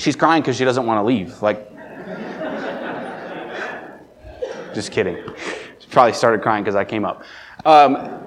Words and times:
She's 0.00 0.16
crying 0.16 0.40
because 0.40 0.56
she 0.56 0.64
doesn't 0.64 0.86
want 0.86 0.98
to 0.98 1.02
leave. 1.02 1.42
Like, 1.42 1.70
just 4.74 4.92
kidding. 4.92 5.16
She 5.78 5.88
probably 5.90 6.14
started 6.14 6.40
crying 6.40 6.64
because 6.64 6.74
I 6.74 6.84
came 6.84 7.04
up. 7.04 7.22
Um, 7.66 8.20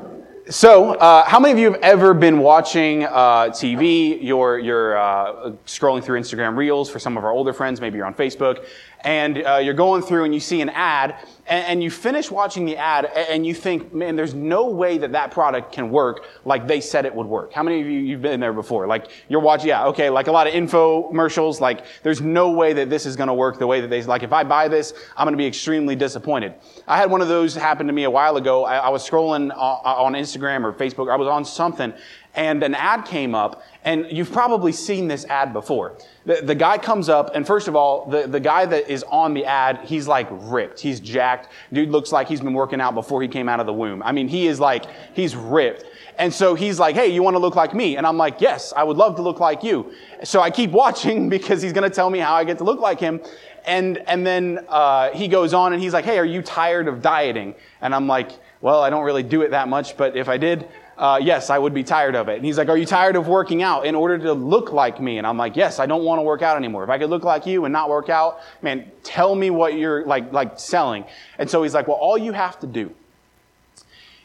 so, 0.50 0.96
uh, 0.96 1.24
how 1.24 1.40
many 1.40 1.54
of 1.54 1.58
you 1.58 1.72
have 1.72 1.82
ever 1.82 2.14
been 2.14 2.40
watching 2.40 3.06
uh, 3.06 3.46
TV? 3.46 4.22
You're, 4.22 4.60
you're 4.60 4.98
uh, 4.98 5.54
scrolling 5.66 6.04
through 6.04 6.20
Instagram 6.20 6.58
Reels 6.58 6.92
for 6.92 7.00
some 7.00 7.18
of 7.18 7.24
our 7.24 7.32
older 7.32 7.54
friends. 7.54 7.82
Maybe 7.82 7.98
you're 7.98 8.06
on 8.06 8.14
Facebook, 8.14 8.66
and 9.04 9.46
uh, 9.46 9.58
you're 9.58 9.74
going 9.74 10.02
through 10.02 10.24
and 10.24 10.34
you 10.34 10.40
see 10.40 10.62
an 10.62 10.70
ad, 10.70 11.16
and, 11.46 11.66
and, 11.66 11.84
you 11.84 11.92
finish 11.92 12.32
watching 12.32 12.64
the 12.66 12.78
ad, 12.78 13.06
and 13.06 13.46
you 13.46 13.54
think, 13.54 13.94
man, 13.94 14.16
there's 14.16 14.34
no 14.34 14.68
way 14.68 14.98
that 14.98 15.12
that 15.12 15.32
product 15.32 15.74
can 15.74 15.90
work 15.90 16.26
like 16.46 16.68
they 16.68 16.80
said 16.80 17.06
it 17.06 17.14
would 17.14 17.28
work. 17.28 17.52
How 17.52 17.64
many 17.64 17.82
of 17.82 17.88
you 17.88 18.00
you've 18.00 18.22
been 18.22 18.40
there 18.40 18.54
before? 18.54 18.88
Like 18.88 19.08
you're 19.28 19.42
watching, 19.42 19.68
yeah, 19.68 19.88
okay, 19.88 20.10
like 20.10 20.28
a 20.28 20.32
lot 20.32 20.48
of 20.48 20.54
infomercials. 20.54 21.60
Like 21.60 21.86
there's 22.02 22.22
no 22.22 22.52
way 22.52 22.72
that 22.74 22.90
this 22.90 23.06
is 23.06 23.18
going 23.18 23.28
to 23.28 23.34
work 23.34 23.60
the 23.60 23.68
way 23.68 23.82
that 23.82 23.90
they 23.90 24.02
like. 24.04 24.24
If 24.24 24.32
I 24.32 24.44
buy 24.46 24.70
this, 24.70 24.94
I'm 25.18 25.26
going 25.26 25.34
to 25.34 25.38
be 25.38 25.48
extremely 25.48 25.98
disappointed. 25.98 26.54
I 26.88 26.98
had 26.98 27.12
one 27.12 27.22
of 27.22 27.28
those 27.28 27.56
happen 27.56 27.88
to 27.88 27.94
me 27.94 28.06
a 28.06 28.12
while 28.12 28.38
ago. 28.38 28.64
I, 28.64 28.78
I 28.78 28.90
was 28.90 29.08
scrolling 29.08 29.52
on 29.58 30.14
Instagram 30.14 30.64
or 30.64 30.72
Facebook. 30.72 31.12
I 31.12 31.18
was 31.18 31.28
on 31.28 31.44
something, 31.44 31.94
and 32.36 32.64
an 32.64 32.74
ad 32.74 33.06
came 33.06 33.36
up, 33.36 33.64
and 33.84 34.08
you've 34.12 34.32
probably 34.32 34.72
seen 34.72 35.08
this 35.08 35.26
ad 35.26 35.54
before. 35.54 35.98
The, 36.26 36.42
the 36.44 36.56
guy 36.56 36.78
comes 36.78 37.10
up, 37.10 37.36
and 37.36 37.46
first 37.46 37.68
of 37.68 37.76
all, 37.76 38.10
the, 38.10 38.28
the 38.28 38.40
guy 38.40 38.66
that 38.66 38.90
is 38.90 39.04
on 39.04 39.34
the 39.34 39.46
ad, 39.46 39.82
he's 39.86 40.08
like 40.08 40.28
ripped. 40.32 40.80
He's 40.80 41.00
jacked. 41.00 41.50
Dude 41.72 41.90
looks 41.90 42.12
like 42.12 42.28
he's 42.28 42.42
been 42.42 42.54
working 42.54 42.82
out 42.82 42.96
before 42.96 43.22
he 43.22 43.28
came 43.28 43.48
out 43.48 43.60
of 43.60 43.66
the 43.66 43.74
womb. 43.74 44.02
I 44.04 44.12
mean, 44.12 44.28
he 44.28 44.48
is 44.48 44.60
like, 44.60 44.86
he's 45.14 45.36
ripped. 45.36 45.86
And 46.18 46.34
so 46.34 46.56
he's 46.56 46.80
like, 46.80 46.96
hey, 46.96 47.08
you 47.08 47.24
want 47.24 47.36
to 47.36 47.40
look 47.40 47.56
like 47.56 47.74
me? 47.74 47.98
And 47.98 48.06
I'm 48.06 48.18
like, 48.18 48.40
yes, 48.40 48.74
I 48.76 48.84
would 48.84 48.98
love 48.98 49.16
to 49.18 49.22
look 49.22 49.40
like 49.40 49.64
you. 49.64 49.94
So 50.24 50.42
I 50.42 50.50
keep 50.50 50.72
watching 50.72 51.30
because 51.38 51.62
he's 51.62 51.74
going 51.74 51.90
to 51.90 51.94
tell 51.94 52.10
me 52.10 52.20
how 52.20 52.34
I 52.34 52.44
get 52.44 52.58
to 52.60 52.64
look 52.64 52.80
like 52.80 53.00
him. 53.00 53.22
And, 53.66 53.98
and 54.10 54.26
then 54.26 54.66
uh, 54.68 55.12
he 55.12 55.28
goes 55.28 55.54
on 55.54 55.74
and 55.74 55.82
he's 55.82 55.94
like, 55.94 56.06
hey, 56.06 56.18
are 56.20 56.26
you 56.26 56.42
tired 56.42 56.88
of 56.88 57.02
dieting? 57.02 57.56
And 57.82 57.96
I'm 57.96 58.08
like, 58.08 58.32
well, 58.62 58.82
I 58.82 58.90
don't 58.90 59.04
really 59.04 59.24
do 59.24 59.42
it 59.42 59.52
that 59.52 59.68
much, 59.68 59.98
but 59.98 60.16
if 60.16 60.28
I 60.30 60.38
did, 60.38 60.68
uh, 60.98 61.20
yes, 61.22 61.50
I 61.50 61.58
would 61.58 61.74
be 61.74 61.84
tired 61.84 62.16
of 62.16 62.30
it. 62.30 62.36
And 62.36 62.46
he's 62.46 62.58
like, 62.58 62.70
Are 62.70 62.78
you 62.78 62.86
tired 62.86 63.16
of 63.16 63.28
working 63.28 63.64
out 63.64 63.86
in 63.86 63.96
order 63.96 64.18
to 64.20 64.34
look 64.34 64.72
like 64.72 65.02
me? 65.02 65.18
And 65.18 65.26
I'm 65.26 65.38
like, 65.38 65.56
Yes, 65.56 65.80
I 65.80 65.86
don't 65.86 66.04
want 66.04 66.20
to 66.20 66.24
work 66.24 66.42
out 66.42 66.58
anymore. 66.58 66.84
If 66.84 66.90
I 66.90 66.98
could 66.98 67.10
look 67.10 67.24
like 67.24 67.46
you 67.46 67.66
and 67.66 67.74
not 67.74 67.90
work 67.90 68.10
out, 68.10 68.40
man, 68.62 68.92
tell 69.04 69.34
me 69.34 69.50
what 69.50 69.76
you're 69.76 70.06
like, 70.06 70.32
like 70.32 70.60
selling. 70.60 71.06
And 71.38 71.50
so 71.50 71.64
he's 71.64 71.74
like, 71.74 71.88
Well, 71.88 71.98
all 71.98 72.18
you 72.18 72.32
have 72.32 72.60
to 72.60 72.68
do 72.68 72.94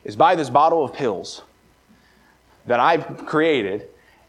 is 0.05 0.17
buy 0.17 0.35
this 0.35 0.51
bottle 0.51 0.85
of 0.85 0.93
pills 0.93 1.43
that 2.67 2.81
I've 2.81 3.25
created 3.27 3.89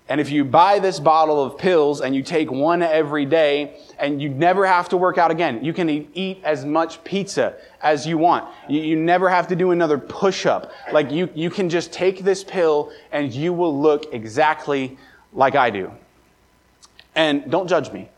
and 0.10 0.20
if 0.20 0.32
you 0.32 0.44
buy 0.44 0.80
this 0.80 1.00
bottle 1.00 1.44
of 1.44 1.60
pills 1.60 2.02
and 2.02 2.16
you 2.16 2.24
take 2.24 2.50
one 2.50 2.82
every 2.82 3.28
day 3.28 3.78
and 4.00 4.20
you 4.20 4.28
never 4.28 4.66
have 4.66 4.90
to 4.90 4.98
work 4.98 5.20
out 5.20 5.30
again, 5.30 5.64
you 5.64 5.72
can 5.72 5.88
eat 5.88 6.42
as 6.44 6.66
much 6.66 7.04
pizza 7.04 7.54
as 7.84 8.08
you 8.08 8.18
want. 8.18 8.50
You, 8.68 8.82
you 8.82 8.96
never 8.96 9.30
have 9.30 9.48
to 9.50 9.56
do 9.56 9.70
another 9.70 10.00
push 10.00 10.48
up. 10.48 10.72
Like 10.92 11.12
you, 11.12 11.30
you 11.36 11.52
can 11.52 11.70
just 11.70 11.94
take 11.94 12.24
this 12.24 12.44
pill 12.44 12.92
and 13.12 13.32
you 13.32 13.54
will 13.54 13.80
look 13.80 14.12
exactly 14.12 14.98
like 15.32 15.54
I 15.54 15.70
do. 15.70 15.92
And 17.14 17.52
don't 17.52 17.68
judge 17.68 17.92
me. 17.92 18.10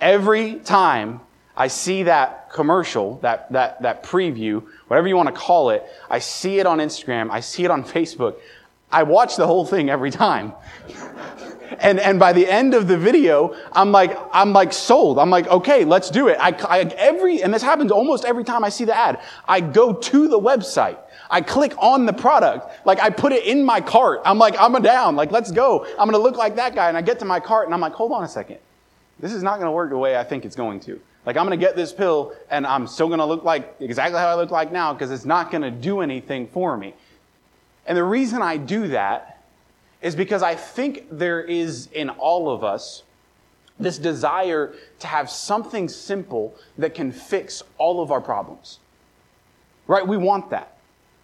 Every 0.00 0.54
time 0.54 1.20
I 1.54 1.66
see 1.66 2.04
that 2.04 2.50
commercial, 2.50 3.18
that, 3.18 3.52
that, 3.52 3.82
that 3.82 4.02
preview, 4.02 4.64
whatever 4.88 5.08
you 5.08 5.16
want 5.16 5.28
to 5.28 5.38
call 5.38 5.68
it, 5.68 5.84
I 6.08 6.20
see 6.20 6.58
it 6.58 6.64
on 6.64 6.78
Instagram, 6.78 7.30
I 7.30 7.40
see 7.40 7.64
it 7.64 7.70
on 7.70 7.84
Facebook. 7.84 8.36
I 8.92 9.04
watch 9.04 9.36
the 9.36 9.46
whole 9.46 9.64
thing 9.64 9.88
every 9.90 10.10
time. 10.10 10.52
and, 11.78 12.00
and 12.00 12.18
by 12.18 12.32
the 12.32 12.46
end 12.46 12.74
of 12.74 12.88
the 12.88 12.98
video, 12.98 13.56
I'm 13.72 13.92
like, 13.92 14.16
I'm 14.32 14.52
like 14.52 14.72
sold. 14.72 15.18
I'm 15.18 15.30
like, 15.30 15.46
okay, 15.48 15.84
let's 15.84 16.10
do 16.10 16.28
it. 16.28 16.36
I, 16.40 16.50
I, 16.68 16.80
every, 16.96 17.42
and 17.42 17.54
this 17.54 17.62
happens 17.62 17.92
almost 17.92 18.24
every 18.24 18.44
time 18.44 18.64
I 18.64 18.68
see 18.68 18.84
the 18.84 18.96
ad. 18.96 19.20
I 19.46 19.60
go 19.60 19.92
to 19.92 20.28
the 20.28 20.38
website. 20.38 20.98
I 21.30 21.40
click 21.40 21.74
on 21.78 22.06
the 22.06 22.12
product. 22.12 22.84
Like 22.84 23.00
I 23.00 23.10
put 23.10 23.32
it 23.32 23.44
in 23.44 23.64
my 23.64 23.80
cart. 23.80 24.20
I'm 24.24 24.38
like, 24.38 24.56
I'm 24.58 24.74
a 24.74 24.80
down. 24.80 25.14
Like, 25.14 25.30
let's 25.30 25.52
go. 25.52 25.86
I'm 25.90 26.08
going 26.08 26.12
to 26.12 26.18
look 26.18 26.36
like 26.36 26.56
that 26.56 26.74
guy. 26.74 26.88
And 26.88 26.96
I 26.96 27.02
get 27.02 27.20
to 27.20 27.24
my 27.24 27.38
cart 27.38 27.66
and 27.66 27.74
I'm 27.74 27.80
like, 27.80 27.92
hold 27.92 28.12
on 28.12 28.24
a 28.24 28.28
second. 28.28 28.58
This 29.20 29.32
is 29.32 29.42
not 29.42 29.56
going 29.56 29.66
to 29.66 29.72
work 29.72 29.90
the 29.90 29.98
way 29.98 30.16
I 30.16 30.24
think 30.24 30.44
it's 30.44 30.56
going 30.56 30.80
to. 30.80 31.00
Like, 31.26 31.36
I'm 31.36 31.46
going 31.46 31.58
to 31.58 31.64
get 31.64 31.76
this 31.76 31.92
pill 31.92 32.34
and 32.50 32.66
I'm 32.66 32.86
still 32.86 33.06
going 33.06 33.18
to 33.20 33.26
look 33.26 33.44
like 33.44 33.76
exactly 33.78 34.18
how 34.18 34.28
I 34.28 34.34
look 34.34 34.50
like 34.50 34.72
now 34.72 34.92
because 34.92 35.10
it's 35.10 35.26
not 35.26 35.50
going 35.50 35.62
to 35.62 35.70
do 35.70 36.00
anything 36.00 36.48
for 36.48 36.76
me. 36.76 36.94
And 37.90 37.96
the 37.96 38.04
reason 38.04 38.40
I 38.40 38.56
do 38.56 38.86
that 38.88 39.42
is 40.00 40.14
because 40.14 40.44
I 40.44 40.54
think 40.54 41.08
there 41.10 41.42
is 41.42 41.88
in 41.92 42.08
all 42.08 42.48
of 42.48 42.62
us 42.62 43.02
this 43.80 43.98
desire 43.98 44.76
to 45.00 45.06
have 45.08 45.28
something 45.28 45.88
simple 45.88 46.54
that 46.78 46.94
can 46.94 47.10
fix 47.10 47.64
all 47.78 48.00
of 48.00 48.12
our 48.12 48.20
problems. 48.20 48.78
Right? 49.88 50.06
We 50.06 50.16
want 50.16 50.50
that. 50.50 50.76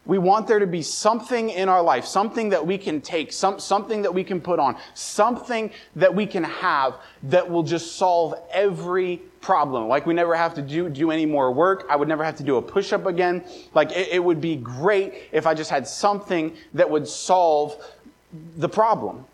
We 0.07 0.19
want 0.19 0.49
there 0.49 0.59
to 0.59 0.67
be 0.67 0.83
something 0.83 1.51
in 1.51 1.69
our 1.69 1.83
life, 1.83 2.05
something 2.05 2.49
that 2.49 2.67
we 2.67 2.79
can 2.79 3.01
take, 3.01 3.33
some, 3.33 3.61
something 3.61 4.03
that 4.03 4.13
we 4.13 4.25
can 4.25 4.41
put 4.41 4.59
on, 4.59 4.77
something 4.93 5.71
that 5.95 6.17
we 6.17 6.27
can 6.27 6.43
have 6.43 6.97
that 7.23 7.49
will 7.49 7.63
just 7.63 7.95
solve 7.95 8.35
every 8.51 9.23
problem. 9.47 9.87
Like 9.87 10.07
we 10.07 10.13
never 10.13 10.35
have 10.35 10.55
to 10.55 10.63
do, 10.63 10.89
do 10.89 11.13
any 11.13 11.25
more 11.25 11.53
work. 11.53 11.87
I 11.89 11.95
would 11.95 12.09
never 12.09 12.25
have 12.25 12.37
to 12.39 12.43
do 12.43 12.57
a 12.57 12.63
push 12.63 12.93
up 12.93 13.07
again. 13.07 13.45
Like 13.75 13.93
it, 13.93 14.09
it 14.09 14.19
would 14.19 14.41
be 14.41 14.57
great 14.57 15.15
if 15.31 15.47
I 15.47 15.55
just 15.55 15.71
had 15.71 15.87
something 15.87 16.57
that 16.75 16.91
would 16.91 17.07
solve 17.07 17.77
the 18.57 18.69
problem. 18.69 19.25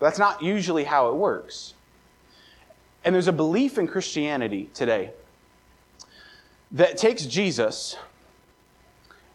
That's 0.00 0.18
not 0.18 0.42
usually 0.42 0.82
how 0.82 1.08
it 1.10 1.14
works. 1.14 1.74
And 3.04 3.14
there's 3.14 3.28
a 3.28 3.32
belief 3.32 3.78
in 3.78 3.86
Christianity 3.86 4.70
today 4.74 5.12
that 6.72 6.96
takes 6.96 7.26
Jesus 7.26 7.96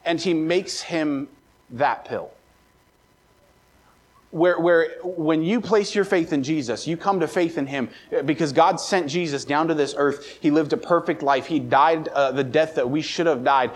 and 0.03 0.19
he 0.19 0.33
makes 0.33 0.81
him 0.81 1.29
that 1.69 2.03
pill. 2.03 2.31
Where, 4.31 4.57
where 4.59 4.91
when 5.03 5.43
you 5.43 5.59
place 5.59 5.93
your 5.93 6.05
faith 6.05 6.31
in 6.31 6.41
Jesus, 6.41 6.87
you 6.87 6.95
come 6.95 7.19
to 7.19 7.27
faith 7.27 7.57
in 7.57 7.67
Him 7.67 7.89
because 8.23 8.53
God 8.53 8.79
sent 8.79 9.07
Jesus 9.07 9.43
down 9.43 9.67
to 9.67 9.73
this 9.73 9.93
earth. 9.97 10.37
He 10.39 10.51
lived 10.51 10.71
a 10.71 10.77
perfect 10.77 11.21
life. 11.21 11.45
He 11.45 11.59
died 11.59 12.07
uh, 12.07 12.31
the 12.31 12.43
death 12.43 12.75
that 12.75 12.89
we 12.89 13.01
should 13.01 13.25
have 13.25 13.43
died. 13.43 13.71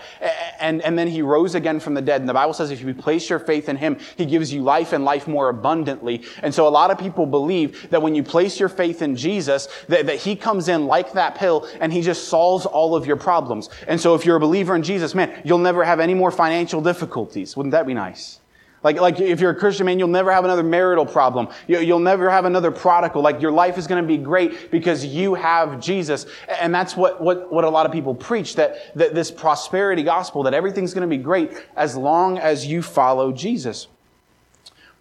And, 0.58 0.80
and 0.80 0.98
then 0.98 1.08
He 1.08 1.20
rose 1.20 1.54
again 1.54 1.78
from 1.78 1.92
the 1.92 2.00
dead. 2.00 2.22
And 2.22 2.28
the 2.28 2.34
Bible 2.34 2.54
says 2.54 2.70
if 2.70 2.80
you 2.80 2.94
place 2.94 3.28
your 3.28 3.38
faith 3.38 3.68
in 3.68 3.76
Him, 3.76 3.98
He 4.16 4.24
gives 4.24 4.50
you 4.50 4.62
life 4.62 4.94
and 4.94 5.04
life 5.04 5.28
more 5.28 5.50
abundantly. 5.50 6.22
And 6.42 6.54
so 6.54 6.66
a 6.66 6.70
lot 6.70 6.90
of 6.90 6.98
people 6.98 7.26
believe 7.26 7.90
that 7.90 8.00
when 8.00 8.14
you 8.14 8.22
place 8.22 8.58
your 8.58 8.70
faith 8.70 9.02
in 9.02 9.14
Jesus, 9.14 9.68
that, 9.88 10.06
that 10.06 10.16
He 10.16 10.36
comes 10.36 10.68
in 10.68 10.86
like 10.86 11.12
that 11.12 11.34
pill 11.34 11.68
and 11.80 11.92
He 11.92 12.00
just 12.00 12.28
solves 12.28 12.64
all 12.64 12.96
of 12.96 13.06
your 13.06 13.16
problems. 13.16 13.68
And 13.86 14.00
so 14.00 14.14
if 14.14 14.24
you're 14.24 14.36
a 14.36 14.40
believer 14.40 14.74
in 14.74 14.82
Jesus, 14.82 15.14
man, 15.14 15.38
you'll 15.44 15.58
never 15.58 15.84
have 15.84 16.00
any 16.00 16.14
more 16.14 16.30
financial 16.30 16.80
difficulties. 16.80 17.58
Wouldn't 17.58 17.72
that 17.72 17.86
be 17.86 17.92
nice? 17.92 18.40
Like, 18.86 19.00
like 19.00 19.18
if 19.18 19.40
you're 19.40 19.50
a 19.50 19.54
Christian 19.56 19.86
man, 19.86 19.98
you'll 19.98 20.06
never 20.06 20.30
have 20.30 20.44
another 20.44 20.62
marital 20.62 21.04
problem. 21.04 21.48
You'll 21.66 21.98
never 21.98 22.30
have 22.30 22.44
another 22.44 22.70
prodigal. 22.70 23.20
Like 23.20 23.42
your 23.42 23.50
life 23.50 23.78
is 23.78 23.88
going 23.88 24.00
to 24.00 24.06
be 24.06 24.16
great 24.16 24.70
because 24.70 25.04
you 25.04 25.34
have 25.34 25.80
Jesus. 25.80 26.24
And 26.60 26.72
that's 26.72 26.96
what, 26.96 27.20
what, 27.20 27.52
what 27.52 27.64
a 27.64 27.68
lot 27.68 27.84
of 27.84 27.90
people 27.90 28.14
preach, 28.14 28.54
that, 28.54 28.94
that 28.94 29.12
this 29.12 29.28
prosperity 29.28 30.04
gospel, 30.04 30.44
that 30.44 30.54
everything's 30.54 30.94
going 30.94 31.02
to 31.02 31.16
be 31.16 31.20
great 31.20 31.50
as 31.74 31.96
long 31.96 32.38
as 32.38 32.64
you 32.64 32.80
follow 32.80 33.32
Jesus. 33.32 33.88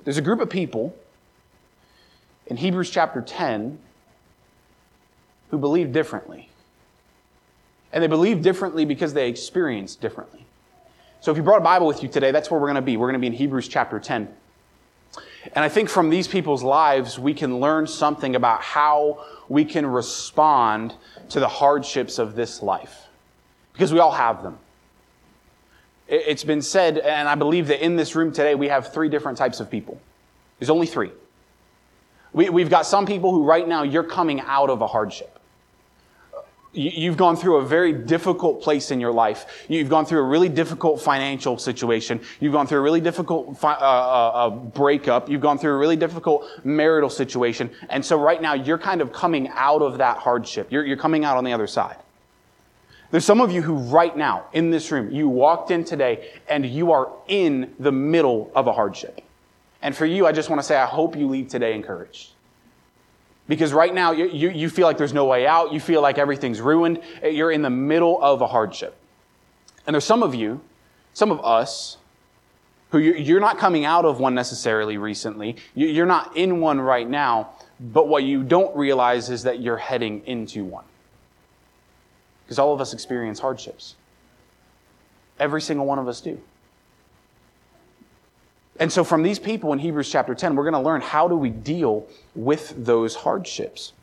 There's 0.04 0.18
a 0.18 0.24
group 0.24 0.40
of 0.40 0.50
people 0.50 0.98
in 2.48 2.58
Hebrews 2.58 2.90
chapter 2.90 3.22
10 3.22 3.78
who 5.52 5.60
believe 5.60 5.92
differently. 5.92 6.50
And 7.94 8.02
they 8.02 8.08
believe 8.08 8.42
differently 8.42 8.84
because 8.84 9.14
they 9.14 9.30
experience 9.30 9.96
differently. 9.96 10.45
So 11.26 11.32
if 11.32 11.38
you 11.38 11.42
brought 11.42 11.58
a 11.58 11.64
Bible 11.64 11.88
with 11.88 12.04
you 12.04 12.08
today, 12.08 12.30
that's 12.30 12.52
where 12.52 12.60
we're 12.60 12.68
going 12.68 12.76
to 12.76 12.84
be. 12.84 12.98
We're 12.98 13.08
going 13.08 13.20
to 13.20 13.20
be 13.20 13.26
in 13.26 13.34
Hebrews 13.34 13.68
chapter 13.68 14.00
10. 14.00 14.32
And 15.56 15.66
I 15.66 15.70
think 15.70 15.90
from 15.90 16.12
these 16.12 16.28
people's 16.28 16.62
lives, 16.62 17.18
we 17.18 17.34
can 17.34 17.60
learn 17.60 17.88
something 17.88 18.36
about 18.36 18.62
how 18.62 19.26
we 19.50 19.66
can 19.66 19.88
respond 19.88 20.94
to 21.30 21.40
the 21.40 21.48
hardships 21.48 22.20
of 22.20 22.36
this 22.36 22.62
life. 22.62 23.08
Because 23.74 23.92
we 23.92 23.98
all 23.98 24.12
have 24.12 24.44
them. 24.44 24.60
It's 26.08 26.44
been 26.44 26.62
said, 26.62 27.00
and 27.00 27.28
I 27.28 27.34
believe 27.34 27.70
that 27.70 27.84
in 27.84 27.96
this 27.96 28.16
room 28.16 28.32
today, 28.32 28.54
we 28.54 28.68
have 28.68 28.94
three 28.94 29.10
different 29.10 29.40
types 29.40 29.60
of 29.60 29.72
people. 29.72 30.00
There's 30.60 30.70
only 30.70 30.86
three. 30.86 31.10
We, 32.34 32.62
have 32.62 32.70
got 32.70 32.86
some 32.86 33.08
people 33.08 33.32
who 33.32 33.46
right 33.46 33.68
now 33.68 33.82
you're 33.82 34.04
coming 34.04 34.42
out 34.42 34.70
of 34.70 34.82
a 34.82 34.88
hardship. 34.88 35.35
You've 36.76 37.16
gone 37.16 37.38
through 37.38 37.58
a 37.58 37.66
very 37.66 37.94
difficult 37.94 38.62
place 38.62 38.92
in 38.92 39.00
your 39.00 39.14
life. 39.14 39.66
You've 39.70 39.90
gone 39.90 40.06
through 40.06 40.20
a 40.20 40.24
really 40.24 40.50
difficult 40.50 41.02
financial 41.02 41.58
situation. 41.58 42.20
You've 42.42 42.52
gone 42.52 42.68
through 42.68 42.80
a 42.80 42.82
really 42.82 43.00
difficult 43.00 43.64
uh, 43.64 43.68
uh, 43.68 43.72
uh, 43.72 44.50
breakup. 44.50 45.30
You've 45.30 45.42
gone 45.42 45.58
through 45.58 45.74
a 45.74 45.78
really 45.78 45.96
difficult 45.96 46.46
marital 46.66 47.10
situation. 47.10 47.72
And 47.90 48.04
so 48.04 48.20
right 48.20 48.42
now, 48.42 48.56
you're 48.56 48.78
kind 48.78 49.00
of 49.00 49.14
coming 49.14 49.48
out 49.54 49.82
of 49.82 50.00
that 50.00 50.18
hardship. 50.18 50.70
You're, 50.70 50.86
you're 50.86 50.98
coming 50.98 51.24
out 51.24 51.38
on 51.38 51.46
the 51.46 51.54
other 51.54 51.68
side. 51.68 51.96
There's 53.12 53.26
some 53.26 53.40
of 53.40 53.52
you 53.52 53.62
who 53.62 53.76
right 53.76 54.18
now 54.18 54.48
in 54.52 54.70
this 54.70 54.92
room, 54.92 55.10
you 55.12 55.30
walked 55.30 55.72
in 55.72 55.86
today 55.86 56.34
and 56.50 56.66
you 56.66 56.92
are 56.92 57.10
in 57.30 57.74
the 57.80 57.92
middle 57.92 58.52
of 58.54 58.68
a 58.68 58.74
hardship 58.74 59.22
And 59.82 59.96
for 59.96 60.06
you, 60.06 60.28
I 60.28 60.34
just 60.34 60.50
want 60.50 60.60
to 60.60 60.68
say, 60.68 60.76
I 60.76 60.86
hope 60.86 61.16
you 61.16 61.28
leave 61.30 61.48
today 61.48 61.74
encouraged. 61.74 62.35
Because 63.48 63.74
right 63.74 63.94
now, 63.94 64.12
you, 64.12 64.28
you, 64.28 64.50
you, 64.50 64.70
feel 64.70 64.88
like 64.88 64.98
there's 64.98 65.14
no 65.14 65.26
way 65.26 65.46
out. 65.46 65.72
You 65.72 65.80
feel 65.80 66.02
like 66.02 66.18
everything's 66.18 66.60
ruined. 66.62 67.02
Eh, 67.22 67.30
you're 67.30 67.52
in 67.52 67.62
the 67.62 67.70
middle 67.70 68.22
of 68.22 68.42
a 68.42 68.48
hardship. 68.48 68.96
And 69.86 69.94
there's 69.94 70.06
some 70.06 70.24
of 70.24 70.34
you, 70.34 70.62
some 71.14 71.32
of 71.32 71.44
us, 71.46 71.98
who 72.90 72.98
you're 72.98 73.40
not 73.40 73.58
coming 73.58 73.86
out 73.86 74.06
of 74.06 74.20
one 74.20 74.34
necessarily 74.34 74.98
recently. 74.98 75.58
You're 75.76 76.06
not 76.06 76.36
in 76.36 76.60
one 76.60 76.80
right 76.80 77.08
now. 77.08 77.52
But 77.80 78.08
what 78.08 78.24
you 78.24 78.44
don't 78.44 78.76
realize 78.76 79.30
is 79.30 79.44
that 79.44 79.60
you're 79.60 79.78
heading 79.78 80.26
into 80.26 80.64
one. 80.64 80.86
Because 82.46 82.58
all 82.58 82.74
of 82.74 82.80
us 82.80 82.94
experience 82.94 83.40
hardships. 83.40 83.96
Every 85.40 85.62
single 85.62 85.86
one 85.86 86.00
of 86.00 86.08
us 86.08 86.22
do. 86.22 86.40
And 88.78 88.92
so, 88.92 89.04
from 89.04 89.24
these 89.24 89.40
people 89.40 89.72
in 89.74 89.80
Hebrews 89.80 90.10
chapter 90.10 90.36
10, 90.36 90.56
we're 90.56 90.64
going 90.64 90.74
to 90.74 90.80
learn 90.80 91.02
how 91.02 91.28
do 91.28 91.36
we 91.36 91.50
deal 91.50 92.08
with 92.36 92.74
those 92.78 93.16
hardships. 93.16 93.94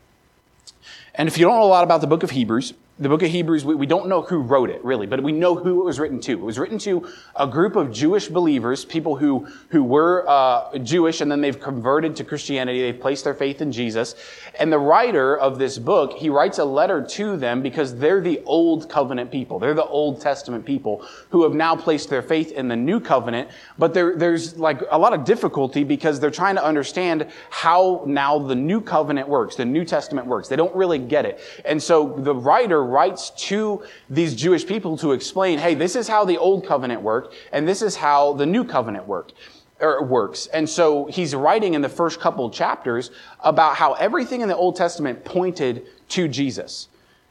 And 1.15 1.27
if 1.27 1.37
you 1.37 1.45
don't 1.45 1.55
know 1.57 1.63
a 1.63 1.65
lot 1.65 1.83
about 1.83 2.01
the 2.01 2.07
book 2.07 2.23
of 2.23 2.31
Hebrews, 2.31 2.73
the 3.03 3.09
book 3.09 3.21
of 3.21 3.29
Hebrews, 3.29 3.65
we, 3.65 3.75
we 3.75 3.85
don't 3.85 4.07
know 4.07 4.21
who 4.21 4.39
wrote 4.39 4.69
it 4.69 4.83
really, 4.83 5.05
but 5.05 5.21
we 5.21 5.31
know 5.31 5.55
who 5.55 5.81
it 5.81 5.83
was 5.83 5.99
written 5.99 6.19
to. 6.21 6.31
It 6.31 6.39
was 6.39 6.57
written 6.57 6.77
to 6.79 7.07
a 7.35 7.45
group 7.45 7.75
of 7.75 7.91
Jewish 7.91 8.27
believers, 8.29 8.85
people 8.85 9.15
who, 9.15 9.47
who 9.69 9.83
were 9.83 10.25
uh, 10.27 10.77
Jewish 10.79 11.21
and 11.21 11.31
then 11.31 11.41
they've 11.41 11.59
converted 11.59 12.15
to 12.15 12.23
Christianity. 12.23 12.81
They've 12.81 12.99
placed 12.99 13.23
their 13.23 13.33
faith 13.33 13.61
in 13.61 13.71
Jesus. 13.71 14.15
And 14.59 14.71
the 14.71 14.79
writer 14.79 15.37
of 15.37 15.59
this 15.59 15.77
book, 15.77 16.13
he 16.13 16.29
writes 16.29 16.59
a 16.59 16.65
letter 16.65 17.05
to 17.05 17.37
them 17.37 17.61
because 17.61 17.95
they're 17.95 18.21
the 18.21 18.41
old 18.45 18.89
covenant 18.89 19.31
people. 19.31 19.59
They're 19.59 19.73
the 19.73 19.85
Old 19.85 20.21
Testament 20.21 20.65
people 20.65 21.05
who 21.29 21.43
have 21.43 21.53
now 21.53 21.75
placed 21.75 22.09
their 22.09 22.21
faith 22.21 22.51
in 22.51 22.67
the 22.67 22.75
new 22.75 22.99
covenant. 22.99 23.49
But 23.77 23.93
there, 23.93 24.15
there's 24.15 24.57
like 24.57 24.81
a 24.91 24.97
lot 24.97 25.13
of 25.13 25.25
difficulty 25.25 25.83
because 25.83 26.19
they're 26.19 26.31
trying 26.31 26.55
to 26.55 26.63
understand 26.63 27.27
how 27.49 28.03
now 28.05 28.39
the 28.39 28.55
new 28.55 28.79
covenant 28.81 29.27
works, 29.27 29.55
the 29.55 29.65
New 29.65 29.83
Testament 29.83 30.27
works. 30.27 30.47
They 30.47 30.55
don't 30.55 30.75
really 30.75 30.99
get 30.99 31.25
it. 31.25 31.39
And 31.65 31.81
so 31.81 32.15
the 32.19 32.35
writer 32.35 32.85
writes 32.93 33.31
to 33.49 33.83
these 34.09 34.35
Jewish 34.35 34.65
people 34.65 34.97
to 34.97 35.11
explain, 35.11 35.59
hey, 35.59 35.73
this 35.73 35.95
is 35.95 36.07
how 36.07 36.23
the 36.23 36.37
old 36.37 36.65
covenant 36.65 37.01
worked, 37.01 37.35
and 37.51 37.67
this 37.67 37.81
is 37.81 37.95
how 37.95 38.33
the 38.33 38.45
new 38.45 38.63
covenant 38.63 39.07
worked. 39.07 39.33
Or 39.81 40.05
works. 40.05 40.47
And 40.53 40.69
so 40.69 41.07
he's 41.07 41.35
writing 41.35 41.73
in 41.73 41.81
the 41.81 41.89
first 41.89 42.21
couple 42.21 42.49
chapters 42.49 43.11
about 43.41 43.75
how 43.75 43.93
everything 43.93 44.39
in 44.41 44.47
the 44.47 44.55
Old 44.55 44.77
Testament 44.77 45.25
pointed 45.25 45.87
to 46.09 46.29
Jesus. 46.29 46.87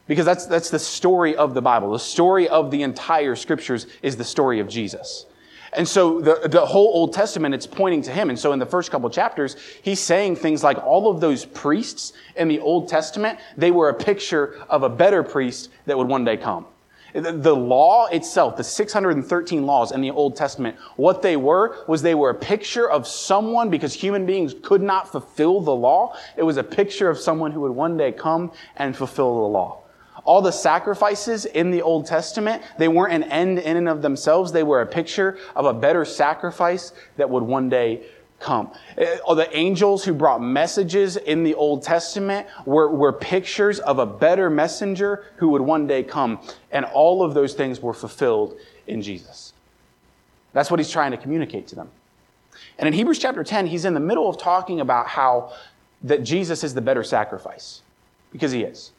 Because 0.06 0.26
that's, 0.26 0.46
that's 0.46 0.68
the 0.68 0.78
story 0.78 1.34
of 1.34 1.54
the 1.54 1.62
Bible. 1.62 1.92
The 1.92 1.98
story 1.98 2.48
of 2.48 2.70
the 2.70 2.82
entire 2.82 3.36
scriptures 3.36 3.86
is 4.02 4.16
the 4.16 4.24
story 4.24 4.60
of 4.60 4.68
Jesus. 4.68 5.24
And 5.74 5.88
so 5.88 6.20
the, 6.20 6.48
the 6.48 6.64
whole 6.64 6.88
Old 6.88 7.14
Testament, 7.14 7.54
it's 7.54 7.66
pointing 7.66 8.02
to 8.02 8.10
him. 8.10 8.28
And 8.28 8.38
so 8.38 8.52
in 8.52 8.58
the 8.58 8.66
first 8.66 8.90
couple 8.90 9.08
chapters, 9.08 9.56
he's 9.82 10.00
saying 10.00 10.36
things 10.36 10.62
like 10.62 10.76
all 10.84 11.10
of 11.10 11.20
those 11.20 11.46
priests 11.46 12.12
in 12.36 12.48
the 12.48 12.60
Old 12.60 12.88
Testament, 12.88 13.38
they 13.56 13.70
were 13.70 13.88
a 13.88 13.94
picture 13.94 14.62
of 14.68 14.82
a 14.82 14.88
better 14.88 15.22
priest 15.22 15.70
that 15.86 15.96
would 15.96 16.08
one 16.08 16.24
day 16.24 16.36
come. 16.36 16.66
The 17.14 17.54
law 17.54 18.06
itself, 18.06 18.56
the 18.56 18.64
613 18.64 19.66
laws 19.66 19.92
in 19.92 20.00
the 20.00 20.10
Old 20.10 20.34
Testament, 20.34 20.76
what 20.96 21.20
they 21.20 21.36
were 21.36 21.84
was 21.86 22.00
they 22.00 22.14
were 22.14 22.30
a 22.30 22.34
picture 22.34 22.90
of 22.90 23.06
someone 23.06 23.68
because 23.68 23.92
human 23.92 24.24
beings 24.24 24.54
could 24.62 24.82
not 24.82 25.12
fulfill 25.12 25.60
the 25.60 25.74
law. 25.74 26.16
It 26.36 26.42
was 26.42 26.56
a 26.56 26.64
picture 26.64 27.10
of 27.10 27.18
someone 27.18 27.52
who 27.52 27.60
would 27.60 27.72
one 27.72 27.98
day 27.98 28.12
come 28.12 28.52
and 28.76 28.96
fulfill 28.96 29.42
the 29.42 29.48
law. 29.48 29.81
All 30.24 30.40
the 30.40 30.52
sacrifices 30.52 31.46
in 31.46 31.70
the 31.70 31.82
Old 31.82 32.06
Testament, 32.06 32.62
they 32.78 32.88
weren't 32.88 33.12
an 33.12 33.24
end 33.24 33.58
in 33.58 33.76
and 33.76 33.88
of 33.88 34.02
themselves. 34.02 34.52
They 34.52 34.62
were 34.62 34.80
a 34.80 34.86
picture 34.86 35.38
of 35.56 35.66
a 35.66 35.74
better 35.74 36.04
sacrifice 36.04 36.92
that 37.16 37.28
would 37.28 37.42
one 37.42 37.68
day 37.68 38.04
come. 38.42 38.70
Uh, 38.98 39.34
the 39.34 39.48
angels 39.56 40.04
who 40.04 40.12
brought 40.12 40.42
messages 40.42 41.16
in 41.16 41.44
the 41.44 41.54
Old 41.54 41.82
Testament 41.82 42.46
were, 42.66 42.90
were 42.90 43.12
pictures 43.12 43.78
of 43.80 43.98
a 43.98 44.06
better 44.06 44.50
messenger 44.50 45.24
who 45.36 45.48
would 45.50 45.62
one 45.62 45.86
day 45.86 46.02
come. 46.02 46.40
And 46.70 46.84
all 46.84 47.22
of 47.22 47.34
those 47.34 47.54
things 47.54 47.80
were 47.80 47.94
fulfilled 47.94 48.56
in 48.86 49.02
Jesus. 49.02 49.52
That's 50.52 50.70
what 50.70 50.80
he's 50.80 50.90
trying 50.90 51.12
to 51.12 51.16
communicate 51.16 51.66
to 51.68 51.74
them. 51.74 51.88
And 52.78 52.86
in 52.86 52.92
Hebrews 52.92 53.18
chapter 53.18 53.42
10, 53.42 53.66
he's 53.66 53.84
in 53.84 53.94
the 53.94 54.00
middle 54.00 54.28
of 54.28 54.38
talking 54.38 54.80
about 54.80 55.06
how 55.06 55.52
that 56.02 56.22
Jesus 56.22 56.64
is 56.64 56.74
the 56.74 56.80
better 56.80 57.02
sacrifice. 57.02 57.82
Because 58.32 58.52
he 58.52 58.62
is. 58.62 58.91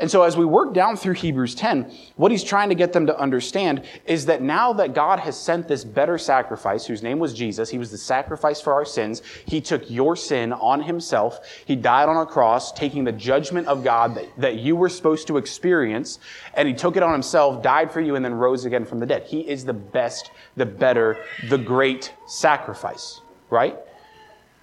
And 0.00 0.10
so, 0.10 0.22
as 0.22 0.34
we 0.34 0.46
work 0.46 0.72
down 0.72 0.96
through 0.96 1.12
Hebrews 1.14 1.54
10, 1.54 1.92
what 2.16 2.32
he's 2.32 2.42
trying 2.42 2.70
to 2.70 2.74
get 2.74 2.94
them 2.94 3.06
to 3.06 3.18
understand 3.18 3.84
is 4.06 4.24
that 4.26 4.40
now 4.40 4.72
that 4.72 4.94
God 4.94 5.20
has 5.20 5.38
sent 5.38 5.68
this 5.68 5.84
better 5.84 6.16
sacrifice, 6.16 6.86
whose 6.86 7.02
name 7.02 7.18
was 7.18 7.34
Jesus, 7.34 7.68
he 7.68 7.76
was 7.76 7.90
the 7.90 7.98
sacrifice 7.98 8.62
for 8.62 8.72
our 8.72 8.86
sins. 8.86 9.20
He 9.44 9.60
took 9.60 9.90
your 9.90 10.16
sin 10.16 10.54
on 10.54 10.82
himself. 10.82 11.40
He 11.66 11.76
died 11.76 12.08
on 12.08 12.16
a 12.16 12.24
cross, 12.24 12.72
taking 12.72 13.04
the 13.04 13.12
judgment 13.12 13.68
of 13.68 13.84
God 13.84 14.14
that, 14.14 14.26
that 14.38 14.56
you 14.56 14.74
were 14.74 14.88
supposed 14.88 15.26
to 15.26 15.36
experience. 15.36 16.18
And 16.54 16.66
he 16.66 16.72
took 16.72 16.96
it 16.96 17.02
on 17.02 17.12
himself, 17.12 17.62
died 17.62 17.90
for 17.90 18.00
you, 18.00 18.16
and 18.16 18.24
then 18.24 18.32
rose 18.32 18.64
again 18.64 18.86
from 18.86 19.00
the 19.00 19.06
dead. 19.06 19.24
He 19.24 19.46
is 19.46 19.66
the 19.66 19.74
best, 19.74 20.30
the 20.56 20.66
better, 20.66 21.18
the 21.50 21.58
great 21.58 22.14
sacrifice, 22.26 23.20
right? 23.50 23.76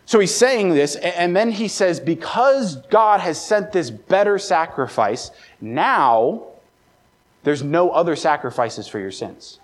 So 0.08 0.20
he's 0.20 0.34
saying 0.34 0.70
this, 0.70 0.96
and 0.96 1.36
then 1.36 1.52
he 1.52 1.68
says, 1.68 2.00
because 2.00 2.78
God 2.88 3.20
has 3.20 3.40
sent 3.40 3.74
this 3.74 3.92
better 3.92 4.40
sacrifice, 4.40 5.32
now 5.60 6.48
there's 7.44 7.62
no 7.62 7.90
other 7.90 8.16
sacrifices 8.16 8.88
for 8.88 9.00
your 9.00 9.12
sins. 9.12 9.60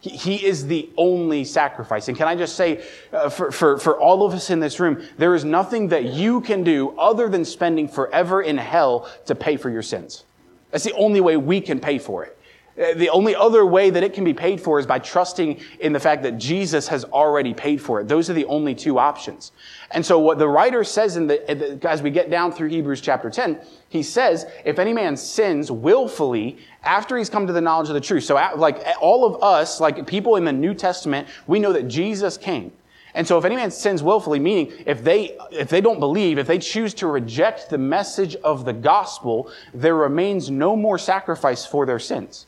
He 0.00 0.44
is 0.44 0.66
the 0.66 0.90
only 0.96 1.44
sacrifice. 1.44 2.08
And 2.08 2.16
can 2.16 2.26
I 2.26 2.34
just 2.34 2.56
say, 2.56 2.84
uh, 3.12 3.28
for, 3.30 3.52
for, 3.52 3.78
for 3.78 3.98
all 3.98 4.26
of 4.26 4.34
us 4.34 4.50
in 4.50 4.58
this 4.58 4.80
room, 4.80 5.00
there 5.16 5.32
is 5.32 5.44
nothing 5.44 5.86
that 5.88 6.06
you 6.06 6.40
can 6.40 6.64
do 6.64 6.90
other 6.98 7.28
than 7.28 7.44
spending 7.44 7.86
forever 7.86 8.42
in 8.42 8.58
hell 8.58 9.08
to 9.26 9.36
pay 9.36 9.56
for 9.56 9.70
your 9.70 9.80
sins. 9.80 10.24
That's 10.72 10.84
the 10.84 10.92
only 10.94 11.20
way 11.20 11.36
we 11.36 11.60
can 11.60 11.78
pay 11.78 11.98
for 11.98 12.24
it. 12.24 12.36
Uh, 12.76 12.92
the 12.94 13.08
only 13.10 13.36
other 13.36 13.64
way 13.64 13.88
that 13.88 14.02
it 14.02 14.12
can 14.12 14.24
be 14.24 14.34
paid 14.34 14.60
for 14.60 14.80
is 14.80 14.86
by 14.86 14.98
trusting 14.98 15.60
in 15.78 15.92
the 15.92 16.00
fact 16.00 16.24
that 16.24 16.38
Jesus 16.38 16.88
has 16.88 17.04
already 17.04 17.54
paid 17.54 17.80
for 17.80 18.00
it. 18.00 18.08
Those 18.08 18.28
are 18.28 18.32
the 18.32 18.46
only 18.46 18.74
two 18.74 18.98
options. 18.98 19.52
And 19.92 20.04
so 20.04 20.18
what 20.18 20.38
the 20.38 20.48
writer 20.48 20.82
says 20.82 21.16
in 21.16 21.28
the, 21.28 21.88
as 21.88 22.02
we 22.02 22.10
get 22.10 22.30
down 22.30 22.50
through 22.50 22.70
Hebrews 22.70 23.00
chapter 23.00 23.30
10, 23.30 23.60
he 23.90 24.02
says, 24.02 24.46
if 24.64 24.80
any 24.80 24.92
man 24.92 25.16
sins 25.16 25.70
willfully 25.70 26.58
after 26.82 27.16
he's 27.16 27.30
come 27.30 27.46
to 27.46 27.52
the 27.52 27.60
knowledge 27.60 27.88
of 27.88 27.94
the 27.94 28.00
truth. 28.00 28.24
So 28.24 28.34
like 28.56 28.84
all 29.00 29.24
of 29.24 29.40
us, 29.40 29.80
like 29.80 30.04
people 30.08 30.34
in 30.34 30.44
the 30.44 30.52
New 30.52 30.74
Testament, 30.74 31.28
we 31.46 31.60
know 31.60 31.72
that 31.72 31.86
Jesus 31.86 32.36
came. 32.36 32.72
And 33.16 33.24
so 33.24 33.38
if 33.38 33.44
any 33.44 33.54
man 33.54 33.70
sins 33.70 34.02
willfully, 34.02 34.40
meaning 34.40 34.72
if 34.84 35.04
they, 35.04 35.38
if 35.52 35.68
they 35.68 35.80
don't 35.80 36.00
believe, 36.00 36.38
if 36.38 36.48
they 36.48 36.58
choose 36.58 36.92
to 36.94 37.06
reject 37.06 37.70
the 37.70 37.78
message 37.78 38.34
of 38.42 38.64
the 38.64 38.72
gospel, 38.72 39.52
there 39.72 39.94
remains 39.94 40.50
no 40.50 40.74
more 40.74 40.98
sacrifice 40.98 41.64
for 41.64 41.86
their 41.86 42.00
sins 42.00 42.46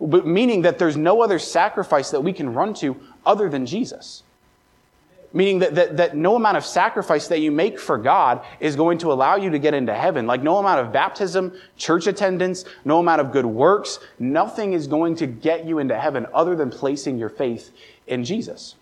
meaning 0.00 0.62
that 0.62 0.78
there's 0.78 0.96
no 0.96 1.22
other 1.22 1.38
sacrifice 1.38 2.10
that 2.10 2.20
we 2.20 2.32
can 2.32 2.52
run 2.52 2.74
to 2.74 2.96
other 3.24 3.48
than 3.48 3.66
Jesus. 3.66 4.22
Meaning 5.32 5.58
that, 5.58 5.74
that, 5.74 5.96
that 5.98 6.16
no 6.16 6.36
amount 6.36 6.56
of 6.56 6.64
sacrifice 6.64 7.28
that 7.28 7.40
you 7.40 7.50
make 7.50 7.78
for 7.78 7.98
God 7.98 8.44
is 8.60 8.74
going 8.76 8.98
to 8.98 9.12
allow 9.12 9.36
you 9.36 9.50
to 9.50 9.58
get 9.58 9.74
into 9.74 9.94
heaven. 9.94 10.26
Like 10.26 10.42
no 10.42 10.56
amount 10.56 10.80
of 10.80 10.92
baptism, 10.92 11.52
church 11.76 12.06
attendance, 12.06 12.64
no 12.84 13.00
amount 13.00 13.20
of 13.20 13.32
good 13.32 13.44
works, 13.44 13.98
nothing 14.18 14.72
is 14.72 14.86
going 14.86 15.16
to 15.16 15.26
get 15.26 15.66
you 15.66 15.78
into 15.78 15.98
heaven 15.98 16.26
other 16.32 16.56
than 16.56 16.70
placing 16.70 17.18
your 17.18 17.28
faith 17.28 17.70
in 18.06 18.24
Jesus. 18.24 18.76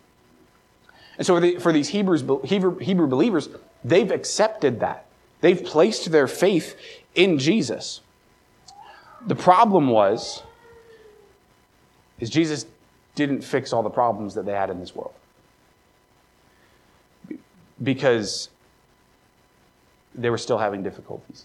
And 1.19 1.27
so 1.27 1.35
for, 1.35 1.41
the, 1.41 1.59
for 1.59 1.73
these 1.73 1.89
Hebrews, 1.89 2.25
Hebrew, 2.45 2.79
Hebrew 2.79 3.07
believers, 3.07 3.49
they've 3.85 4.11
accepted 4.11 4.81
that. 4.81 5.07
They've 5.41 5.63
placed 5.63 6.11
their 6.11 6.27
faith 6.27 6.77
in 7.15 7.39
Jesus. 7.39 8.01
The 9.27 9.35
problem 9.35 9.89
was 9.89 10.43
Jesus 12.31 12.67
didn't 13.15 13.43
fix 13.43 13.73
all 13.73 13.83
the 13.83 13.91
problems 13.91 14.35
that 14.35 14.45
they 14.45 14.53
had 14.53 14.71
in 14.71 14.81
this 14.81 14.95
world. 14.95 15.15
Because 17.83 18.49
they 20.15 20.31
were 20.31 20.39
still 20.39 20.59
having 20.59 20.83
difficulties. 20.83 21.45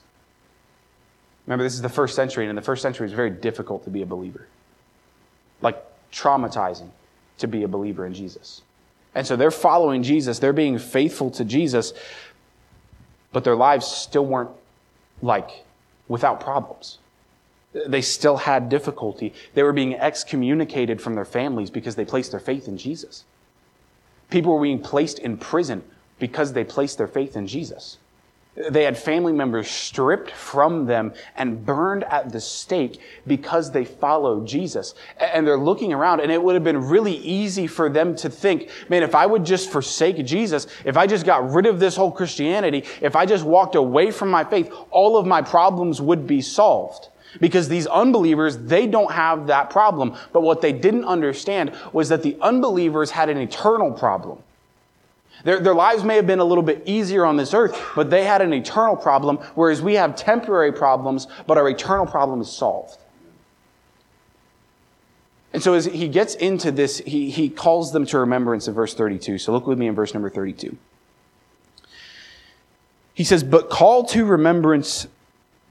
Remember, 1.45 1.63
this 1.63 1.73
is 1.73 1.81
the 1.81 1.89
first 1.89 2.15
century, 2.15 2.45
and 2.45 2.49
in 2.51 2.55
the 2.55 2.61
first 2.61 2.81
century, 2.81 3.05
it's 3.05 3.15
very 3.15 3.31
difficult 3.31 3.83
to 3.85 3.89
be 3.89 4.03
a 4.03 4.05
believer. 4.05 4.47
Like 5.61 5.83
traumatizing 6.11 6.89
to 7.39 7.47
be 7.47 7.63
a 7.63 7.67
believer 7.67 8.05
in 8.05 8.13
Jesus. 8.13 8.61
And 9.15 9.25
so 9.25 9.35
they're 9.35 9.49
following 9.49 10.03
Jesus, 10.03 10.39
they're 10.39 10.53
being 10.53 10.77
faithful 10.77 11.31
to 11.31 11.43
Jesus, 11.43 11.93
but 13.31 13.43
their 13.43 13.55
lives 13.55 13.87
still 13.87 14.25
weren't 14.25 14.51
like 15.21 15.65
without 16.07 16.39
problems. 16.39 16.99
They 17.73 18.01
still 18.01 18.37
had 18.37 18.69
difficulty. 18.69 19.33
They 19.53 19.63
were 19.63 19.73
being 19.73 19.95
excommunicated 19.95 21.01
from 21.01 21.15
their 21.15 21.25
families 21.25 21.69
because 21.69 21.95
they 21.95 22.05
placed 22.05 22.31
their 22.31 22.39
faith 22.39 22.67
in 22.67 22.77
Jesus. 22.77 23.25
People 24.29 24.55
were 24.55 24.63
being 24.63 24.81
placed 24.81 25.19
in 25.19 25.37
prison 25.37 25.83
because 26.17 26.53
they 26.53 26.63
placed 26.63 26.97
their 26.97 27.07
faith 27.07 27.35
in 27.35 27.47
Jesus. 27.47 27.97
They 28.69 28.83
had 28.83 28.97
family 28.97 29.31
members 29.31 29.69
stripped 29.69 30.31
from 30.31 30.85
them 30.85 31.13
and 31.37 31.65
burned 31.65 32.03
at 32.05 32.31
the 32.31 32.41
stake 32.41 32.99
because 33.25 33.71
they 33.71 33.85
followed 33.85 34.47
Jesus. 34.47 34.95
And 35.17 35.47
they're 35.47 35.57
looking 35.57 35.93
around, 35.93 36.19
and 36.19 36.31
it 36.31 36.41
would 36.41 36.55
have 36.55 36.63
been 36.63 36.89
really 36.89 37.15
easy 37.15 37.67
for 37.67 37.89
them 37.89 38.15
to 38.17 38.29
think, 38.29 38.69
man, 38.89 39.03
if 39.03 39.15
I 39.15 39.25
would 39.25 39.45
just 39.45 39.71
forsake 39.71 40.25
Jesus, 40.25 40.67
if 40.83 40.97
I 40.97 41.07
just 41.07 41.25
got 41.25 41.51
rid 41.51 41.67
of 41.67 41.79
this 41.79 41.95
whole 41.95 42.11
Christianity, 42.11 42.83
if 43.01 43.15
I 43.15 43.25
just 43.25 43.45
walked 43.45 43.75
away 43.75 44.11
from 44.11 44.29
my 44.29 44.43
faith, 44.43 44.73
all 44.89 45.15
of 45.15 45.25
my 45.25 45.41
problems 45.41 46.01
would 46.01 46.27
be 46.27 46.41
solved. 46.41 47.09
Because 47.39 47.69
these 47.69 47.85
unbelievers, 47.87 48.57
they 48.57 48.87
don't 48.87 49.11
have 49.11 49.47
that 49.47 49.69
problem. 49.69 50.15
But 50.33 50.41
what 50.41 50.61
they 50.61 50.73
didn't 50.73 51.05
understand 51.05 51.73
was 51.93 52.09
that 52.09 52.23
the 52.23 52.37
unbelievers 52.41 53.11
had 53.11 53.29
an 53.29 53.37
eternal 53.37 53.91
problem. 53.91 54.39
Their, 55.43 55.59
their 55.59 55.75
lives 55.75 56.03
may 56.03 56.15
have 56.15 56.27
been 56.27 56.39
a 56.39 56.45
little 56.45 56.63
bit 56.63 56.83
easier 56.85 57.25
on 57.25 57.37
this 57.37 57.53
earth, 57.53 57.79
but 57.95 58.09
they 58.09 58.25
had 58.25 58.41
an 58.41 58.53
eternal 58.53 58.95
problem, 58.95 59.37
whereas 59.55 59.81
we 59.81 59.93
have 59.93 60.15
temporary 60.15 60.73
problems, 60.73 61.27
but 61.47 61.57
our 61.57 61.69
eternal 61.69 62.05
problem 62.05 62.41
is 62.41 62.51
solved. 62.51 62.99
And 65.53 65.63
so 65.63 65.73
as 65.73 65.85
he 65.85 66.07
gets 66.07 66.35
into 66.35 66.71
this, 66.71 66.99
he, 66.99 67.29
he 67.29 67.49
calls 67.49 67.91
them 67.91 68.05
to 68.07 68.19
remembrance 68.19 68.67
in 68.67 68.73
verse 68.73 68.93
32. 68.93 69.39
So 69.39 69.51
look 69.51 69.65
with 69.65 69.79
me 69.79 69.87
in 69.87 69.95
verse 69.95 70.13
number 70.13 70.29
32. 70.29 70.77
He 73.13 73.23
says, 73.23 73.43
But 73.43 73.69
call 73.69 74.05
to 74.05 74.25
remembrance 74.25 75.07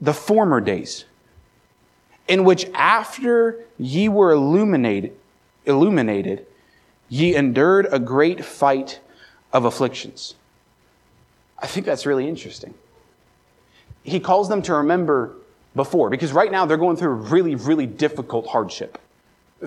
the 0.01 0.13
former 0.13 0.59
days, 0.59 1.05
in 2.29 2.43
which 2.45 2.67
after 2.73 3.65
ye 3.77 4.07
were 4.07 4.31
illuminated, 4.31 5.13
illuminated, 5.65 6.45
ye 7.09 7.35
endured 7.35 7.87
a 7.91 7.99
great 7.99 8.45
fight 8.45 8.99
of 9.51 9.65
afflictions. 9.65 10.35
I 11.57 11.67
think 11.67 11.85
that's 11.85 12.05
really 12.05 12.29
interesting. 12.29 12.75
He 14.03 14.19
calls 14.19 14.47
them 14.47 14.61
to 14.61 14.75
remember 14.75 15.33
before, 15.75 16.09
because 16.09 16.31
right 16.31 16.51
now 16.51 16.65
they're 16.65 16.77
going 16.77 16.97
through 16.97 17.11
a 17.11 17.15
really, 17.15 17.55
really 17.55 17.87
difficult 17.87 18.47
hardship. 18.47 18.99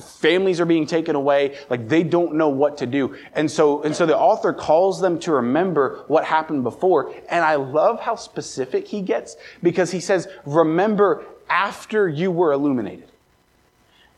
Families 0.01 0.59
are 0.61 0.65
being 0.65 0.87
taken 0.87 1.17
away, 1.17 1.59
like 1.69 1.89
they 1.89 2.03
don't 2.03 2.35
know 2.35 2.49
what 2.49 2.79
to 2.79 2.87
do. 2.87 3.17
And 3.35 3.51
so, 3.51 3.83
and 3.83 3.95
so 3.95 4.07
the 4.07 4.17
author 4.17 4.53
calls 4.53 5.01
them 5.01 5.19
to 5.21 5.33
remember 5.33 6.05
what 6.07 6.25
happened 6.25 6.63
before. 6.63 7.13
And 7.29 7.45
I 7.45 7.57
love 7.57 8.01
how 8.01 8.17
specific 8.17 8.89
he 8.89 9.03
gets 9.03 9.37
because 9.63 9.91
he 9.91 10.01
says, 10.01 10.29
remember 10.47 11.25
after 11.53 12.09
you 12.09 12.31
were 12.31 12.53
illuminated, 12.53 13.09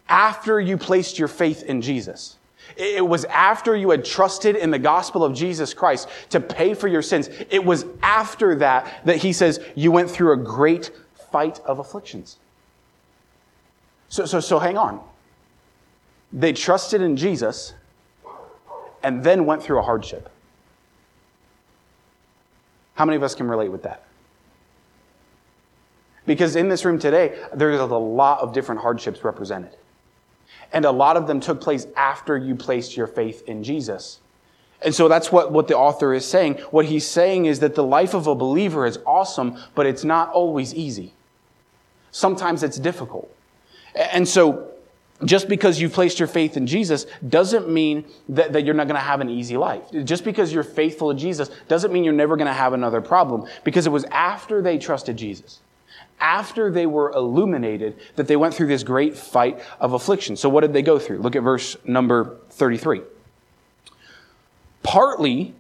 after 0.09 0.61
you 0.61 0.79
placed 0.79 1.19
your 1.19 1.27
faith 1.27 1.65
in 1.65 1.83
Jesus. 1.83 2.37
It 2.77 3.07
was 3.07 3.25
after 3.25 3.75
you 3.75 3.91
had 3.91 4.05
trusted 4.05 4.55
in 4.55 4.71
the 4.71 4.79
gospel 4.79 5.25
of 5.25 5.35
Jesus 5.35 5.75
Christ 5.75 6.09
to 6.31 6.39
pay 6.41 6.75
for 6.75 6.87
your 6.87 7.03
sins. 7.03 7.29
It 7.51 7.63
was 7.63 7.87
after 8.03 8.55
that 8.57 9.05
that 9.05 9.17
he 9.17 9.33
says 9.33 9.61
you 9.75 9.91
went 9.91 10.11
through 10.11 10.33
a 10.33 10.37
great 10.37 10.93
fight 11.33 11.59
of 11.67 11.81
afflictions. 11.81 12.39
So, 14.09 14.27
so, 14.27 14.39
so 14.39 14.61
hang 14.61 14.79
on. 14.79 15.03
They 16.33 16.53
trusted 16.53 17.03
in 17.03 17.17
Jesus 17.17 17.75
and 19.03 19.25
then 19.25 19.45
went 19.45 19.63
through 19.63 19.81
a 19.81 19.83
hardship. 19.83 20.31
How 22.95 23.05
many 23.05 23.17
of 23.17 23.25
us 23.25 23.35
can 23.35 23.49
relate 23.49 23.71
with 23.71 23.83
that? 23.83 24.04
Because 26.27 26.57
in 26.57 26.69
this 26.69 26.85
room 26.85 26.99
today, 26.99 27.39
there's 27.55 27.81
a 27.81 27.85
lot 27.87 28.41
of 28.41 28.53
different 28.53 28.81
hardships 28.81 29.25
represented. 29.25 29.77
And 30.73 30.85
a 30.85 30.91
lot 30.91 31.17
of 31.17 31.27
them 31.27 31.41
took 31.41 31.61
place 31.61 31.87
after 31.97 32.37
you 32.37 32.55
placed 32.55 32.97
your 32.97 33.07
faith 33.07 33.43
in 33.47 33.63
Jesus. 33.63 34.21
And 34.83 34.95
so 34.95 35.09
that's 35.09 35.31
what, 35.31 35.53
what 35.53 35.69
the 35.69 35.77
author 35.77 36.13
is 36.13 36.27
saying. 36.27 36.55
What 36.71 36.87
he's 36.87 37.07
saying 37.07 37.47
is 37.47 37.61
that 37.61 37.75
the 37.75 37.85
life 37.85 38.15
of 38.15 38.27
a 38.27 38.35
believer 38.35 38.87
is 38.87 38.99
awesome, 39.07 39.57
but 39.75 39.87
it's 39.87 40.05
not 40.05 40.31
always 40.31 40.75
easy. 40.75 41.15
Sometimes 42.11 42.63
it's 42.63 42.79
difficult. 42.79 43.35
And 43.95 44.27
so 44.27 44.71
just 45.25 45.49
because 45.49 45.81
you've 45.81 45.93
placed 45.93 46.19
your 46.19 46.29
faith 46.29 46.57
in 46.57 46.67
Jesus 46.67 47.07
doesn't 47.29 47.69
mean 47.69 48.05
that, 48.29 48.53
that 48.53 48.65
you're 48.65 48.75
not 48.75 48.89
going 48.89 48.97
to 48.97 49.07
have 49.07 49.21
an 49.21 49.31
easy 49.31 49.57
life. 49.57 49.85
Just 50.05 50.25
because 50.25 50.53
you're 50.53 50.65
faithful 50.65 51.13
to 51.13 51.19
Jesus 51.19 51.51
doesn't 51.69 51.93
mean 51.93 52.05
you're 52.05 52.13
never 52.13 52.37
going 52.37 52.47
to 52.47 52.53
have 52.53 52.73
another 52.73 53.01
problem 53.01 53.49
because 53.63 53.87
it 53.87 53.91
was 53.91 54.05
after 54.05 54.61
they 54.61 54.77
trusted 54.77 55.17
Jesus 55.17 55.61
after 56.21 56.71
they 56.71 56.87
were 56.87 57.11
illuminated 57.13 57.97
that 58.17 58.27
they 58.29 58.37
went 58.37 58.55
through 58.55 58.69
this 58.69 58.83
great 58.83 59.17
fight 59.17 59.61
of 59.81 59.93
affliction. 59.93 60.37
So, 60.37 60.49
what 60.49 60.63
did 60.63 60.73
they 60.73 60.83
go 60.83 60.99
through? 60.99 61.19
Look 61.19 61.37
at 61.37 61.43
verse 61.43 61.77
number 61.85 62.39
33. 62.51 63.03
Partly, 64.83 65.55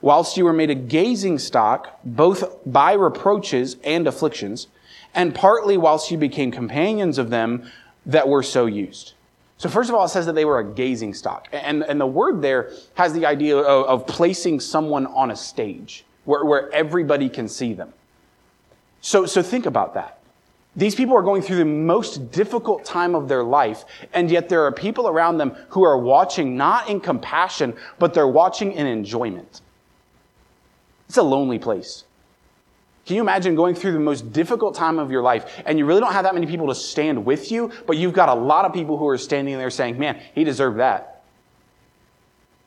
whilst 0.00 0.36
you 0.36 0.44
were 0.44 0.52
made 0.52 0.70
a 0.70 0.74
gazing 0.74 1.38
stock, 1.38 1.98
both 2.04 2.44
by 2.64 2.92
reproaches 2.92 3.76
and 3.84 4.06
afflictions, 4.06 4.68
and 5.14 5.34
partly 5.34 5.76
whilst 5.76 6.10
you 6.10 6.18
became 6.18 6.50
companions 6.50 7.18
of 7.18 7.30
them 7.30 7.70
that 8.04 8.28
were 8.28 8.42
so 8.42 8.66
used. 8.66 9.14
So, 9.58 9.68
first 9.68 9.88
of 9.88 9.96
all, 9.96 10.04
it 10.04 10.10
says 10.10 10.26
that 10.26 10.34
they 10.34 10.44
were 10.44 10.58
a 10.58 10.64
gazing 10.64 11.14
stock. 11.14 11.48
And, 11.50 11.82
and 11.82 12.00
the 12.00 12.06
word 12.06 12.42
there 12.42 12.70
has 12.94 13.14
the 13.14 13.24
idea 13.24 13.56
of, 13.56 13.86
of 13.86 14.06
placing 14.06 14.60
someone 14.60 15.06
on 15.06 15.30
a 15.30 15.36
stage 15.36 16.04
where, 16.24 16.44
where 16.44 16.70
everybody 16.72 17.28
can 17.28 17.48
see 17.48 17.72
them. 17.72 17.92
So, 19.00 19.26
so 19.26 19.42
think 19.42 19.66
about 19.66 19.94
that. 19.94 20.20
These 20.74 20.94
people 20.94 21.16
are 21.16 21.22
going 21.22 21.40
through 21.40 21.56
the 21.56 21.64
most 21.64 22.30
difficult 22.32 22.84
time 22.84 23.14
of 23.14 23.28
their 23.28 23.42
life, 23.42 23.84
and 24.12 24.30
yet 24.30 24.50
there 24.50 24.64
are 24.64 24.72
people 24.72 25.08
around 25.08 25.38
them 25.38 25.56
who 25.70 25.84
are 25.84 25.96
watching 25.96 26.56
not 26.56 26.90
in 26.90 27.00
compassion, 27.00 27.74
but 27.98 28.12
they're 28.12 28.28
watching 28.28 28.72
in 28.72 28.86
enjoyment. 28.86 29.62
It's 31.08 31.16
a 31.16 31.22
lonely 31.22 31.58
place. 31.58 32.04
Can 33.06 33.14
you 33.14 33.22
imagine 33.22 33.54
going 33.54 33.74
through 33.76 33.92
the 33.92 34.00
most 34.00 34.32
difficult 34.32 34.74
time 34.74 34.98
of 34.98 35.12
your 35.12 35.22
life 35.22 35.62
and 35.64 35.78
you 35.78 35.86
really 35.86 36.00
don't 36.00 36.12
have 36.12 36.24
that 36.24 36.34
many 36.34 36.46
people 36.46 36.66
to 36.66 36.74
stand 36.74 37.24
with 37.24 37.52
you, 37.52 37.70
but 37.86 37.96
you've 37.96 38.12
got 38.12 38.28
a 38.28 38.34
lot 38.34 38.64
of 38.64 38.72
people 38.72 38.98
who 38.98 39.06
are 39.06 39.16
standing 39.16 39.56
there 39.56 39.70
saying, 39.70 39.96
man, 39.96 40.20
he 40.34 40.42
deserved 40.42 40.80
that. 40.80 41.15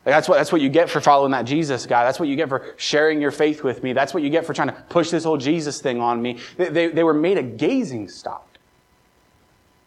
That's 0.09 0.29
what, 0.29 0.37
that's 0.37 0.51
what 0.51 0.61
you 0.61 0.69
get 0.69 0.89
for 0.89 1.01
following 1.01 1.31
that 1.31 1.43
Jesus 1.43 1.85
guy. 1.85 2.03
That's 2.03 2.19
what 2.19 2.29
you 2.29 2.35
get 2.35 2.49
for 2.49 2.73
sharing 2.77 3.21
your 3.21 3.31
faith 3.31 3.63
with 3.63 3.83
me. 3.83 3.93
That's 3.93 4.13
what 4.13 4.23
you 4.23 4.29
get 4.29 4.45
for 4.45 4.53
trying 4.53 4.69
to 4.69 4.83
push 4.89 5.09
this 5.09 5.23
whole 5.23 5.37
Jesus 5.37 5.81
thing 5.81 5.99
on 5.99 6.21
me. 6.21 6.39
They, 6.57 6.69
they, 6.69 6.87
they 6.87 7.03
were 7.03 7.13
made 7.13 7.37
a 7.37 7.43
gazing 7.43 8.07
stock. 8.07 8.47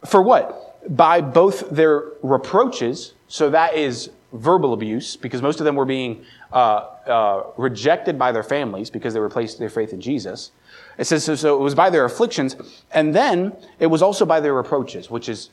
For 0.05 0.23
what? 0.23 0.85
By 0.97 1.21
both 1.21 1.71
their 1.71 2.05
reproaches, 2.23 3.15
so 3.29 3.51
that 3.51 3.75
is 3.75 4.11
verbal 4.33 4.73
abuse, 4.73 5.17
because 5.17 5.41
most 5.41 5.61
of 5.61 5.65
them 5.65 5.77
were 5.77 5.85
being 5.85 6.25
uh, 6.53 6.89
uh, 7.07 7.43
rejected 7.57 8.19
by 8.19 8.33
their 8.33 8.43
families 8.43 8.91
because 8.91 9.15
they 9.15 9.21
replaced 9.21 9.59
their 9.59 9.69
faith 9.69 9.93
in 9.93 10.01
Jesus. 10.01 10.51
It 10.99 11.05
says 11.05 11.25
so, 11.25 11.35
so 11.35 11.55
it 11.57 11.61
was 11.61 11.75
by 11.75 11.91
their 11.91 12.05
afflictions, 12.05 12.57
and 12.91 13.15
then 13.15 13.57
it 13.79 13.87
was 13.87 14.03
also 14.03 14.27
by 14.27 14.41
their 14.41 14.55
reproaches, 14.55 15.11
which 15.11 15.29
is 15.29 15.51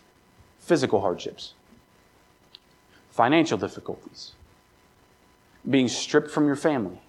physical 0.60 1.02
hardships, 1.02 1.54
financial 3.12 3.58
difficulties 3.58 4.34
being 5.68 5.88
stripped 5.88 6.30
from 6.30 6.46
your 6.46 6.56
family, 6.56 7.00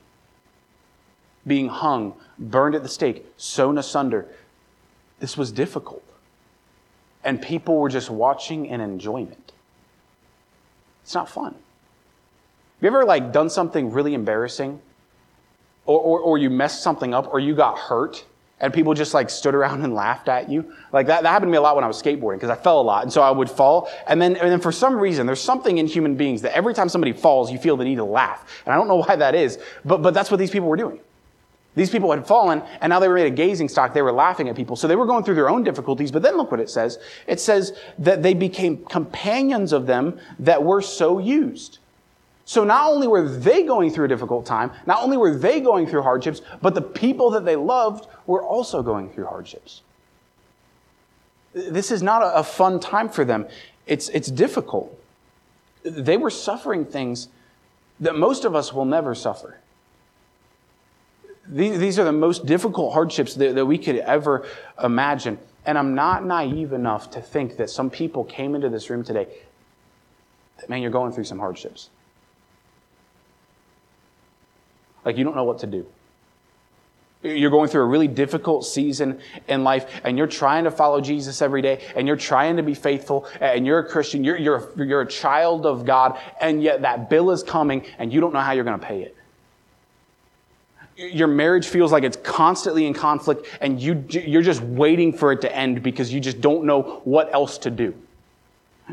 being 1.47 1.69
hung, 1.69 2.15
burned 2.39 2.75
at 2.75 2.83
the 2.83 2.89
stake, 2.89 3.27
sewn 3.37 3.79
asunder. 3.79 4.27
This 5.19 5.37
was 5.37 5.53
difficult. 5.53 6.03
And 7.23 7.43
people 7.43 7.77
were 7.77 7.91
just 7.91 8.11
watching 8.11 8.67
in 8.67 8.81
enjoyment. 8.81 9.53
It's 11.03 11.15
not 11.15 11.29
fun. 11.29 11.53
Have 11.55 12.83
you 12.83 12.89
ever 12.89 13.05
like 13.05 13.33
done 13.33 13.51
something 13.51 13.93
really 13.93 14.15
embarrassing? 14.15 14.81
Or, 15.85 16.01
or, 16.01 16.21
or 16.21 16.39
you 16.39 16.51
messed 16.51 16.83
something 16.83 17.13
up 17.13 17.33
or 17.33 17.41
you 17.41 17.55
got 17.55 17.79
hurt 17.79 18.25
and 18.61 18.75
people 18.75 18.93
just 18.95 19.15
like 19.15 19.31
stood 19.31 19.55
around 19.55 19.83
and 19.83 19.95
laughed 19.95 20.29
at 20.29 20.51
you. 20.51 20.73
Like 20.93 21.07
that, 21.07 21.23
that 21.23 21.29
happened 21.31 21.49
to 21.49 21.53
me 21.53 21.57
a 21.57 21.63
lot 21.63 21.75
when 21.75 21.85
I 21.85 21.87
was 21.87 22.01
skateboarding 22.01 22.37
because 22.37 22.51
I 22.51 22.57
fell 22.57 22.81
a 22.81 22.83
lot. 22.83 23.03
And 23.03 23.13
so 23.13 23.23
I 23.23 23.31
would 23.31 23.51
fall. 23.51 23.91
And 24.07 24.21
then, 24.21 24.37
and 24.37 24.51
then 24.51 24.61
for 24.61 24.73
some 24.73 24.97
reason, 24.97 25.27
there's 25.27 25.41
something 25.41 25.79
in 25.79 25.87
human 25.87 26.15
beings 26.15 26.43
that 26.43 26.55
every 26.55 26.75
time 26.75 26.89
somebody 26.89 27.13
falls, 27.13 27.51
you 27.51 27.59
feel 27.59 27.77
the 27.77 27.85
need 27.85 27.97
to 27.97 28.05
laugh. 28.05 28.63
And 28.67 28.75
I 28.75 28.77
don't 28.77 28.89
know 28.89 28.97
why 28.97 29.17
that 29.17 29.35
is, 29.35 29.59
but, 29.85 30.03
but 30.03 30.13
that's 30.13 30.31
what 30.31 30.37
these 30.37 30.51
people 30.51 30.69
were 30.69 30.77
doing. 30.77 31.01
These 31.75 31.91
people 31.91 32.11
had 32.11 32.27
fallen 32.27 32.63
and 32.81 32.91
now 32.91 32.99
they 32.99 33.09
were 33.09 33.15
made 33.15 33.27
a 33.27 33.35
gazing 33.35 33.69
stock. 33.69 33.95
They 33.95 34.03
were 34.03 34.13
laughing 34.13 34.49
at 34.49 34.57
people. 34.57 34.77
So 34.77 34.89
they 34.89 34.97
were 34.97 35.07
going 35.07 35.25
through 35.25 35.37
their 35.37 35.49
own 35.49 35.63
difficulties. 35.63 36.11
But 36.11 36.23
then 36.23 36.37
look 36.37 36.51
what 36.51 36.61
it 36.61 36.69
says. 36.69 36.99
It 37.27 37.41
says 37.41 37.79
that 37.99 38.23
they 38.23 38.35
became 38.35 38.85
companions 38.87 39.73
of 39.73 39.87
them 39.87 40.19
that 40.41 40.63
were 40.63 40.83
so 40.83 41.19
used. 41.19 41.79
So 42.51 42.65
not 42.65 42.91
only 42.91 43.07
were 43.07 43.29
they 43.29 43.63
going 43.63 43.93
through 43.93 44.07
a 44.07 44.09
difficult 44.09 44.45
time, 44.45 44.73
not 44.85 45.05
only 45.05 45.17
were 45.17 45.37
they 45.37 45.61
going 45.61 45.87
through 45.87 46.03
hardships, 46.03 46.43
but 46.61 46.75
the 46.75 46.83
people 46.83 47.31
that 47.31 47.45
they 47.45 47.55
loved 47.55 48.09
were 48.27 48.43
also 48.43 48.83
going 48.83 49.09
through 49.09 49.27
hardships. 49.27 49.83
This 51.53 51.93
is 51.93 52.03
not 52.03 52.23
a 52.25 52.43
fun 52.43 52.81
time 52.81 53.09
for 53.09 53.25
them. 53.25 53.47
It's, 53.87 54.09
it's 54.09 54.29
difficult. 54.29 55.01
They 55.85 56.17
were 56.17 56.29
suffering 56.29 56.85
things 56.85 57.29
that 58.01 58.17
most 58.17 58.45
of 58.45 58.57
us 58.57 58.73
will 58.73 58.85
never 58.85 59.15
suffer. 59.15 59.61
These 61.47 62.01
are 62.01 62.05
the 62.05 62.11
most 62.11 62.47
difficult 62.47 62.95
hardships 62.95 63.35
that, 63.35 63.55
that 63.55 63.67
we 63.67 63.79
could 63.79 63.99
ever 63.99 64.45
imagine. 64.83 65.39
And 65.67 65.79
I'm 65.79 65.95
not 65.95 66.25
naive 66.25 66.73
enough 66.73 67.13
to 67.13 67.21
think 67.21 67.59
that 67.59 67.71
some 67.71 67.91
people 67.91 68.25
came 68.25 68.57
into 68.57 68.69
this 68.69 68.91
room 68.91 69.05
today 69.05 69.29
that, 70.59 70.69
man, 70.69 70.83
you're 70.83 70.91
going 70.91 71.13
through 71.13 71.23
some 71.23 71.39
hardships. 71.39 71.91
Like 75.05 75.17
you 75.17 75.25
don't 75.25 75.37
know 75.37 75.45
what 75.45 75.61
to 75.61 75.67
do. 75.67 75.87
You're 77.23 77.51
going 77.51 77.69
through 77.69 77.83
a 77.83 77.87
really 77.87 78.09
difficult 78.09 78.65
season 78.65 79.21
in 79.47 79.63
life 79.63 80.01
and 80.05 80.17
you're 80.17 80.27
trying 80.27 80.65
to 80.65 80.71
follow 80.71 81.03
Jesus 81.03 81.43
every 81.43 81.61
day 81.61 81.85
and 81.95 82.07
you're 82.07 82.17
trying 82.17 82.57
to 82.57 82.63
be 82.63 82.73
faithful 82.73 83.27
and 83.41 83.67
you're 83.67 83.81
a 83.81 83.87
Christian, 83.87 84.25
you're, 84.25 84.39
you're, 84.39 84.71
you're 84.77 85.03
a 85.03 85.07
child 85.07 85.67
of 85.67 85.85
God, 85.85 86.19
and 86.41 86.63
yet 86.63 86.81
that 86.81 87.11
bill 87.11 87.31
is 87.31 87.43
coming 87.43 87.85
and 87.99 88.11
you 88.11 88.21
don't 88.21 88.33
know 88.33 88.41
how 88.41 88.53
you're 88.53 88.65
going 88.65 88.81
to 88.81 88.87
pay 88.87 89.03
it. 89.03 89.17
Your 90.97 91.29
marriage 91.29 91.67
feels 91.67 91.93
like 91.93 92.05
it's 92.05 92.17
constantly 92.17 92.87
in 92.87 92.95
conflict 92.95 93.47
and 93.61 93.81
you, 93.81 94.03
you're 94.09 94.43
just 94.43 94.63
waiting 94.63 95.13
for 95.13 95.31
it 95.33 95.43
to 95.43 95.55
end 95.55 95.83
because 95.83 96.11
you 96.11 96.21
just 96.21 96.41
don't 96.41 96.65
know 96.65 97.03
what 97.05 97.33
else 97.35 97.59
to 97.59 97.71
do. 97.71 97.95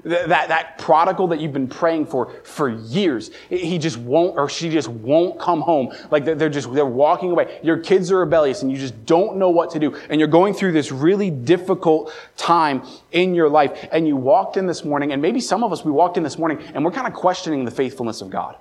That, 0.04 0.50
that, 0.50 0.78
prodigal 0.78 1.28
that 1.28 1.40
you've 1.40 1.54
been 1.54 1.68
praying 1.68 2.06
for 2.06 2.32
for 2.44 2.70
years, 2.70 3.32
he 3.50 3.78
just 3.78 3.98
won't, 3.98 4.38
or 4.38 4.50
she 4.50 4.70
just 4.70 4.88
won't 4.88 5.40
come 5.40 5.62
home. 5.62 5.94
Like 6.12 6.26
they're 6.26 6.50
just, 6.50 6.74
they're 6.74 6.86
walking 6.86 7.32
away. 7.32 7.60
Your 7.64 7.78
kids 7.78 8.12
are 8.12 8.18
rebellious 8.18 8.62
and 8.62 8.72
you 8.72 8.78
just 8.78 9.06
don't 9.06 9.38
know 9.38 9.50
what 9.50 9.72
to 9.72 9.80
do. 9.80 9.96
And 10.10 10.20
you're 10.20 10.28
going 10.28 10.54
through 10.54 10.72
this 10.72 10.92
really 10.92 11.30
difficult 11.30 12.14
time 12.36 12.84
in 13.12 13.36
your 13.36 13.50
life. 13.50 13.88
And 13.92 14.08
you 14.08 14.16
walked 14.16 14.58
in 14.58 14.68
this 14.68 14.86
morning, 14.86 15.12
and 15.12 15.22
maybe 15.22 15.40
some 15.40 15.64
of 15.64 15.72
us, 15.72 15.84
we 15.84 15.92
walked 15.92 16.18
in 16.18 16.24
this 16.24 16.38
morning 16.38 16.60
and 16.74 16.84
we're 16.84 16.92
kind 16.92 17.08
of 17.08 17.14
questioning 17.14 17.66
the 17.66 17.72
faithfulness 17.72 18.22
of 18.22 18.30
God. 18.30 18.58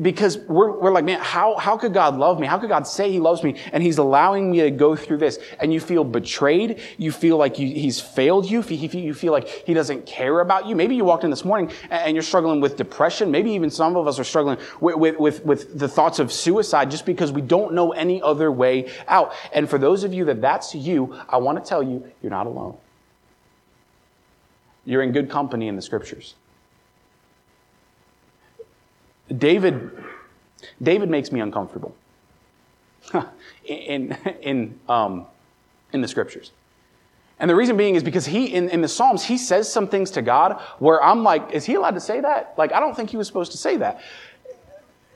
Because 0.00 0.38
we're, 0.38 0.70
we're 0.72 0.90
like, 0.90 1.04
man, 1.04 1.20
how, 1.20 1.56
how 1.56 1.76
could 1.76 1.92
God 1.92 2.16
love 2.16 2.40
me? 2.40 2.46
How 2.46 2.58
could 2.58 2.70
God 2.70 2.86
say 2.86 3.12
He 3.12 3.20
loves 3.20 3.42
me? 3.42 3.56
And 3.72 3.82
He's 3.82 3.98
allowing 3.98 4.50
me 4.50 4.62
to 4.62 4.70
go 4.70 4.96
through 4.96 5.18
this. 5.18 5.38
And 5.60 5.70
you 5.72 5.80
feel 5.80 6.02
betrayed. 6.02 6.80
You 6.96 7.12
feel 7.12 7.36
like 7.36 7.58
you, 7.58 7.68
He's 7.68 8.00
failed 8.00 8.50
you. 8.50 8.62
You 8.62 9.12
feel 9.12 9.32
like 9.32 9.48
He 9.48 9.74
doesn't 9.74 10.06
care 10.06 10.40
about 10.40 10.66
you. 10.66 10.74
Maybe 10.74 10.96
you 10.96 11.04
walked 11.04 11.24
in 11.24 11.30
this 11.30 11.44
morning 11.44 11.70
and 11.90 12.14
you're 12.14 12.22
struggling 12.22 12.60
with 12.60 12.76
depression. 12.76 13.30
Maybe 13.30 13.50
even 13.50 13.68
some 13.68 13.96
of 13.96 14.06
us 14.06 14.18
are 14.18 14.24
struggling 14.24 14.58
with, 14.80 14.96
with, 14.96 15.18
with, 15.18 15.44
with 15.44 15.78
the 15.78 15.88
thoughts 15.88 16.20
of 16.20 16.32
suicide 16.32 16.90
just 16.90 17.04
because 17.04 17.30
we 17.30 17.42
don't 17.42 17.74
know 17.74 17.92
any 17.92 18.22
other 18.22 18.50
way 18.50 18.90
out. 19.08 19.34
And 19.52 19.68
for 19.68 19.76
those 19.76 20.04
of 20.04 20.14
you 20.14 20.24
that 20.24 20.40
that's 20.40 20.74
you, 20.74 21.14
I 21.28 21.36
want 21.36 21.62
to 21.62 21.68
tell 21.68 21.82
you, 21.82 22.10
you're 22.22 22.30
not 22.30 22.46
alone. 22.46 22.78
You're 24.86 25.02
in 25.02 25.12
good 25.12 25.28
company 25.28 25.68
in 25.68 25.76
the 25.76 25.82
scriptures. 25.82 26.34
David, 29.34 29.90
David 30.82 31.10
makes 31.10 31.32
me 31.32 31.40
uncomfortable 31.40 31.94
in, 33.64 34.16
in, 34.40 34.78
um, 34.88 35.26
in 35.92 36.00
the 36.00 36.08
scriptures. 36.08 36.52
And 37.38 37.50
the 37.50 37.54
reason 37.54 37.76
being 37.76 37.96
is 37.96 38.02
because 38.02 38.24
he, 38.26 38.46
in, 38.46 38.70
in 38.70 38.80
the 38.80 38.88
Psalms, 38.88 39.24
he 39.24 39.36
says 39.36 39.70
some 39.70 39.88
things 39.88 40.10
to 40.12 40.22
God 40.22 40.60
where 40.78 41.02
I'm 41.02 41.22
like, 41.22 41.52
is 41.52 41.66
he 41.66 41.74
allowed 41.74 41.94
to 41.94 42.00
say 42.00 42.20
that? 42.20 42.54
Like, 42.56 42.72
I 42.72 42.80
don't 42.80 42.96
think 42.96 43.10
he 43.10 43.16
was 43.16 43.26
supposed 43.26 43.52
to 43.52 43.58
say 43.58 43.76
that. 43.76 44.00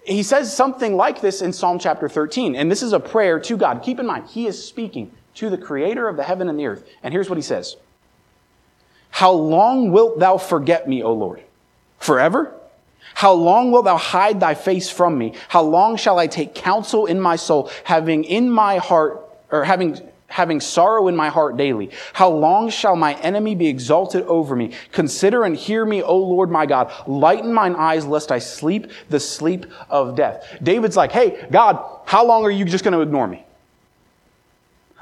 He 0.05 0.23
says 0.23 0.55
something 0.55 0.97
like 0.97 1.21
this 1.21 1.41
in 1.41 1.53
Psalm 1.53 1.79
chapter 1.79 2.09
13. 2.09 2.57
And 2.57 2.71
this 2.71 2.83
is 2.83 2.93
a 2.93 3.01
prayer 3.01 3.41
to 3.41 3.57
God. 3.57 3.83
Keep 3.83 4.01
in 4.01 4.07
mind, 4.07 4.27
he 4.29 4.47
is 4.47 4.63
speaking 4.63 5.13
to 5.35 5.49
the 5.49 5.59
creator 5.59 6.09
of 6.09 6.17
the 6.17 6.25
heaven 6.25 6.49
and 6.49 6.59
the 6.59 6.67
earth. 6.67 6.87
And 7.03 7.15
here's 7.15 7.31
what 7.31 7.37
he 7.37 7.43
says 7.43 7.77
How 9.11 9.31
long 9.31 9.91
wilt 9.91 10.19
thou 10.19 10.37
forget 10.37 10.89
me, 10.89 11.03
O 11.03 11.13
Lord? 11.13 11.43
Forever? 11.99 12.55
How 13.15 13.33
long 13.33 13.71
wilt 13.71 13.85
thou 13.85 13.97
hide 13.97 14.41
thy 14.41 14.55
face 14.55 14.89
from 14.89 15.19
me? 15.19 15.35
How 15.49 15.63
long 15.63 15.97
shall 15.97 16.19
I 16.19 16.27
take 16.27 16.55
counsel 16.55 17.07
in 17.07 17.21
my 17.21 17.37
soul, 17.37 17.71
having 17.85 18.25
in 18.25 18.51
my 18.51 18.79
heart, 18.79 19.29
or 19.51 19.65
having, 19.65 20.01
having 20.27 20.61
sorrow 20.61 21.09
in 21.09 21.17
my 21.17 21.29
heart 21.29 21.57
daily? 21.57 21.91
How 22.13 22.31
long 22.31 22.71
shall 22.71 22.97
my 22.97 23.15
enemy 23.15 23.55
be 23.55 23.69
exalted 23.69 24.25
over 24.25 24.57
me? 24.57 24.73
Consider 24.93 25.45
and 25.45 25.57
hear 25.57 25.85
me, 25.85 26.03
O 26.03 26.17
Lord 26.17 26.51
my 26.51 26.67
God. 26.67 26.93
Lighten 27.07 27.53
mine 27.53 27.75
eyes 27.75 28.07
lest 28.07 28.33
I 28.33 28.39
sleep 28.39 28.91
the 29.09 29.21
sleep 29.21 29.67
of 29.91 30.17
death. 30.17 30.59
David's 30.63 30.97
like, 30.97 31.13
hey, 31.13 31.47
God, 31.51 31.85
how 32.07 32.25
long 32.25 32.45
are 32.45 32.51
you 32.51 32.65
just 32.65 32.85
going 32.85 32.95
to 32.95 33.01
ignore 33.01 33.27
me? 33.27 33.45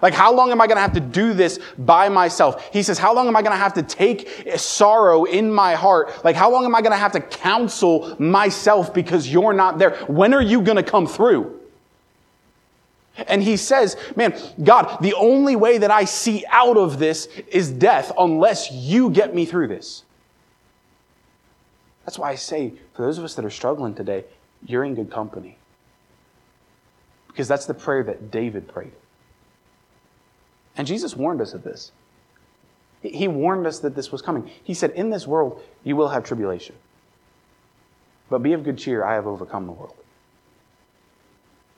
Like, 0.00 0.14
how 0.14 0.33
long 0.33 0.52
am 0.52 0.61
I 0.61 0.67
going 0.67 0.76
to 0.76 0.83
have 0.83 0.93
to 0.93 1.00
do 1.00 1.35
this 1.35 1.59
by 1.76 2.09
myself? 2.09 2.73
He 2.73 2.83
says, 2.83 2.99
how 2.99 3.14
long 3.14 3.26
am 3.26 3.35
I 3.35 3.43
going 3.43 3.52
to 3.52 3.59
have 3.59 3.75
to 3.75 3.83
take 3.83 4.28
sorrow 4.57 5.25
in 5.25 5.52
my 5.52 5.75
heart? 5.75 6.25
Like, 6.25 6.37
how 6.37 6.50
long 6.50 6.64
am 6.64 6.75
I 6.75 6.83
going 6.83 6.93
to 6.93 6.99
have 6.99 7.12
to 7.12 7.21
counsel 7.21 8.17
myself 8.21 8.95
because 8.95 9.33
you're 9.33 9.52
not 9.52 9.78
there? 9.78 9.97
When 10.07 10.35
are 10.35 10.43
you 10.43 10.62
going 10.62 10.76
to 10.76 10.85
come 10.85 11.07
through? 11.07 11.61
And 13.26 13.43
he 13.43 13.57
says, 13.57 13.97
man, 14.14 14.38
God, 14.62 14.99
the 15.00 15.14
only 15.14 15.57
way 15.57 15.79
that 15.79 15.90
I 15.90 16.05
see 16.05 16.44
out 16.49 16.77
of 16.77 17.01
this 17.01 17.27
is 17.49 17.68
death 17.70 18.12
unless 18.16 18.70
you 18.70 19.11
get 19.11 19.35
me 19.35 19.44
through 19.44 19.66
this. 19.66 20.05
That's 22.05 22.18
why 22.18 22.31
I 22.31 22.37
say, 22.37 22.75
for 22.94 23.03
those 23.03 23.18
of 23.18 23.25
us 23.25 23.35
that 23.35 23.44
are 23.44 23.51
struggling 23.51 23.94
today, 23.94 24.25
you're 24.64 24.85
in 24.85 24.94
good 24.94 25.11
company. 25.11 25.59
Because 27.27 27.49
that's 27.49 27.66
the 27.66 27.75
prayer 27.75 28.05
that 28.05 28.31
David 28.31 28.68
prayed. 28.68 28.92
And 30.79 30.87
Jesus 30.87 31.17
warned 31.17 31.41
us 31.41 31.53
of 31.53 31.64
this. 31.64 31.91
He 33.03 33.29
warned 33.29 33.67
us 33.67 33.81
that 33.81 33.95
this 33.95 34.11
was 34.11 34.23
coming. 34.23 34.51
He 34.62 34.75
said, 34.75 34.93
In 34.93 35.11
this 35.11 35.27
world, 35.27 35.61
you 35.85 35.97
will 35.97 36.09
have 36.09 36.25
tribulation. 36.25 36.77
But 38.31 38.38
be 38.38 38.53
of 38.53 38.64
good 38.64 38.79
cheer, 38.79 39.05
I 39.05 39.14
have 39.14 39.27
overcome 39.27 39.67
the 39.67 39.73
world. 39.73 39.97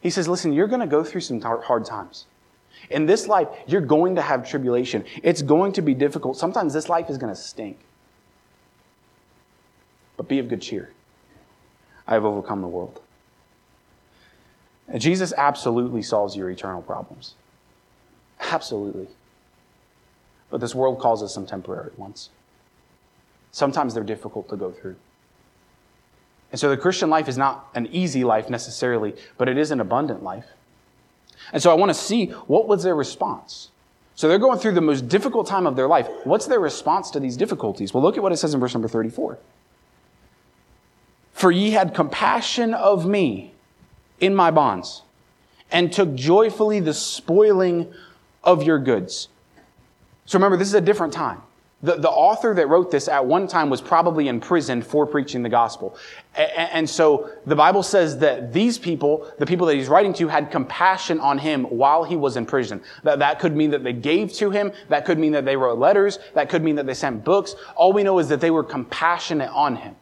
He 0.00 0.10
says, 0.10 0.28
Listen, 0.28 0.52
you're 0.52 0.66
going 0.66 0.80
to 0.80 0.86
go 0.86 1.02
through 1.02 1.22
some 1.22 1.40
hard 1.40 1.84
times. 1.84 2.26
In 2.90 3.06
this 3.06 3.26
life, 3.26 3.48
you're 3.66 3.80
going 3.80 4.14
to 4.14 4.22
have 4.22 4.48
tribulation. 4.48 5.04
It's 5.22 5.42
going 5.42 5.72
to 5.72 5.82
be 5.82 5.94
difficult. 5.94 6.36
Sometimes 6.36 6.72
this 6.72 6.88
life 6.88 7.10
is 7.10 7.18
going 7.18 7.34
to 7.34 7.40
stink. 7.40 7.78
But 10.16 10.28
be 10.28 10.38
of 10.38 10.48
good 10.48 10.62
cheer. 10.62 10.92
I 12.06 12.14
have 12.14 12.24
overcome 12.24 12.60
the 12.60 12.68
world. 12.68 13.00
And 14.88 15.00
Jesus 15.00 15.32
absolutely 15.36 16.02
solves 16.02 16.36
your 16.36 16.50
eternal 16.50 16.82
problems. 16.82 17.34
Absolutely. 18.40 19.08
But 20.50 20.60
this 20.60 20.74
world 20.74 20.98
calls 20.98 21.22
us 21.22 21.32
some 21.32 21.46
temporary 21.46 21.92
ones. 21.96 22.30
Sometimes 23.52 23.94
they're 23.94 24.04
difficult 24.04 24.48
to 24.48 24.56
go 24.56 24.70
through. 24.70 24.96
And 26.50 26.58
so 26.58 26.68
the 26.68 26.76
Christian 26.76 27.10
life 27.10 27.28
is 27.28 27.38
not 27.38 27.68
an 27.74 27.86
easy 27.92 28.24
life 28.24 28.50
necessarily, 28.50 29.14
but 29.38 29.48
it 29.48 29.56
is 29.56 29.70
an 29.70 29.80
abundant 29.80 30.22
life. 30.22 30.46
And 31.52 31.62
so 31.62 31.70
I 31.70 31.74
want 31.74 31.90
to 31.90 31.94
see 31.94 32.26
what 32.26 32.66
was 32.66 32.82
their 32.82 32.94
response. 32.94 33.70
So 34.14 34.28
they're 34.28 34.38
going 34.38 34.58
through 34.58 34.72
the 34.72 34.80
most 34.80 35.08
difficult 35.08 35.46
time 35.46 35.66
of 35.66 35.76
their 35.76 35.88
life. 35.88 36.08
What's 36.24 36.46
their 36.46 36.60
response 36.60 37.10
to 37.12 37.20
these 37.20 37.36
difficulties? 37.36 37.94
Well, 37.94 38.02
look 38.02 38.16
at 38.16 38.22
what 38.22 38.32
it 38.32 38.36
says 38.36 38.52
in 38.52 38.60
verse 38.60 38.74
number 38.74 38.88
34. 38.88 39.38
For 41.32 41.50
ye 41.50 41.70
had 41.70 41.94
compassion 41.94 42.74
of 42.74 43.06
me 43.06 43.54
in 44.18 44.34
my 44.34 44.50
bonds, 44.50 45.02
and 45.72 45.92
took 45.92 46.14
joyfully 46.14 46.80
the 46.80 46.92
spoiling 46.92 47.92
of 48.44 48.62
your 48.62 48.78
goods. 48.78 49.28
So 50.26 50.38
remember, 50.38 50.56
this 50.56 50.68
is 50.68 50.74
a 50.74 50.80
different 50.80 51.12
time. 51.12 51.42
The, 51.82 51.96
the 51.96 52.10
author 52.10 52.54
that 52.54 52.68
wrote 52.68 52.90
this 52.90 53.08
at 53.08 53.24
one 53.24 53.48
time 53.48 53.70
was 53.70 53.80
probably 53.80 54.28
in 54.28 54.38
prison 54.38 54.82
for 54.82 55.06
preaching 55.06 55.42
the 55.42 55.48
gospel. 55.48 55.96
And, 56.36 56.70
and 56.72 56.90
so 56.90 57.30
the 57.46 57.56
Bible 57.56 57.82
says 57.82 58.18
that 58.18 58.52
these 58.52 58.78
people, 58.78 59.32
the 59.38 59.46
people 59.46 59.66
that 59.66 59.76
he's 59.76 59.88
writing 59.88 60.12
to, 60.14 60.28
had 60.28 60.50
compassion 60.50 61.18
on 61.20 61.38
him 61.38 61.64
while 61.64 62.04
he 62.04 62.16
was 62.16 62.36
in 62.36 62.44
prison. 62.44 62.82
That, 63.02 63.18
that 63.20 63.38
could 63.38 63.56
mean 63.56 63.70
that 63.70 63.82
they 63.82 63.94
gave 63.94 64.30
to 64.34 64.50
him. 64.50 64.72
That 64.90 65.06
could 65.06 65.18
mean 65.18 65.32
that 65.32 65.46
they 65.46 65.56
wrote 65.56 65.78
letters. 65.78 66.18
That 66.34 66.50
could 66.50 66.62
mean 66.62 66.76
that 66.76 66.84
they 66.84 66.94
sent 66.94 67.24
books. 67.24 67.54
All 67.74 67.94
we 67.94 68.02
know 68.02 68.18
is 68.18 68.28
that 68.28 68.42
they 68.42 68.50
were 68.50 68.64
compassionate 68.64 69.50
on 69.50 69.76
him. 69.76 69.96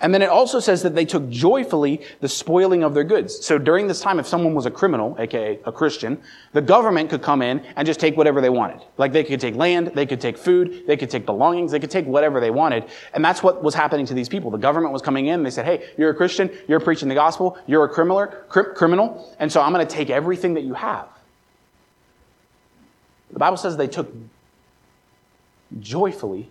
And 0.00 0.14
then 0.14 0.22
it 0.22 0.30
also 0.30 0.60
says 0.60 0.82
that 0.82 0.94
they 0.94 1.04
took 1.04 1.28
joyfully 1.28 2.00
the 2.20 2.28
spoiling 2.28 2.82
of 2.82 2.94
their 2.94 3.04
goods. 3.04 3.44
So 3.44 3.58
during 3.58 3.86
this 3.86 4.00
time, 4.00 4.18
if 4.18 4.26
someone 4.26 4.54
was 4.54 4.64
a 4.66 4.70
criminal, 4.70 5.16
aka 5.18 5.58
a 5.64 5.72
Christian, 5.72 6.20
the 6.52 6.62
government 6.62 7.10
could 7.10 7.22
come 7.22 7.42
in 7.42 7.60
and 7.76 7.86
just 7.86 8.00
take 8.00 8.16
whatever 8.16 8.40
they 8.40 8.48
wanted. 8.50 8.80
Like 8.96 9.12
they 9.12 9.24
could 9.24 9.40
take 9.40 9.56
land, 9.56 9.92
they 9.94 10.06
could 10.06 10.20
take 10.20 10.38
food, 10.38 10.84
they 10.86 10.96
could 10.96 11.10
take 11.10 11.26
belongings, 11.26 11.72
they 11.72 11.80
could 11.80 11.90
take 11.90 12.06
whatever 12.06 12.40
they 12.40 12.50
wanted. 12.50 12.84
And 13.12 13.24
that's 13.24 13.42
what 13.42 13.62
was 13.62 13.74
happening 13.74 14.06
to 14.06 14.14
these 14.14 14.28
people. 14.28 14.50
The 14.50 14.58
government 14.58 14.92
was 14.92 15.02
coming 15.02 15.26
in, 15.26 15.42
they 15.42 15.50
said, 15.50 15.66
hey, 15.66 15.90
you're 15.98 16.10
a 16.10 16.14
Christian, 16.14 16.50
you're 16.68 16.80
preaching 16.80 17.08
the 17.08 17.14
gospel, 17.14 17.58
you're 17.66 17.84
a 17.84 17.88
criminal, 17.88 18.26
cr- 18.48 18.72
criminal, 18.72 19.34
and 19.38 19.50
so 19.50 19.60
I'm 19.60 19.72
going 19.72 19.86
to 19.86 19.92
take 19.92 20.08
everything 20.08 20.54
that 20.54 20.62
you 20.62 20.74
have. 20.74 21.08
The 23.32 23.38
Bible 23.38 23.56
says 23.56 23.76
they 23.76 23.86
took 23.86 24.12
joyfully 25.78 26.48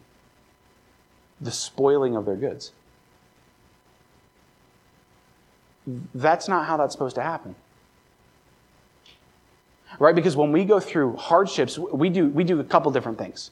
the 1.41 1.51
spoiling 1.51 2.15
of 2.15 2.25
their 2.25 2.35
goods. 2.35 2.71
That's 6.13 6.47
not 6.47 6.65
how 6.65 6.77
that's 6.77 6.93
supposed 6.93 7.15
to 7.15 7.23
happen. 7.23 7.55
Right? 9.97 10.15
Because 10.15 10.35
when 10.35 10.51
we 10.51 10.65
go 10.65 10.79
through 10.79 11.15
hardships, 11.17 11.77
we 11.77 12.09
do, 12.09 12.27
we 12.27 12.43
do 12.43 12.59
a 12.59 12.63
couple 12.63 12.91
different 12.91 13.17
things. 13.17 13.51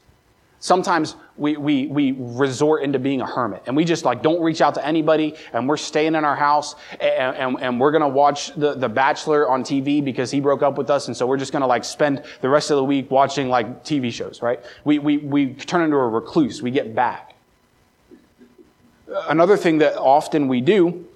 Sometimes 0.60 1.14
we, 1.36 1.56
we, 1.56 1.86
we 1.86 2.14
resort 2.18 2.82
into 2.82 2.98
being 2.98 3.20
a 3.20 3.26
hermit 3.26 3.62
and 3.66 3.76
we 3.76 3.84
just 3.84 4.04
like 4.04 4.22
don't 4.22 4.42
reach 4.42 4.60
out 4.60 4.74
to 4.74 4.84
anybody 4.84 5.36
and 5.52 5.68
we're 5.68 5.76
staying 5.76 6.16
in 6.16 6.24
our 6.24 6.34
house 6.34 6.74
and, 7.00 7.36
and, 7.36 7.56
and 7.60 7.80
we're 7.80 7.92
going 7.92 8.02
to 8.02 8.08
watch 8.08 8.52
the, 8.56 8.74
the 8.74 8.88
Bachelor 8.88 9.48
on 9.48 9.62
TV 9.62 10.04
because 10.04 10.32
he 10.32 10.40
broke 10.40 10.62
up 10.62 10.76
with 10.76 10.90
us. 10.90 11.06
And 11.06 11.16
so 11.16 11.28
we're 11.28 11.36
just 11.36 11.52
going 11.52 11.60
to 11.60 11.66
like 11.68 11.84
spend 11.84 12.24
the 12.40 12.48
rest 12.48 12.72
of 12.72 12.76
the 12.76 12.82
week 12.82 13.08
watching 13.08 13.48
like 13.48 13.84
TV 13.84 14.12
shows, 14.12 14.42
right? 14.42 14.60
We, 14.84 14.98
we, 14.98 15.18
we 15.18 15.54
turn 15.54 15.82
into 15.82 15.96
a 15.96 16.08
recluse. 16.08 16.60
We 16.60 16.72
get 16.72 16.92
back. 16.92 17.36
Another 19.28 19.56
thing 19.56 19.78
that 19.78 19.96
often 19.96 20.48
we 20.48 20.60
do 20.60 21.06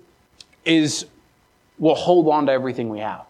is 0.64 1.06
we'll 1.82 1.96
hold 1.96 2.28
on 2.28 2.46
to 2.46 2.52
everything 2.52 2.88
we 2.88 3.00
have. 3.00 3.26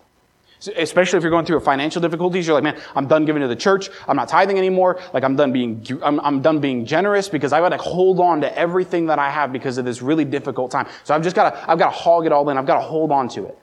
Especially 0.76 1.16
if 1.16 1.24
you're 1.24 1.30
going 1.30 1.46
through 1.46 1.58
financial 1.60 2.00
difficulties, 2.02 2.46
you're 2.46 2.54
like, 2.54 2.62
man, 2.62 2.80
I'm 2.94 3.08
done 3.08 3.24
giving 3.24 3.40
to 3.40 3.48
the 3.48 3.56
church. 3.56 3.88
I'm 4.06 4.14
not 4.14 4.28
tithing 4.28 4.58
anymore. 4.58 5.00
Like 5.12 5.24
I'm 5.24 5.34
done 5.34 5.52
being, 5.52 5.84
I'm, 6.04 6.20
I'm 6.20 6.42
done 6.42 6.60
being 6.60 6.84
generous 6.84 7.28
because 7.28 7.52
I've 7.52 7.62
got 7.62 7.70
to 7.70 7.78
hold 7.78 8.20
on 8.20 8.42
to 8.42 8.56
everything 8.56 9.06
that 9.06 9.18
I 9.18 9.30
have 9.30 9.52
because 9.52 9.78
of 9.78 9.84
this 9.86 10.02
really 10.02 10.26
difficult 10.26 10.70
time. 10.70 10.86
So 11.02 11.14
I've 11.14 11.22
just 11.22 11.34
got 11.34 11.50
to, 11.50 11.70
I've 11.70 11.78
got 11.78 11.86
to 11.86 11.96
hog 11.96 12.26
it 12.26 12.32
all 12.32 12.48
in. 12.50 12.58
I've 12.58 12.66
got 12.66 12.76
to 12.76 12.82
hold 12.82 13.10
on 13.10 13.28
to 13.30 13.46
it. 13.46 13.58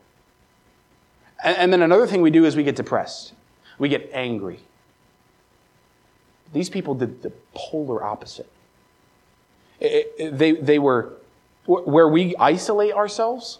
And, 1.41 1.57
and 1.57 1.73
then 1.73 1.83
another 1.83 2.07
thing 2.07 2.21
we 2.21 2.31
do 2.31 2.43
is 2.45 2.57
we 2.57 2.63
get 2.63 2.75
depressed. 2.75 3.33
We 3.77 3.87
get 3.89 4.09
angry. 4.11 4.59
These 6.51 6.69
people 6.69 6.95
did 6.95 7.21
the 7.21 7.31
polar 7.53 8.03
opposite. 8.03 8.49
It, 9.79 10.13
it, 10.17 10.37
they, 10.37 10.53
they 10.53 10.79
were, 10.79 11.13
where 11.65 12.09
we 12.09 12.35
isolate 12.37 12.93
ourselves, 12.93 13.59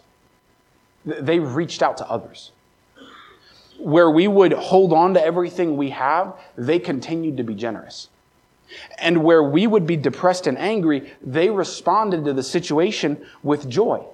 they 1.04 1.38
reached 1.38 1.82
out 1.82 1.96
to 1.98 2.08
others 2.08 2.52
where 3.80 4.10
we 4.10 4.28
would 4.28 4.52
hold 4.52 4.92
on 4.92 5.14
to 5.14 5.24
everything 5.24 5.76
we 5.76 5.90
have, 5.90 6.34
they 6.56 6.78
continued 6.78 7.38
to 7.38 7.42
be 7.42 7.54
generous. 7.54 8.08
And 8.98 9.24
where 9.24 9.42
we 9.42 9.66
would 9.66 9.86
be 9.86 9.96
depressed 9.96 10.46
and 10.46 10.56
angry, 10.58 11.12
they 11.22 11.50
responded 11.50 12.24
to 12.26 12.32
the 12.32 12.42
situation 12.42 13.24
with 13.42 13.68
joy. 13.68 14.04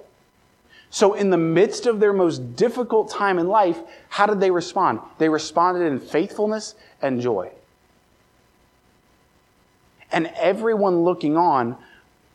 So, 0.89 1.13
in 1.13 1.29
the 1.29 1.37
midst 1.37 1.85
of 1.85 1.99
their 1.99 2.13
most 2.13 2.55
difficult 2.55 3.11
time 3.11 3.39
in 3.39 3.49
life, 3.49 3.77
how 4.07 4.25
did 4.25 4.39
they 4.39 4.49
respond? 4.49 5.01
They 5.17 5.27
responded 5.27 5.85
in 5.85 5.99
faithfulness 5.99 6.75
and 7.01 7.19
joy. 7.19 7.51
And 10.13 10.27
everyone 10.37 11.01
looking 11.01 11.35
on 11.35 11.77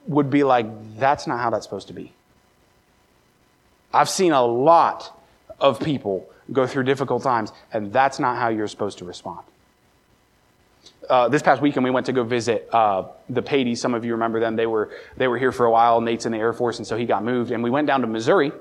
would 0.06 0.28
be 0.28 0.44
like, 0.44 0.66
that's 0.98 1.26
not 1.26 1.40
how 1.40 1.48
that's 1.48 1.64
supposed 1.64 1.88
to 1.88 1.94
be. 1.94 2.12
I've 3.92 4.08
seen 4.08 4.32
a 4.32 4.42
lot 4.42 5.18
of 5.60 5.80
people 5.80 6.28
go 6.52 6.66
through 6.66 6.84
difficult 6.84 7.22
times, 7.22 7.52
and 7.72 7.92
that's 7.92 8.18
not 8.18 8.36
how 8.36 8.48
you're 8.48 8.68
supposed 8.68 8.98
to 8.98 9.04
respond. 9.04 9.40
Uh, 11.08 11.28
this 11.28 11.42
past 11.42 11.60
weekend, 11.60 11.84
we 11.84 11.90
went 11.90 12.06
to 12.06 12.12
go 12.12 12.24
visit 12.24 12.68
uh, 12.72 13.04
the 13.28 13.42
Patys. 13.42 13.78
Some 13.78 13.94
of 13.94 14.04
you 14.04 14.12
remember 14.12 14.40
them. 14.40 14.56
They 14.56 14.66
were, 14.66 14.90
they 15.16 15.28
were 15.28 15.38
here 15.38 15.52
for 15.52 15.66
a 15.66 15.70
while. 15.70 16.00
Nate's 16.00 16.26
in 16.26 16.32
the 16.32 16.38
Air 16.38 16.52
Force, 16.52 16.78
and 16.78 16.86
so 16.86 16.96
he 16.96 17.04
got 17.04 17.24
moved. 17.24 17.50
And 17.50 17.62
we 17.62 17.70
went 17.70 17.86
down 17.86 18.00
to 18.00 18.06
Missouri 18.06 18.52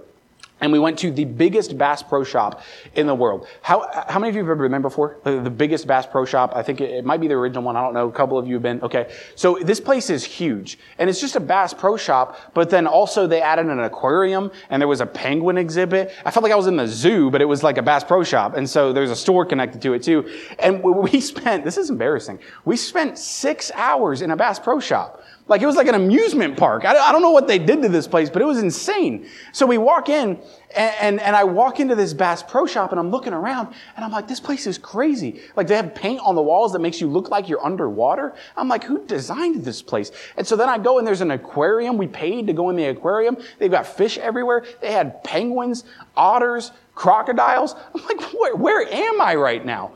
and 0.61 0.71
we 0.71 0.79
went 0.79 0.97
to 0.99 1.11
the 1.11 1.25
biggest 1.25 1.77
Bass 1.77 2.03
Pro 2.03 2.23
Shop 2.23 2.61
in 2.95 3.07
the 3.07 3.15
world. 3.15 3.47
How, 3.61 3.89
how 4.07 4.19
many 4.19 4.29
of 4.29 4.35
you 4.35 4.41
have 4.41 4.51
ever 4.51 4.69
been 4.69 4.81
before? 4.81 5.17
The, 5.23 5.41
the 5.41 5.49
biggest 5.49 5.87
Bass 5.87 6.05
Pro 6.05 6.23
Shop. 6.23 6.53
I 6.55 6.61
think 6.61 6.79
it, 6.79 6.91
it, 6.91 7.05
might 7.05 7.19
be 7.19 7.27
the 7.27 7.33
original 7.33 7.63
one. 7.63 7.75
I 7.75 7.81
don't 7.81 7.93
know. 7.93 8.07
A 8.07 8.11
couple 8.11 8.37
of 8.37 8.47
you 8.47 8.53
have 8.53 8.63
been. 8.63 8.81
Okay. 8.83 9.11
So 9.35 9.57
this 9.61 9.79
place 9.79 10.09
is 10.09 10.23
huge. 10.23 10.77
And 10.99 11.09
it's 11.09 11.19
just 11.19 11.35
a 11.35 11.39
Bass 11.39 11.73
Pro 11.73 11.97
Shop, 11.97 12.37
but 12.53 12.69
then 12.69 12.85
also 12.85 13.25
they 13.25 13.41
added 13.41 13.65
an 13.65 13.79
aquarium 13.79 14.51
and 14.69 14.79
there 14.79 14.87
was 14.87 15.01
a 15.01 15.05
penguin 15.05 15.57
exhibit. 15.57 16.13
I 16.25 16.31
felt 16.31 16.43
like 16.43 16.51
I 16.51 16.55
was 16.55 16.67
in 16.67 16.75
the 16.75 16.87
zoo, 16.87 17.31
but 17.31 17.41
it 17.41 17.45
was 17.45 17.63
like 17.63 17.77
a 17.77 17.81
Bass 17.81 18.03
Pro 18.03 18.23
Shop. 18.23 18.55
And 18.55 18.69
so 18.69 18.93
there's 18.93 19.11
a 19.11 19.15
store 19.15 19.45
connected 19.45 19.81
to 19.81 19.93
it 19.93 20.03
too. 20.03 20.29
And 20.59 20.83
we 20.83 21.19
spent, 21.19 21.63
this 21.63 21.77
is 21.77 21.89
embarrassing, 21.89 22.39
we 22.65 22.77
spent 22.77 23.17
six 23.17 23.71
hours 23.73 24.21
in 24.21 24.29
a 24.29 24.37
Bass 24.37 24.59
Pro 24.59 24.79
Shop. 24.79 25.23
Like 25.47 25.61
it 25.61 25.65
was 25.65 25.75
like 25.75 25.87
an 25.87 25.95
amusement 25.95 26.55
park. 26.55 26.85
I, 26.85 26.95
I 26.95 27.11
don't 27.11 27.21
know 27.21 27.31
what 27.31 27.47
they 27.47 27.59
did 27.59 27.81
to 27.81 27.89
this 27.89 28.07
place, 28.07 28.29
but 28.29 28.41
it 28.41 28.45
was 28.45 28.59
insane. 28.59 29.27
So 29.51 29.65
we 29.65 29.77
walk 29.77 30.07
in 30.07 30.39
and, 30.75 30.95
and, 31.01 31.19
and, 31.19 31.35
I 31.35 31.43
walk 31.43 31.79
into 31.79 31.95
this 31.95 32.13
Bass 32.13 32.41
Pro 32.41 32.65
Shop 32.65 32.91
and 32.91 32.99
I'm 32.99 33.09
looking 33.11 33.33
around 33.33 33.73
and 33.95 34.05
I'm 34.05 34.11
like, 34.11 34.27
this 34.27 34.39
place 34.39 34.65
is 34.67 34.77
crazy. 34.77 35.41
Like 35.55 35.67
they 35.67 35.75
have 35.75 35.93
paint 35.93 36.21
on 36.23 36.35
the 36.35 36.41
walls 36.41 36.71
that 36.73 36.79
makes 36.79 37.01
you 37.01 37.07
look 37.07 37.29
like 37.29 37.49
you're 37.49 37.63
underwater. 37.63 38.33
I'm 38.55 38.69
like, 38.69 38.83
who 38.83 39.05
designed 39.05 39.65
this 39.65 39.81
place? 39.81 40.11
And 40.37 40.47
so 40.47 40.55
then 40.55 40.69
I 40.69 40.77
go 40.77 40.97
and 40.99 41.05
there's 41.05 41.21
an 41.21 41.31
aquarium. 41.31 41.97
We 41.97 42.07
paid 42.07 42.47
to 42.47 42.53
go 42.53 42.69
in 42.69 42.75
the 42.75 42.85
aquarium. 42.85 43.37
They've 43.59 43.71
got 43.71 43.85
fish 43.85 44.17
everywhere. 44.17 44.63
They 44.79 44.91
had 44.91 45.23
penguins, 45.23 45.83
otters, 46.15 46.71
crocodiles. 46.95 47.75
I'm 47.93 48.03
like, 48.05 48.33
where, 48.33 48.55
where 48.55 48.87
am 48.87 49.19
I 49.19 49.35
right 49.35 49.65
now? 49.65 49.91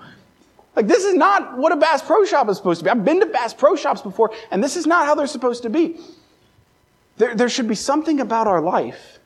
Like, 0.76 0.88
this 0.88 1.06
is 1.06 1.14
not 1.14 1.58
what 1.58 1.72
a 1.72 1.78
Bass 1.78 2.02
Pro 2.02 2.26
Shop 2.26 2.50
is 2.50 2.58
supposed 2.58 2.80
to 2.80 2.84
be. 2.86 2.90
I've 2.90 3.06
been 3.06 3.22
to 3.22 3.26
Bass 3.26 3.54
Pro 3.54 3.76
Shops 3.76 4.02
before, 4.02 4.34
and 4.52 4.64
this 4.64 4.76
is 4.76 4.86
not 4.86 5.06
how 5.06 5.16
they're 5.16 5.28
supposed 5.28 5.64
to 5.64 5.70
be. 5.70 5.98
There, 7.18 7.34
there 7.34 7.50
should 7.50 7.68
be 7.68 7.76
something 7.76 8.20
about 8.20 8.48
our 8.48 8.62
life 8.62 9.20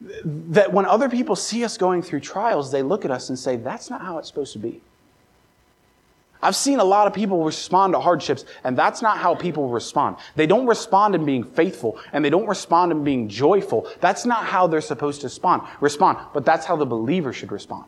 that 0.00 0.72
when 0.72 0.84
other 0.84 1.08
people 1.08 1.34
see 1.34 1.64
us 1.64 1.78
going 1.78 2.02
through 2.02 2.20
trials, 2.20 2.70
they 2.70 2.82
look 2.82 3.06
at 3.06 3.10
us 3.10 3.30
and 3.30 3.38
say, 3.38 3.56
that's 3.56 3.88
not 3.88 4.02
how 4.02 4.18
it's 4.18 4.28
supposed 4.28 4.52
to 4.52 4.58
be. 4.58 4.82
I've 6.42 6.54
seen 6.54 6.78
a 6.78 6.84
lot 6.84 7.06
of 7.06 7.14
people 7.14 7.42
respond 7.44 7.94
to 7.94 8.00
hardships, 8.00 8.44
and 8.62 8.76
that's 8.76 9.00
not 9.00 9.16
how 9.16 9.34
people 9.34 9.70
respond. 9.70 10.16
They 10.36 10.46
don't 10.46 10.66
respond 10.66 11.14
in 11.14 11.24
being 11.24 11.42
faithful, 11.42 11.98
and 12.12 12.22
they 12.22 12.30
don't 12.30 12.46
respond 12.46 12.92
in 12.92 13.02
being 13.02 13.28
joyful. 13.28 13.90
That's 14.00 14.26
not 14.26 14.44
how 14.44 14.66
they're 14.66 14.82
supposed 14.82 15.22
to 15.22 15.28
respond, 15.28 15.62
respond 15.80 16.18
but 16.34 16.44
that's 16.44 16.66
how 16.66 16.76
the 16.76 16.86
believer 16.86 17.32
should 17.32 17.50
respond. 17.50 17.86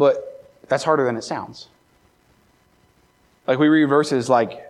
But 0.00 0.48
that's 0.66 0.82
harder 0.82 1.04
than 1.04 1.16
it 1.16 1.24
sounds. 1.24 1.68
Like 3.46 3.58
we 3.58 3.68
read 3.68 3.84
verses 3.84 4.30
like, 4.30 4.66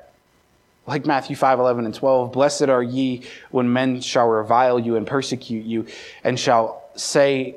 like 0.89 1.07
Matthew 1.07 1.37
5, 1.37 1.61
11 1.61 1.85
and 1.85 1.95
12, 1.95 2.33
Blessed 2.33 2.63
are 2.63 2.83
ye 2.83 3.23
when 3.53 3.73
men 3.73 4.01
shall 4.01 4.27
revile 4.27 4.81
you 4.81 4.97
and 4.97 5.07
persecute 5.07 5.65
you, 5.65 5.87
and 6.25 6.37
shall 6.37 6.83
say 6.97 7.55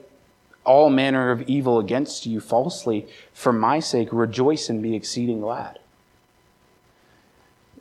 all 0.64 0.92
manner 0.92 1.32
of 1.32 1.42
evil 1.50 1.80
against 1.80 2.28
you 2.28 2.40
falsely 2.40 3.08
for 3.34 3.52
my 3.52 3.80
sake. 3.80 4.10
Rejoice 4.12 4.70
and 4.70 4.84
be 4.84 4.96
exceeding 4.96 5.42
glad. 5.42 5.80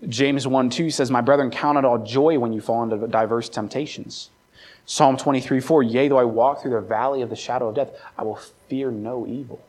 James 0.09 0.47
1 0.47 0.71
2 0.71 0.89
says, 0.89 1.11
My 1.11 1.21
brethren, 1.21 1.51
count 1.51 1.77
it 1.77 1.85
all 1.85 1.99
joy 1.99 2.39
when 2.39 2.55
you 2.55 2.63
fall 2.63 2.83
into 2.83 3.07
diverse 3.09 3.51
temptations. 3.51 4.31
Psalm 4.87 5.19
23 5.19 5.61
4, 5.61 5.83
Yea, 5.83 6.09
though 6.09 6.19
I 6.19 6.25
walk 6.25 6.63
through 6.63 6.71
the 6.71 6.81
valley 6.81 7.21
of 7.21 7.29
the 7.29 7.37
shadow 7.37 7.69
of 7.69 7.75
death, 7.75 7.91
I 8.17 8.23
will 8.23 8.37
fear 8.69 8.91
no 8.91 9.27
evil. 9.27 9.61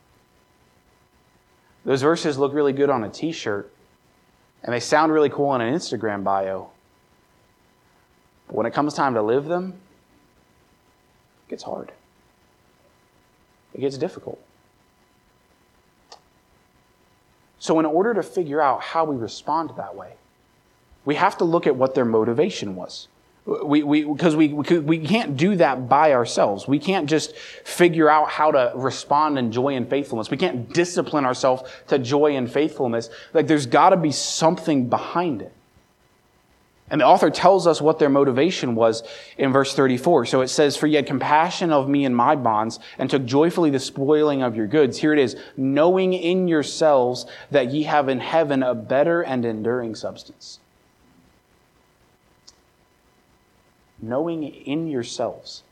Those 1.85 2.01
verses 2.01 2.37
look 2.37 2.53
really 2.53 2.73
good 2.73 2.89
on 2.89 3.03
a 3.03 3.09
t 3.09 3.31
shirt, 3.31 3.71
and 4.63 4.73
they 4.73 4.79
sound 4.79 5.11
really 5.11 5.29
cool 5.29 5.47
on 5.47 5.61
an 5.61 5.73
Instagram 5.73 6.23
bio. 6.23 6.69
But 8.47 8.55
when 8.55 8.65
it 8.65 8.73
comes 8.73 8.93
time 8.93 9.13
to 9.15 9.21
live 9.21 9.45
them, 9.45 9.73
it 11.45 11.49
gets 11.49 11.63
hard, 11.63 11.91
it 13.73 13.81
gets 13.81 13.97
difficult. 13.97 14.39
So, 17.59 17.79
in 17.79 17.85
order 17.85 18.13
to 18.13 18.23
figure 18.23 18.61
out 18.61 18.81
how 18.81 19.05
we 19.05 19.15
respond 19.15 19.71
that 19.77 19.95
way, 19.95 20.13
we 21.05 21.15
have 21.15 21.37
to 21.37 21.45
look 21.45 21.65
at 21.65 21.75
what 21.75 21.95
their 21.95 22.05
motivation 22.05 22.75
was. 22.75 23.07
We, 23.45 23.83
we, 23.83 24.03
because 24.05 24.37
we, 24.37 24.49
we 24.53 24.99
can't 24.99 25.35
do 25.35 25.57
that 25.57 25.89
by 25.89 26.13
ourselves. 26.13 26.65
We 26.65 26.79
can't 26.79 27.09
just 27.09 27.35
figure 27.35 28.09
out 28.09 28.29
how 28.29 28.51
to 28.51 28.71
respond 28.73 29.37
in 29.37 29.51
joy 29.51 29.75
and 29.75 29.89
faithfulness. 29.89 30.29
We 30.29 30.37
can't 30.37 30.73
discipline 30.73 31.25
ourselves 31.25 31.63
to 31.87 31.99
joy 31.99 32.37
and 32.37 32.49
faithfulness. 32.49 33.09
Like 33.33 33.47
there's 33.47 33.65
got 33.65 33.89
to 33.89 33.97
be 33.97 34.13
something 34.13 34.87
behind 34.87 35.41
it. 35.41 35.51
And 36.89 37.01
the 37.01 37.05
author 37.05 37.29
tells 37.29 37.65
us 37.65 37.81
what 37.81 37.97
their 37.97 38.09
motivation 38.09 38.75
was 38.75 39.03
in 39.37 39.51
verse 39.51 39.73
34. 39.73 40.27
So 40.27 40.41
it 40.41 40.49
says, 40.49 40.77
For 40.77 40.87
ye 40.87 40.95
had 40.95 41.07
compassion 41.07 41.71
of 41.71 41.89
me 41.89 42.05
and 42.05 42.15
my 42.15 42.35
bonds, 42.35 42.79
and 42.97 43.09
took 43.09 43.25
joyfully 43.25 43.71
the 43.71 43.79
spoiling 43.79 44.43
of 44.43 44.55
your 44.55 44.67
goods. 44.67 44.99
Here 44.99 45.11
it 45.11 45.19
is, 45.19 45.35
knowing 45.57 46.13
in 46.13 46.47
yourselves 46.47 47.25
that 47.51 47.71
ye 47.71 47.83
have 47.83 48.09
in 48.09 48.19
heaven 48.19 48.63
a 48.63 48.75
better 48.75 49.21
and 49.21 49.43
enduring 49.43 49.95
substance. 49.95 50.59
Knowing 54.07 54.43
in 54.43 54.87
yourselves. 54.87 55.63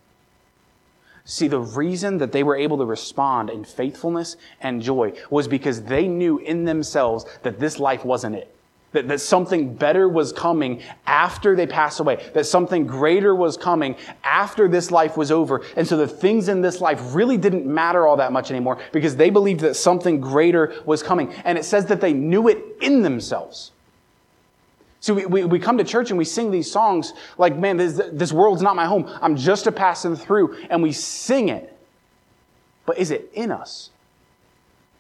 See, 1.24 1.48
the 1.48 1.60
reason 1.60 2.18
that 2.18 2.32
they 2.32 2.44
were 2.44 2.56
able 2.56 2.78
to 2.80 2.86
respond 2.86 3.50
in 3.50 3.64
faithfulness 3.64 4.38
and 4.60 4.82
joy 4.82 5.14
was 5.30 5.48
because 5.48 5.84
they 5.84 6.08
knew 6.08 6.40
in 6.40 6.66
themselves 6.66 7.26
that 7.44 7.60
this 7.60 7.80
life 7.80 8.04
wasn't 8.04 8.36
it. 8.36 8.54
That, 8.94 9.08
that 9.08 9.22
something 9.22 9.74
better 9.74 10.10
was 10.10 10.34
coming 10.34 10.82
after 11.06 11.56
they 11.56 11.68
pass 11.68 12.00
away. 12.00 12.30
That 12.34 12.46
something 12.46 12.86
greater 12.86 13.34
was 13.34 13.56
coming 13.56 13.96
after 14.24 14.68
this 14.68 14.92
life 14.92 15.16
was 15.16 15.32
over. 15.32 15.64
And 15.78 15.88
so 15.88 15.96
the 15.96 16.08
things 16.08 16.50
in 16.50 16.62
this 16.62 16.82
life 16.82 17.16
really 17.16 17.38
didn't 17.38 17.66
matter 17.66 18.06
all 18.06 18.18
that 18.18 18.34
much 18.34 18.52
anymore 18.52 18.80
because 18.92 19.16
they 19.16 19.30
believed 19.30 19.62
that 19.62 19.76
something 19.76 20.20
greater 20.20 20.76
was 20.86 21.02
coming. 21.04 21.32
And 21.46 21.58
it 21.58 21.64
says 21.64 21.86
that 21.86 22.02
they 22.02 22.12
knew 22.12 22.50
it 22.50 22.62
in 22.82 23.02
themselves. 23.02 23.72
See, 25.02 25.14
we, 25.14 25.26
we, 25.26 25.44
we, 25.46 25.60
come 25.60 25.80
to 25.80 25.84
church 25.84 26.12
and 26.12 26.18
we 26.18 26.26
sing 26.26 26.52
these 26.52 26.72
songs 26.72 27.14
like, 27.40 27.58
man, 27.58 27.76
this, 27.76 28.00
this 28.14 28.32
world's 28.32 28.62
not 28.62 28.76
my 28.76 28.86
home. 28.86 29.10
I'm 29.20 29.36
just 29.36 29.66
a 29.66 29.72
passing 29.72 30.16
through. 30.16 30.56
And 30.70 30.84
we 30.84 30.92
sing 30.92 31.50
it. 31.50 31.76
But 32.86 33.00
is 33.00 33.10
it 33.10 33.32
in 33.34 33.52
us? 33.52 33.90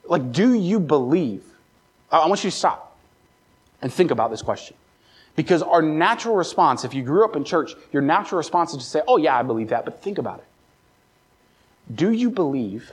Like, 0.05 0.31
do 0.31 0.53
you 0.53 0.79
believe? 0.79 1.43
I 2.11 2.27
want 2.27 2.43
you 2.43 2.49
to 2.49 2.55
stop 2.55 2.97
and 3.83 3.93
think 3.93 4.09
about 4.09 4.31
this 4.31 4.41
question. 4.41 4.75
Because 5.35 5.61
our 5.61 5.83
natural 5.83 6.35
response, 6.35 6.83
if 6.83 6.95
you 6.95 7.03
grew 7.03 7.23
up 7.23 7.35
in 7.35 7.43
church, 7.43 7.73
your 7.93 8.01
natural 8.01 8.37
response 8.37 8.71
is 8.71 8.77
to 8.79 8.83
say, 8.83 9.01
oh, 9.07 9.17
yeah, 9.17 9.37
I 9.37 9.43
believe 9.43 9.69
that. 9.69 9.85
But 9.85 10.01
think 10.01 10.17
about 10.17 10.39
it. 10.39 11.95
Do 11.95 12.11
you 12.11 12.31
believe 12.31 12.91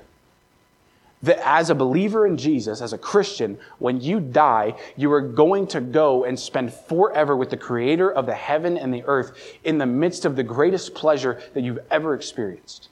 that 1.23 1.39
as 1.45 1.71
a 1.71 1.75
believer 1.75 2.27
in 2.27 2.37
Jesus, 2.37 2.81
as 2.81 2.93
a 2.93 2.99
Christian, 2.99 3.59
when 3.79 4.01
you 4.01 4.21
die, 4.21 4.75
you 4.97 5.13
are 5.13 5.21
going 5.21 5.67
to 5.69 5.81
go 5.81 6.25
and 6.25 6.39
spend 6.39 6.73
forever 6.73 7.37
with 7.37 7.51
the 7.51 7.57
creator 7.57 8.11
of 8.11 8.27
the 8.27 8.35
heaven 8.35 8.77
and 8.77 8.95
the 8.95 9.03
earth 9.05 9.37
in 9.65 9.79
the 9.79 9.87
midst 9.87 10.25
of 10.25 10.37
the 10.37 10.45
greatest 10.45 10.95
pleasure 10.95 11.43
that 11.55 11.63
you've 11.63 11.81
ever 11.91 12.15
experienced. 12.15 12.89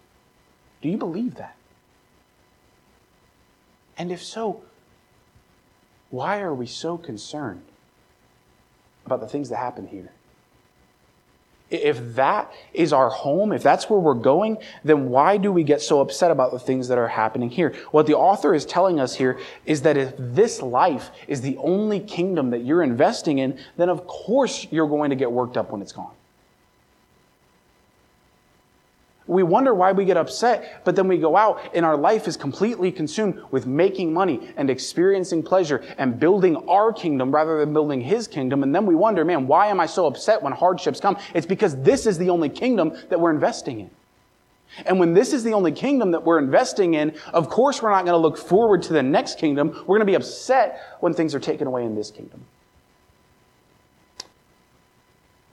Do 0.82 0.88
you 0.88 0.96
believe 0.96 1.36
that? 1.36 1.56
And 3.96 4.10
if 4.10 4.22
so, 4.22 4.62
why 6.10 6.40
are 6.40 6.54
we 6.54 6.66
so 6.66 6.98
concerned 6.98 7.62
about 9.04 9.20
the 9.20 9.28
things 9.28 9.48
that 9.50 9.56
happen 9.56 9.86
here? 9.86 10.10
If 11.68 12.14
that 12.14 12.52
is 12.72 12.92
our 12.92 13.08
home, 13.08 13.52
if 13.52 13.62
that's 13.62 13.90
where 13.90 13.98
we're 13.98 14.14
going, 14.14 14.58
then 14.84 15.08
why 15.08 15.36
do 15.36 15.50
we 15.50 15.64
get 15.64 15.82
so 15.82 16.00
upset 16.00 16.30
about 16.30 16.52
the 16.52 16.60
things 16.60 16.86
that 16.88 16.98
are 16.98 17.08
happening 17.08 17.50
here? 17.50 17.74
What 17.90 18.06
the 18.06 18.14
author 18.14 18.54
is 18.54 18.64
telling 18.64 19.00
us 19.00 19.16
here 19.16 19.40
is 19.64 19.82
that 19.82 19.96
if 19.96 20.14
this 20.16 20.62
life 20.62 21.10
is 21.26 21.40
the 21.40 21.56
only 21.56 21.98
kingdom 21.98 22.50
that 22.50 22.64
you're 22.64 22.84
investing 22.84 23.38
in, 23.38 23.58
then 23.76 23.88
of 23.88 24.06
course 24.06 24.68
you're 24.70 24.88
going 24.88 25.10
to 25.10 25.16
get 25.16 25.30
worked 25.30 25.56
up 25.56 25.72
when 25.72 25.82
it's 25.82 25.92
gone. 25.92 26.12
We 29.28 29.42
wonder 29.42 29.74
why 29.74 29.90
we 29.90 30.04
get 30.04 30.16
upset, 30.16 30.82
but 30.84 30.94
then 30.94 31.08
we 31.08 31.18
go 31.18 31.36
out 31.36 31.74
and 31.74 31.84
our 31.84 31.96
life 31.96 32.28
is 32.28 32.36
completely 32.36 32.92
consumed 32.92 33.42
with 33.50 33.66
making 33.66 34.12
money 34.12 34.52
and 34.56 34.70
experiencing 34.70 35.42
pleasure 35.42 35.84
and 35.98 36.20
building 36.20 36.56
our 36.68 36.92
kingdom 36.92 37.32
rather 37.32 37.58
than 37.58 37.72
building 37.72 38.00
his 38.00 38.28
kingdom. 38.28 38.62
And 38.62 38.72
then 38.72 38.86
we 38.86 38.94
wonder, 38.94 39.24
man, 39.24 39.48
why 39.48 39.66
am 39.66 39.80
I 39.80 39.86
so 39.86 40.06
upset 40.06 40.42
when 40.42 40.52
hardships 40.52 41.00
come? 41.00 41.16
It's 41.34 41.46
because 41.46 41.76
this 41.82 42.06
is 42.06 42.18
the 42.18 42.30
only 42.30 42.48
kingdom 42.48 42.96
that 43.08 43.18
we're 43.18 43.32
investing 43.32 43.80
in. 43.80 43.90
And 44.84 45.00
when 45.00 45.12
this 45.12 45.32
is 45.32 45.42
the 45.42 45.54
only 45.54 45.72
kingdom 45.72 46.12
that 46.12 46.24
we're 46.24 46.38
investing 46.38 46.94
in, 46.94 47.16
of 47.32 47.48
course 47.48 47.82
we're 47.82 47.90
not 47.90 48.04
going 48.04 48.14
to 48.14 48.18
look 48.18 48.38
forward 48.38 48.82
to 48.82 48.92
the 48.92 49.02
next 49.02 49.38
kingdom. 49.38 49.70
We're 49.70 49.96
going 49.96 50.00
to 50.00 50.06
be 50.06 50.14
upset 50.14 50.80
when 51.00 51.14
things 51.14 51.34
are 51.34 51.40
taken 51.40 51.66
away 51.66 51.84
in 51.84 51.96
this 51.96 52.12
kingdom. 52.12 52.44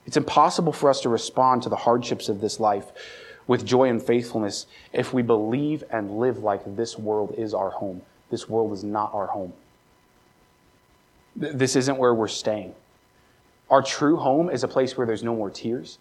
It's 0.05 0.17
impossible 0.17 0.73
for 0.73 0.89
us 0.89 1.01
to 1.01 1.09
respond 1.09 1.63
to 1.63 1.69
the 1.69 1.75
hardships 1.75 2.29
of 2.29 2.41
this 2.41 2.59
life 2.59 2.91
with 3.47 3.65
joy 3.65 3.89
and 3.89 4.01
faithfulness 4.01 4.67
if 4.91 5.13
we 5.13 5.21
believe 5.21 5.83
and 5.89 6.17
live 6.19 6.39
like 6.39 6.61
this 6.75 6.97
world 6.97 7.33
is 7.37 7.53
our 7.53 7.69
home. 7.69 8.01
This 8.29 8.47
world 8.49 8.73
is 8.73 8.83
not 8.83 9.13
our 9.13 9.27
home. 9.27 9.53
This 11.35 11.75
isn't 11.75 11.97
where 11.97 12.13
we're 12.13 12.27
staying. 12.27 12.75
Our 13.69 13.81
true 13.81 14.17
home 14.17 14.49
is 14.49 14.63
a 14.63 14.67
place 14.67 14.97
where 14.97 15.07
there's 15.07 15.23
no 15.23 15.35
more 15.35 15.49
tears, 15.49 15.97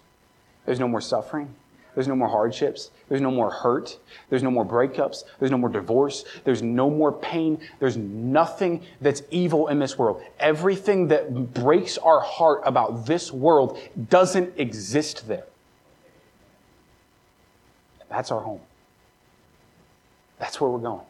there's 0.67 0.81
no 0.81 0.89
more 0.89 1.01
suffering, 1.01 1.55
there's 1.95 2.09
no 2.09 2.17
more 2.17 2.29
hardships. 2.29 2.91
There's 3.09 3.21
no 3.21 3.31
more 3.31 3.51
hurt. 3.51 3.99
There's 4.31 4.43
no 4.43 4.51
more 4.51 4.65
breakups. 4.65 5.25
There's 5.39 5.51
no 5.51 5.59
more 5.59 5.69
divorce. 5.69 6.25
There's 6.45 6.63
no 6.63 6.89
more 6.89 7.13
pain. 7.13 7.59
There's 7.81 7.97
nothing 7.97 8.83
that's 9.01 9.23
evil 9.31 9.69
in 9.69 9.79
this 9.79 9.99
world. 9.99 10.23
Everything 10.39 11.09
that 11.09 11.53
breaks 11.53 11.99
our 11.99 12.21
heart 12.21 12.63
about 12.65 13.07
this 13.07 13.31
world 13.31 13.79
doesn't 14.09 14.55
exist 14.59 15.29
there. 15.29 15.45
That's 18.13 18.31
our 18.31 18.41
home. 18.41 18.61
That's 20.39 20.61
where 20.61 20.71
we're 20.71 20.79
going. 20.79 21.07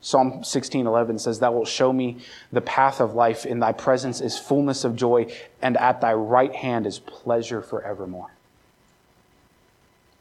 Psalm 0.00 0.42
16:11 0.42 1.18
says, 1.18 1.40
"Thou 1.40 1.52
wilt 1.52 1.68
show 1.68 1.92
me 1.92 2.18
the 2.50 2.60
path 2.60 3.00
of 3.00 3.14
life. 3.14 3.44
In 3.44 3.60
thy 3.60 3.72
presence 3.72 4.20
is 4.20 4.38
fullness 4.38 4.84
of 4.84 4.96
joy, 4.96 5.32
and 5.60 5.76
at 5.76 6.00
thy 6.00 6.14
right 6.14 6.54
hand 6.54 6.86
is 6.86 6.98
pleasure 6.98 7.60
forevermore." 7.60 8.30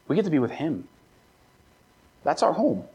We 0.07 0.15
get 0.17 0.25
to 0.25 0.31
be 0.31 0.39
with 0.39 0.51
him. 0.51 0.87
That's 2.23 2.43
our 2.43 2.53
home. 2.53 2.87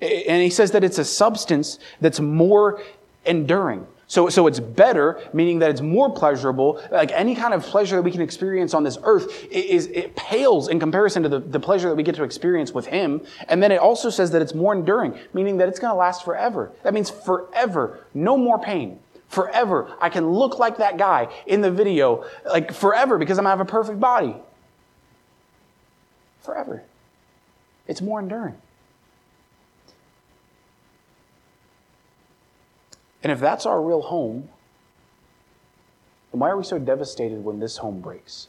And 0.00 0.42
he 0.42 0.50
says 0.50 0.70
that 0.72 0.82
it's 0.82 0.98
a 0.98 1.04
substance 1.04 1.78
that's 2.00 2.20
more 2.20 2.80
enduring. 3.24 3.86
So, 4.08 4.28
so 4.28 4.46
it's 4.46 4.60
better, 4.60 5.20
meaning 5.32 5.58
that 5.58 5.70
it's 5.70 5.80
more 5.80 6.08
pleasurable. 6.10 6.80
Like 6.92 7.10
any 7.10 7.34
kind 7.34 7.52
of 7.52 7.64
pleasure 7.64 7.96
that 7.96 8.02
we 8.02 8.12
can 8.12 8.20
experience 8.20 8.72
on 8.72 8.84
this 8.84 8.98
earth 9.02 9.44
is, 9.50 9.86
it 9.88 10.14
pales 10.14 10.68
in 10.68 10.78
comparison 10.78 11.24
to 11.24 11.28
the, 11.28 11.40
the 11.40 11.58
pleasure 11.58 11.88
that 11.88 11.96
we 11.96 12.04
get 12.04 12.14
to 12.14 12.22
experience 12.22 12.72
with 12.72 12.86
Him. 12.86 13.20
And 13.48 13.60
then 13.60 13.72
it 13.72 13.80
also 13.80 14.08
says 14.08 14.30
that 14.30 14.42
it's 14.42 14.54
more 14.54 14.72
enduring, 14.72 15.18
meaning 15.34 15.56
that 15.56 15.68
it's 15.68 15.80
going 15.80 15.90
to 15.90 15.96
last 15.96 16.24
forever. 16.24 16.70
That 16.84 16.94
means 16.94 17.10
forever. 17.10 18.06
No 18.14 18.36
more 18.36 18.60
pain. 18.60 19.00
Forever. 19.28 19.92
I 20.00 20.08
can 20.08 20.30
look 20.30 20.60
like 20.60 20.76
that 20.78 20.98
guy 20.98 21.28
in 21.46 21.60
the 21.60 21.70
video, 21.70 22.24
like 22.48 22.72
forever, 22.72 23.18
because 23.18 23.38
I'm 23.38 23.44
going 23.44 23.54
to 23.54 23.58
have 23.58 23.66
a 23.66 23.70
perfect 23.70 23.98
body. 23.98 24.36
Forever. 26.42 26.84
It's 27.88 28.00
more 28.00 28.20
enduring. 28.20 28.54
And 33.26 33.32
if 33.32 33.40
that's 33.40 33.66
our 33.66 33.82
real 33.82 34.02
home, 34.02 34.50
then 36.30 36.38
why 36.38 36.48
are 36.48 36.56
we 36.56 36.62
so 36.62 36.78
devastated 36.78 37.42
when 37.42 37.58
this 37.58 37.78
home 37.78 38.00
breaks? 38.00 38.46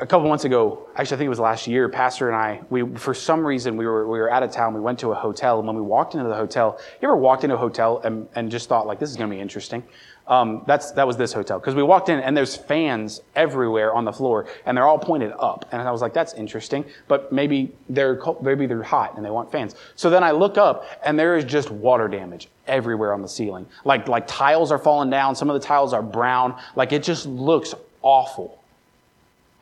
A 0.00 0.06
couple 0.06 0.26
months 0.28 0.44
ago, 0.44 0.88
actually, 0.96 1.16
I 1.16 1.18
think 1.18 1.26
it 1.26 1.30
was 1.30 1.38
last 1.38 1.66
year, 1.66 1.86
Pastor 1.90 2.28
and 2.28 2.36
I, 2.36 2.62
we, 2.70 2.96
for 2.96 3.12
some 3.12 3.46
reason, 3.46 3.76
we 3.76 3.86
were, 3.86 4.08
we 4.08 4.18
were 4.18 4.32
out 4.32 4.42
of 4.42 4.50
town. 4.50 4.72
We 4.72 4.80
went 4.80 4.98
to 5.00 5.12
a 5.12 5.14
hotel, 5.14 5.58
and 5.58 5.66
when 5.66 5.76
we 5.76 5.82
walked 5.82 6.14
into 6.14 6.26
the 6.26 6.34
hotel, 6.34 6.80
you 7.02 7.08
ever 7.08 7.16
walked 7.16 7.44
into 7.44 7.54
a 7.56 7.58
hotel 7.58 8.00
and, 8.02 8.26
and 8.34 8.50
just 8.50 8.66
thought, 8.66 8.86
like, 8.86 8.98
this 8.98 9.10
is 9.10 9.16
going 9.16 9.28
to 9.28 9.36
be 9.36 9.40
interesting? 9.42 9.82
Um, 10.26 10.62
that's, 10.66 10.92
that 10.92 11.06
was 11.06 11.16
this 11.16 11.32
hotel. 11.32 11.58
Because 11.58 11.74
we 11.74 11.82
walked 11.82 12.08
in 12.08 12.20
and 12.20 12.36
there's 12.36 12.56
fans 12.56 13.20
everywhere 13.34 13.92
on 13.92 14.04
the 14.04 14.12
floor 14.12 14.46
and 14.64 14.76
they're 14.76 14.86
all 14.86 14.98
pointed 14.98 15.32
up. 15.38 15.68
And 15.72 15.82
I 15.82 15.90
was 15.90 16.00
like, 16.00 16.14
that's 16.14 16.34
interesting, 16.34 16.84
but 17.08 17.32
maybe 17.32 17.74
they're, 17.88 18.18
maybe 18.40 18.66
they're 18.66 18.82
hot 18.82 19.16
and 19.16 19.24
they 19.26 19.30
want 19.30 19.50
fans. 19.50 19.74
So 19.96 20.08
then 20.08 20.22
I 20.22 20.30
look 20.30 20.56
up 20.56 20.86
and 21.04 21.18
there 21.18 21.36
is 21.36 21.44
just 21.44 21.70
water 21.70 22.06
damage 22.06 22.48
everywhere 22.68 23.12
on 23.12 23.22
the 23.22 23.28
ceiling. 23.28 23.66
Like, 23.84 24.06
like 24.06 24.28
tiles 24.28 24.70
are 24.70 24.78
falling 24.78 25.10
down. 25.10 25.34
Some 25.34 25.50
of 25.50 25.60
the 25.60 25.66
tiles 25.66 25.92
are 25.92 26.02
brown. 26.02 26.56
Like 26.76 26.92
it 26.92 27.02
just 27.02 27.26
looks 27.26 27.74
awful. 28.02 28.59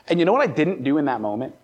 And 0.09 0.19
you 0.19 0.25
know 0.25 0.33
what 0.33 0.43
I 0.43 0.51
didn't 0.51 0.83
do 0.83 0.99
in 0.99 1.05
that 1.07 1.21
moment? 1.21 1.55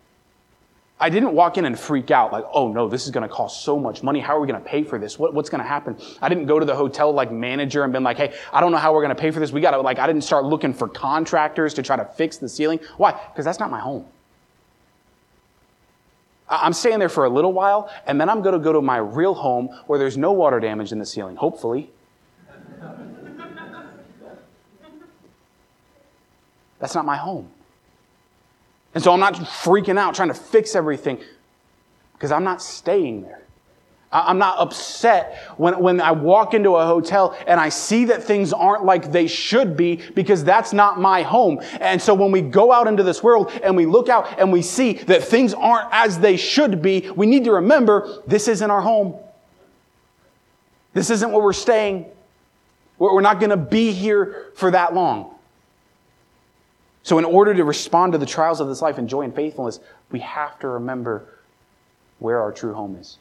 I 1.01 1.11
didn't 1.11 1.33
walk 1.33 1.59
in 1.59 1.65
and 1.65 1.79
freak 1.79 2.11
out 2.11 2.33
like, 2.33 2.45
oh 2.53 2.73
no, 2.73 2.89
this 2.89 3.05
is 3.05 3.11
going 3.11 3.29
to 3.29 3.35
cost 3.35 3.65
so 3.65 3.79
much 3.79 4.03
money. 4.03 4.21
How 4.21 4.37
are 4.37 4.41
we 4.41 4.47
going 4.47 4.63
to 4.63 4.69
pay 4.69 4.85
for 4.85 4.99
this? 4.99 5.19
What, 5.19 5.35
what's 5.35 5.51
going 5.51 5.63
to 5.63 5.69
happen? 5.69 5.97
I 6.23 6.29
didn't 6.29 6.47
go 6.47 6.61
to 6.61 6.65
the 6.65 6.75
hotel 6.75 7.13
like 7.13 7.33
manager 7.33 7.83
and 7.83 7.93
been 7.93 8.05
like, 8.05 8.17
hey, 8.17 8.33
I 8.53 8.61
don't 8.61 8.71
know 8.71 8.79
how 8.79 8.95
we're 8.95 9.03
going 9.03 9.15
to 9.15 9.21
pay 9.21 9.31
for 9.33 9.41
this. 9.41 9.51
We 9.51 9.61
got 9.61 9.73
to 9.73 9.81
like, 9.81 9.99
I 9.99 10.07
didn't 10.07 10.23
start 10.23 10.45
looking 10.45 10.73
for 10.73 10.87
contractors 10.89 11.75
to 11.75 11.83
try 11.83 11.97
to 11.97 12.05
fix 12.05 12.37
the 12.37 12.49
ceiling. 12.49 12.79
Why? 12.97 13.11
Because 13.33 13.45
that's 13.45 13.59
not 13.59 13.71
my 13.71 13.81
home. 13.81 14.07
I'm 16.49 16.73
staying 16.75 17.01
there 17.01 17.09
for 17.09 17.25
a 17.25 17.29
little 17.29 17.53
while, 17.53 17.91
and 18.07 18.21
then 18.21 18.29
I'm 18.29 18.43
going 18.43 18.53
to 18.53 18.59
go 18.59 18.73
to 18.73 18.83
my 18.83 18.99
real 18.99 19.35
home 19.35 19.71
where 19.87 19.99
there's 19.99 20.17
no 20.17 20.33
water 20.33 20.61
damage 20.61 20.93
in 20.93 20.99
the 20.99 21.07
ceiling, 21.07 21.37
hopefully. 21.37 21.91
That's 26.79 26.95
not 26.95 27.07
my 27.07 27.17
home. 27.17 27.51
And 28.95 29.03
so 29.03 29.13
I'm 29.13 29.21
not 29.21 29.35
freaking 29.35 29.99
out 29.99 30.15
trying 30.15 30.29
to 30.29 30.35
fix 30.35 30.75
everything 30.75 31.21
because 32.15 32.31
I'm 32.33 32.45
not 32.45 32.63
staying 32.63 33.23
there. 33.23 33.45
I'm 34.15 34.39
not 34.39 34.59
upset 34.59 35.37
when, 35.57 35.81
when 35.81 36.01
I 36.01 36.13
walk 36.13 36.55
into 36.55 36.77
a 36.77 36.87
hotel 36.87 37.37
and 37.49 37.59
I 37.59 37.69
see 37.69 38.05
that 38.07 38.23
things 38.23 38.53
aren't 38.53 38.85
like 38.85 39.11
they 39.11 39.27
should 39.27 39.77
be 39.77 40.01
because 40.15 40.45
that's 40.45 40.73
not 40.73 41.01
my 41.01 41.23
home. 41.23 41.59
And 41.81 42.01
so 42.01 42.15
when 42.15 42.31
we 42.31 42.41
go 42.41 42.71
out 42.71 42.87
into 42.87 43.03
this 43.03 43.25
world 43.25 43.51
and 43.65 43.77
we 43.77 43.87
look 43.87 44.09
out 44.09 44.39
and 44.39 44.53
we 44.53 44.63
see 44.63 44.93
that 44.93 45.25
things 45.25 45.53
aren't 45.53 45.89
as 45.91 46.21
they 46.21 46.37
should 46.37 46.81
be, 46.81 47.11
we 47.17 47.27
need 47.27 47.43
to 47.45 47.53
remember 47.55 48.23
this 48.25 48.47
isn't 48.47 48.71
our 48.71 48.81
home. 48.81 49.17
This 50.93 51.11
isn't 51.11 51.33
where 51.33 51.43
we're 51.43 51.53
staying. 51.53 52.07
We're 52.99 53.21
not 53.21 53.41
going 53.41 53.51
to 53.51 53.57
be 53.57 53.91
here 53.91 54.53
for 54.55 54.71
that 54.71 54.95
long. 54.95 55.34
So, 57.05 57.19
in 57.19 57.27
order 57.27 57.55
to 57.55 57.65
respond 57.65 58.13
to 58.13 58.19
the 58.19 58.27
trials 58.27 58.61
of 58.61 58.69
this 58.69 58.81
life 58.81 58.99
in 58.99 59.07
joy 59.07 59.23
and 59.23 59.35
faithfulness, 59.35 59.79
we 60.11 60.21
have 60.21 60.59
to 60.61 60.69
remember 60.69 61.29
where 62.19 62.41
our 62.41 62.51
true 62.51 62.73
home 62.73 62.97
is. 62.97 63.19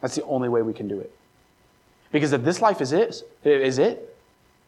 That's 0.00 0.14
the 0.14 0.24
only 0.24 0.48
way 0.48 0.62
we 0.62 0.72
can 0.72 0.86
do 0.86 1.00
it. 1.00 1.12
Because 2.12 2.32
if 2.32 2.44
this 2.44 2.62
life 2.62 2.80
is 2.80 2.92
it, 2.92 3.22
is 3.44 3.78
it, 3.78 4.16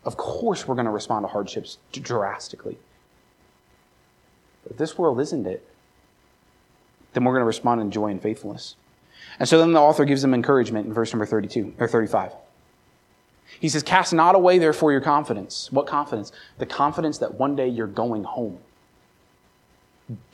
of 0.04 0.16
course 0.16 0.66
we're 0.66 0.74
going 0.74 0.86
to 0.86 0.90
respond 0.90 1.24
to 1.24 1.28
hardships 1.28 1.78
drastically. 1.92 2.76
But 4.64 4.72
if 4.72 4.78
this 4.78 4.98
world 4.98 5.20
isn't 5.20 5.46
it, 5.46 5.64
then 7.12 7.24
we're 7.24 7.32
going 7.32 7.42
to 7.42 7.46
respond 7.46 7.80
in 7.80 7.92
joy 7.92 8.08
and 8.08 8.20
faithfulness. 8.20 8.74
And 9.38 9.48
so 9.48 9.58
then 9.58 9.72
the 9.72 9.80
author 9.80 10.04
gives 10.04 10.22
them 10.22 10.34
encouragement 10.34 10.86
in 10.86 10.92
verse 10.92 11.12
number 11.12 11.26
32 11.26 11.74
or 11.78 11.86
35. 11.86 12.32
He 13.60 13.68
says, 13.68 13.82
Cast 13.82 14.12
not 14.12 14.34
away, 14.34 14.58
therefore, 14.58 14.92
your 14.92 15.00
confidence. 15.00 15.70
What 15.70 15.86
confidence? 15.86 16.32
The 16.58 16.66
confidence 16.66 17.18
that 17.18 17.34
one 17.34 17.56
day 17.56 17.68
you're 17.68 17.86
going 17.86 18.24
home. 18.24 18.58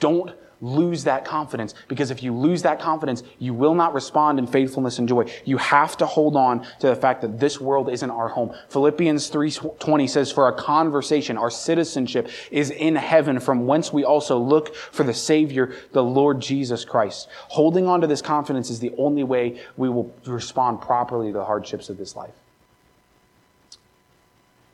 Don't 0.00 0.32
lose 0.60 1.04
that 1.04 1.24
confidence 1.24 1.74
because 1.86 2.10
if 2.10 2.22
you 2.22 2.32
lose 2.32 2.62
that 2.62 2.80
confidence, 2.80 3.22
you 3.38 3.54
will 3.54 3.74
not 3.74 3.94
respond 3.94 4.38
in 4.38 4.46
faithfulness 4.46 4.98
and 4.98 5.08
joy. 5.08 5.24
You 5.44 5.56
have 5.58 5.96
to 5.98 6.06
hold 6.06 6.36
on 6.36 6.62
to 6.80 6.88
the 6.88 6.96
fact 6.96 7.22
that 7.22 7.38
this 7.38 7.60
world 7.60 7.88
isn't 7.88 8.10
our 8.10 8.28
home. 8.28 8.54
Philippians 8.68 9.30
3:20 9.30 10.08
says 10.08 10.32
for 10.32 10.44
our 10.44 10.52
conversation, 10.52 11.38
our 11.38 11.50
citizenship 11.50 12.28
is 12.50 12.70
in 12.70 12.96
heaven 12.96 13.40
from 13.40 13.66
whence 13.66 13.92
we 13.92 14.04
also 14.04 14.38
look 14.38 14.74
for 14.74 15.04
the 15.04 15.14
savior, 15.14 15.72
the 15.92 16.02
Lord 16.02 16.40
Jesus 16.40 16.84
Christ. 16.84 17.28
Holding 17.48 17.86
on 17.86 18.00
to 18.00 18.06
this 18.06 18.22
confidence 18.22 18.70
is 18.70 18.80
the 18.80 18.92
only 18.98 19.24
way 19.24 19.60
we 19.76 19.88
will 19.88 20.12
respond 20.26 20.80
properly 20.80 21.28
to 21.28 21.38
the 21.38 21.44
hardships 21.44 21.88
of 21.88 21.98
this 21.98 22.16
life. 22.16 22.34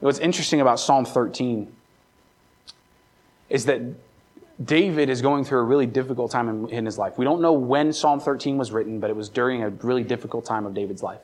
What's 0.04 0.18
interesting 0.18 0.60
about 0.60 0.78
Psalm 0.78 1.06
13 1.06 1.66
is 3.48 3.64
that 3.64 3.80
David 4.62 5.08
is 5.08 5.22
going 5.22 5.44
through 5.44 5.60
a 5.60 5.62
really 5.62 5.86
difficult 5.86 6.30
time 6.30 6.50
in, 6.50 6.68
in, 6.68 6.84
his 6.84 6.98
life. 6.98 7.16
We 7.16 7.24
don't 7.24 7.40
know 7.40 7.54
when 7.54 7.90
Psalm 7.90 8.20
13 8.20 8.58
was 8.58 8.70
written, 8.70 9.00
but 9.00 9.08
it 9.08 9.16
was 9.16 9.30
during 9.30 9.62
a 9.62 9.70
really 9.70 10.04
difficult 10.04 10.44
time 10.44 10.66
of 10.66 10.74
David's 10.74 11.02
life. 11.02 11.22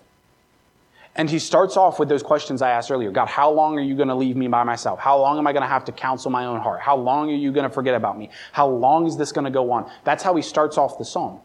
And 1.14 1.28
he 1.28 1.38
starts 1.38 1.76
off 1.76 1.98
with 1.98 2.08
those 2.08 2.22
questions 2.22 2.62
I 2.62 2.70
asked 2.70 2.90
earlier 2.90 3.10
God, 3.10 3.28
how 3.28 3.50
long 3.50 3.78
are 3.78 3.82
you 3.82 3.94
going 3.94 4.08
to 4.08 4.14
leave 4.14 4.34
me 4.34 4.48
by 4.48 4.64
myself? 4.64 4.98
How 4.98 5.18
long 5.18 5.36
am 5.36 5.46
I 5.46 5.52
going 5.52 5.62
to 5.62 5.68
have 5.68 5.84
to 5.84 5.92
counsel 5.92 6.30
my 6.30 6.46
own 6.46 6.60
heart? 6.60 6.80
How 6.80 6.96
long 6.96 7.30
are 7.30 7.36
you 7.36 7.52
going 7.52 7.68
to 7.68 7.74
forget 7.74 7.94
about 7.94 8.16
me? 8.16 8.30
How 8.52 8.66
long 8.66 9.06
is 9.06 9.14
this 9.18 9.30
going 9.30 9.44
to 9.44 9.50
go 9.50 9.72
on? 9.72 9.90
That's 10.04 10.22
how 10.22 10.34
he 10.36 10.40
starts 10.40 10.78
off 10.78 10.96
the 10.96 11.04
psalm. 11.04 11.40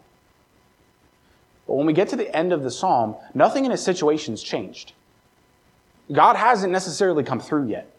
But 1.66 1.74
when 1.74 1.84
we 1.84 1.92
get 1.92 2.08
to 2.08 2.16
the 2.16 2.34
end 2.34 2.54
of 2.54 2.62
the 2.62 2.70
psalm, 2.70 3.14
nothing 3.34 3.66
in 3.66 3.72
his 3.72 3.82
situation's 3.82 4.42
changed. 4.42 4.94
God 6.12 6.36
hasn't 6.36 6.72
necessarily 6.72 7.24
come 7.24 7.40
through 7.40 7.68
yet. 7.68 7.90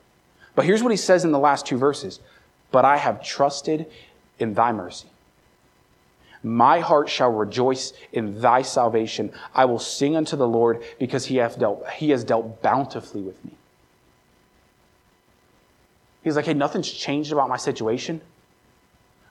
But 0.56 0.65
here's 0.65 0.82
what 0.82 0.91
he 0.91 0.98
says 0.98 1.26
in 1.26 1.32
the 1.32 1.39
last 1.39 1.65
two 1.65 1.78
verses 1.78 2.20
But 2.72 2.86
I 2.86 2.98
have 2.98 3.24
trusted 3.24 3.88
in 4.39 4.54
thy 4.54 4.72
mercy. 4.72 5.08
My 6.43 6.80
heart 6.80 7.10
shall 7.10 7.32
rejoice 7.32 7.93
in 8.13 8.39
thy 8.39 8.62
salvation. 8.62 9.32
I 9.54 9.65
will 9.65 9.80
sing 9.80 10.15
unto 10.15 10.36
the 10.36 10.48
Lord 10.48 10.84
because 11.00 11.26
he, 11.26 11.38
hath 11.38 11.60
dealt, 11.60 11.88
he 11.89 12.12
has 12.12 12.24
dealt 12.24 12.62
bountifully 12.62 13.22
with 13.22 13.43
me. 13.43 13.52
He's 16.24 16.36
like, 16.36 16.46
hey, 16.46 16.54
nothing's 16.54 16.91
changed 16.91 17.32
about 17.32 17.50
my 17.50 17.58
situation. 17.58 18.22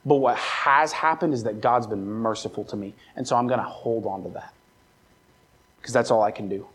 But 0.04 0.16
what 0.16 0.36
has 0.36 0.92
happened 0.92 1.34
is 1.34 1.44
that 1.44 1.60
God's 1.60 1.86
been 1.86 2.06
merciful 2.06 2.64
to 2.64 2.76
me. 2.76 2.94
And 3.16 3.26
so 3.26 3.36
I'm 3.36 3.46
going 3.46 3.60
to 3.60 3.66
hold 3.66 4.06
on 4.06 4.22
to 4.22 4.28
that 4.30 4.52
because 5.80 5.92
that's 5.92 6.10
all 6.10 6.22
I 6.22 6.30
can 6.30 6.48
do. 6.48 6.66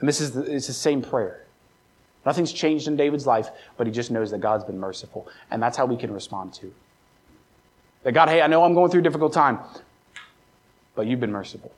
And 0.00 0.08
this 0.08 0.20
is 0.20 0.32
the, 0.32 0.42
it's 0.42 0.66
the 0.66 0.72
same 0.72 1.02
prayer. 1.02 1.44
Nothing's 2.26 2.52
changed 2.52 2.88
in 2.88 2.96
David's 2.96 3.26
life, 3.26 3.50
but 3.76 3.86
he 3.86 3.92
just 3.92 4.10
knows 4.10 4.30
that 4.30 4.40
God's 4.40 4.64
been 4.64 4.78
merciful. 4.78 5.28
And 5.50 5.62
that's 5.62 5.76
how 5.76 5.86
we 5.86 5.96
can 5.96 6.12
respond 6.12 6.52
to. 6.54 6.72
That 8.02 8.12
God, 8.12 8.28
hey, 8.28 8.42
I 8.42 8.46
know 8.46 8.64
I'm 8.64 8.74
going 8.74 8.90
through 8.90 9.00
a 9.00 9.04
difficult 9.04 9.32
time, 9.32 9.58
but 10.94 11.06
you've 11.06 11.20
been 11.20 11.32
merciful. 11.32 11.72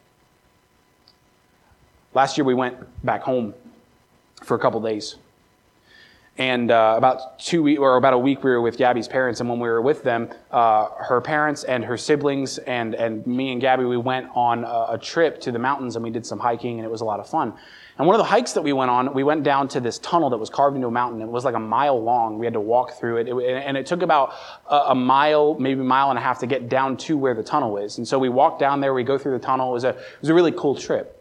Last 2.15 2.37
year 2.37 2.45
we 2.45 2.55
went 2.55 2.77
back 3.05 3.23
home 3.23 3.55
for 4.43 4.57
a 4.57 4.59
couple 4.59 4.81
days. 4.81 5.17
And 6.39 6.71
uh, 6.71 6.95
about 6.97 7.39
two 7.39 7.63
weeks, 7.63 7.79
or 7.79 7.97
about 7.97 8.15
a 8.15 8.19
week, 8.19 8.43
we 8.43 8.51
were 8.51 8.63
with 8.63 8.79
Gabby's 8.79 9.07
parents. 9.07 9.41
And 9.41 9.51
when 9.51 9.61
we 9.61 9.69
were 9.69 9.83
with 9.83 10.03
them, 10.03 10.31
uh, 10.51 10.89
her 10.99 11.21
parents 11.21 11.65
and 11.65 11.85
her 11.85 11.99
siblings 11.99 12.59
and, 12.59 12.95
and 12.95 13.27
me 13.27 13.53
and 13.53 13.61
Gabby, 13.61 13.85
we 13.85 13.99
went 13.99 14.29
on 14.35 14.65
a, 14.65 14.95
a 14.95 14.99
trip 15.01 15.41
to 15.43 15.53
the 15.53 15.59
mountains 15.59 15.95
and 15.95 16.03
we 16.03 16.11
did 16.11 16.25
some 16.25 16.39
hiking, 16.39 16.79
and 16.79 16.87
it 16.87 16.91
was 16.91 17.03
a 17.03 17.05
lot 17.05 17.21
of 17.21 17.29
fun. 17.29 17.53
And 17.99 18.07
one 18.07 18.15
of 18.15 18.19
the 18.19 18.31
hikes 18.31 18.53
that 18.53 18.63
we 18.63 18.73
went 18.73 18.91
on, 18.91 19.13
we 19.13 19.23
went 19.23 19.43
down 19.43 19.69
to 19.69 19.81
this 19.81 19.99
tunnel 19.99 20.31
that 20.31 20.39
was 20.39 20.49
carved 20.49 20.77
into 20.77 20.89
a 20.89 20.91
mountain. 20.91 21.21
It 21.21 21.29
was 21.29 21.45
like 21.45 21.55
a 21.55 21.61
mile 21.61 22.03
long. 22.03 22.39
We 22.39 22.47
had 22.47 22.55
to 22.55 22.61
walk 22.61 22.99
through 22.99 23.19
it. 23.19 23.29
it 23.29 23.65
and 23.67 23.77
it 23.77 23.85
took 23.85 24.01
about 24.01 24.33
a, 24.71 24.77
a, 24.89 24.95
mile, 24.95 25.55
maybe 25.59 25.83
a 25.83 25.85
mile 25.85 26.09
and 26.09 26.19
a 26.19 26.23
half 26.23 26.39
to 26.39 26.47
get 26.47 26.71
down 26.71 26.97
to 26.99 27.19
where 27.19 27.35
the 27.35 27.43
tunnel 27.43 27.77
is. 27.77 27.99
And 27.99 28.09
so 28.09 28.19
we 28.19 28.31
walked 28.31 28.61
down 28.61 28.81
there, 28.81 28.95
we 28.95 29.05
go 29.05 29.19
through 29.19 29.39
the 29.39 29.45
tunnel. 29.45 29.71
It 29.71 29.75
was 29.75 29.85
a, 29.85 29.91
it 29.91 30.21
was 30.21 30.31
a 30.31 30.35
really 30.35 30.53
cool 30.53 30.75
trip. 30.75 31.19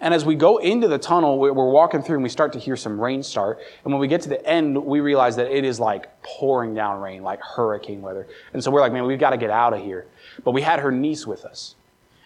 And 0.00 0.12
as 0.12 0.24
we 0.24 0.34
go 0.34 0.58
into 0.58 0.88
the 0.88 0.98
tunnel, 0.98 1.38
we're 1.38 1.52
walking 1.52 2.02
through 2.02 2.16
and 2.16 2.22
we 2.22 2.28
start 2.28 2.52
to 2.52 2.58
hear 2.58 2.76
some 2.76 3.00
rain 3.00 3.22
start. 3.22 3.60
And 3.84 3.92
when 3.92 4.00
we 4.00 4.08
get 4.08 4.22
to 4.22 4.28
the 4.28 4.44
end, 4.46 4.84
we 4.84 5.00
realize 5.00 5.36
that 5.36 5.50
it 5.50 5.64
is 5.64 5.80
like 5.80 6.22
pouring 6.22 6.74
down 6.74 7.00
rain, 7.00 7.22
like 7.22 7.40
hurricane 7.40 8.02
weather. 8.02 8.26
And 8.52 8.62
so 8.62 8.70
we're 8.70 8.80
like, 8.80 8.92
man, 8.92 9.06
we've 9.06 9.18
got 9.18 9.30
to 9.30 9.36
get 9.36 9.50
out 9.50 9.72
of 9.72 9.82
here. 9.82 10.06
But 10.44 10.52
we 10.52 10.62
had 10.62 10.80
her 10.80 10.92
niece 10.92 11.26
with 11.26 11.44
us. 11.44 11.74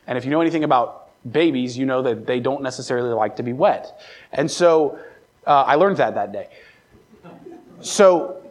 And 0.07 0.19
if 0.19 0.25
you 0.25 0.31
know 0.31 0.41
anything 0.41 0.65
about 0.65 1.04
babies, 1.31 1.77
you 1.77 1.87
know 1.87 2.03
that 2.03 2.27
they 2.27 2.41
don't 2.41 2.63
necessarily 2.63 3.15
like 3.15 3.37
to 3.37 3.43
be 3.43 3.53
wet. 3.53 4.01
And 4.33 4.51
so 4.51 4.99
uh, 5.47 5.63
I 5.63 5.75
learned 5.77 5.99
that 5.99 6.15
that 6.15 6.33
day. 6.33 6.49
So 7.81 8.43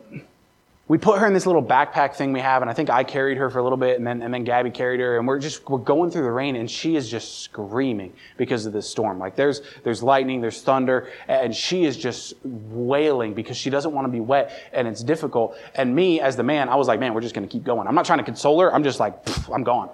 we 0.88 0.98
put 0.98 1.18
her 1.18 1.26
in 1.26 1.34
this 1.34 1.46
little 1.46 1.64
backpack 1.64 2.14
thing 2.14 2.34
we 2.34 2.42
have, 2.42 2.62
and 2.62 2.70
I 2.70 2.74
think 2.74 2.90
I 2.90 3.04
carried 3.04 3.38
her 3.38 3.50
for 3.50 3.60
a 3.60 3.64
little 3.64 3.78
bit, 3.78 3.98
and 3.98 4.06
then, 4.06 4.22
and 4.22 4.34
then 4.34 4.44
Gabby 4.44 4.70
carried 4.70 5.00
her, 5.00 5.18
and 5.18 5.26
we're 5.28 5.40
just, 5.40 5.68
we're 5.70 5.78
going 5.78 6.12
through 6.12 6.24
the 6.24 6.32
rain, 6.32 6.56
and 6.58 6.70
she 6.70 6.98
is 6.98 7.10
just 7.10 7.40
screaming 7.40 8.14
because 8.38 8.66
of 8.66 8.74
this 8.74 8.90
storm. 8.90 9.18
Like 9.18 9.36
there's, 9.36 9.62
there's 9.84 10.04
lightning, 10.04 10.42
there's 10.42 10.62
thunder, 10.62 11.10
and 11.28 11.56
she 11.56 11.86
is 11.86 11.96
just 11.96 12.34
wailing 12.44 13.34
because 13.34 13.56
she 13.56 13.70
doesn't 13.70 13.94
want 13.94 14.06
to 14.06 14.12
be 14.12 14.20
wet, 14.20 14.70
and 14.74 14.88
it's 14.88 15.02
difficult. 15.02 15.58
And 15.74 15.96
me, 15.96 16.20
as 16.20 16.36
the 16.36 16.44
man, 16.44 16.68
I 16.68 16.76
was 16.76 16.88
like, 16.88 17.00
man, 17.00 17.14
we're 17.14 17.22
just 17.22 17.34
going 17.34 17.48
to 17.48 17.52
keep 17.52 17.64
going. 17.64 17.88
I'm 17.88 17.96
not 17.96 18.06
trying 18.06 18.20
to 18.20 18.26
console 18.26 18.60
her. 18.60 18.74
I'm 18.74 18.84
just 18.84 19.00
like, 19.00 19.16
I'm 19.52 19.64
gone. 19.64 19.90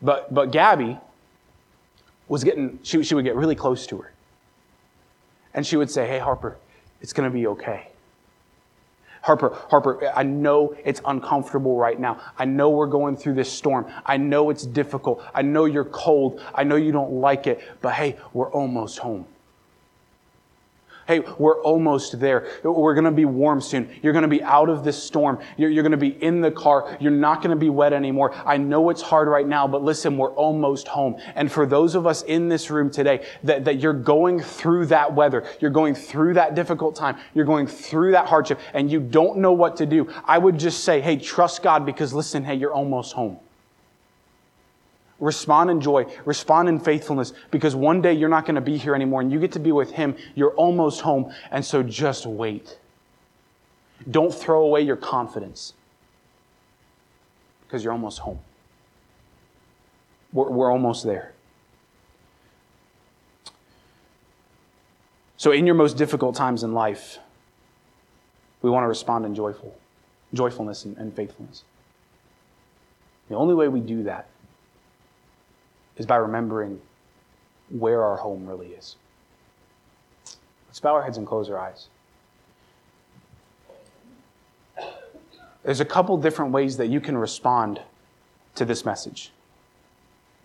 But, 0.00 0.32
but 0.32 0.52
Gabby 0.52 0.98
was 2.28 2.44
getting, 2.44 2.78
she, 2.82 3.02
she 3.02 3.14
would 3.14 3.24
get 3.24 3.36
really 3.36 3.54
close 3.54 3.86
to 3.88 3.98
her. 3.98 4.12
And 5.52 5.66
she 5.66 5.76
would 5.76 5.90
say, 5.90 6.06
hey, 6.06 6.18
Harper, 6.18 6.56
it's 7.00 7.12
going 7.12 7.30
to 7.30 7.32
be 7.32 7.46
okay 7.46 7.88
Harper, 9.24 9.56
Harper, 9.70 10.12
I 10.14 10.22
know 10.22 10.76
it's 10.84 11.00
uncomfortable 11.06 11.78
right 11.78 11.98
now. 11.98 12.20
I 12.38 12.44
know 12.44 12.68
we're 12.68 12.86
going 12.86 13.16
through 13.16 13.34
this 13.34 13.50
storm. 13.50 13.90
I 14.04 14.18
know 14.18 14.50
it's 14.50 14.66
difficult. 14.66 15.24
I 15.34 15.40
know 15.40 15.64
you're 15.64 15.86
cold. 15.86 16.42
I 16.54 16.62
know 16.62 16.76
you 16.76 16.92
don't 16.92 17.10
like 17.10 17.46
it, 17.46 17.62
but 17.80 17.94
hey, 17.94 18.18
we're 18.34 18.50
almost 18.50 18.98
home. 18.98 19.26
Hey, 21.06 21.20
we're 21.38 21.60
almost 21.62 22.18
there. 22.18 22.48
We're 22.62 22.94
going 22.94 23.04
to 23.04 23.10
be 23.10 23.26
warm 23.26 23.60
soon. 23.60 23.90
You're 24.02 24.14
going 24.14 24.22
to 24.22 24.28
be 24.28 24.42
out 24.42 24.70
of 24.70 24.84
this 24.84 25.02
storm. 25.02 25.38
You're, 25.58 25.68
you're 25.68 25.82
going 25.82 25.92
to 25.92 25.98
be 25.98 26.22
in 26.22 26.40
the 26.40 26.50
car. 26.50 26.96
You're 26.98 27.12
not 27.12 27.42
going 27.42 27.50
to 27.50 27.56
be 27.56 27.68
wet 27.68 27.92
anymore. 27.92 28.34
I 28.46 28.56
know 28.56 28.88
it's 28.88 29.02
hard 29.02 29.28
right 29.28 29.46
now, 29.46 29.68
but 29.68 29.82
listen, 29.82 30.16
we're 30.16 30.32
almost 30.32 30.88
home. 30.88 31.16
And 31.34 31.52
for 31.52 31.66
those 31.66 31.94
of 31.94 32.06
us 32.06 32.22
in 32.22 32.48
this 32.48 32.70
room 32.70 32.90
today 32.90 33.26
that, 33.42 33.64
that 33.66 33.80
you're 33.80 33.92
going 33.92 34.40
through 34.40 34.86
that 34.86 35.14
weather, 35.14 35.44
you're 35.60 35.70
going 35.70 35.94
through 35.94 36.34
that 36.34 36.54
difficult 36.54 36.96
time, 36.96 37.18
you're 37.34 37.44
going 37.44 37.66
through 37.66 38.12
that 38.12 38.26
hardship, 38.26 38.58
and 38.72 38.90
you 38.90 39.00
don't 39.00 39.38
know 39.38 39.52
what 39.52 39.76
to 39.76 39.86
do, 39.86 40.10
I 40.24 40.38
would 40.38 40.58
just 40.58 40.84
say, 40.84 41.00
hey, 41.02 41.16
trust 41.16 41.62
God 41.62 41.84
because 41.84 42.14
listen, 42.14 42.44
hey, 42.44 42.54
you're 42.54 42.72
almost 42.72 43.12
home. 43.12 43.38
Respond 45.24 45.70
in 45.70 45.80
joy, 45.80 46.04
respond 46.26 46.68
in 46.68 46.78
faithfulness, 46.78 47.32
because 47.50 47.74
one 47.74 48.02
day 48.02 48.12
you're 48.12 48.28
not 48.28 48.44
going 48.44 48.56
to 48.56 48.60
be 48.60 48.76
here 48.76 48.94
anymore 48.94 49.22
and 49.22 49.32
you 49.32 49.40
get 49.40 49.52
to 49.52 49.58
be 49.58 49.72
with 49.72 49.90
Him. 49.92 50.14
You're 50.34 50.52
almost 50.52 51.00
home, 51.00 51.32
and 51.50 51.64
so 51.64 51.82
just 51.82 52.26
wait. 52.26 52.78
Don't 54.10 54.34
throw 54.34 54.62
away 54.62 54.82
your 54.82 54.96
confidence 54.96 55.72
because 57.62 57.82
you're 57.82 57.94
almost 57.94 58.18
home. 58.18 58.38
We're, 60.34 60.50
we're 60.50 60.70
almost 60.70 61.04
there. 61.04 61.32
So, 65.38 65.52
in 65.52 65.64
your 65.64 65.74
most 65.74 65.96
difficult 65.96 66.34
times 66.34 66.62
in 66.62 66.74
life, 66.74 67.16
we 68.60 68.68
want 68.68 68.84
to 68.84 68.88
respond 68.88 69.24
in 69.24 69.34
joyful, 69.34 69.74
joyfulness 70.34 70.84
and, 70.84 70.98
and 70.98 71.16
faithfulness. 71.16 71.64
The 73.30 73.36
only 73.36 73.54
way 73.54 73.68
we 73.68 73.80
do 73.80 74.02
that 74.02 74.28
is 75.96 76.06
by 76.06 76.16
remembering 76.16 76.80
where 77.70 78.02
our 78.02 78.16
home 78.16 78.46
really 78.46 78.68
is. 78.68 78.96
Let's 80.68 80.80
bow 80.80 80.94
our 80.94 81.02
heads 81.02 81.18
and 81.18 81.26
close 81.26 81.48
our 81.50 81.58
eyes. 81.58 81.88
There's 85.62 85.80
a 85.80 85.84
couple 85.84 86.16
different 86.18 86.52
ways 86.52 86.76
that 86.76 86.88
you 86.88 87.00
can 87.00 87.16
respond 87.16 87.80
to 88.54 88.64
this 88.64 88.84
message. 88.84 89.32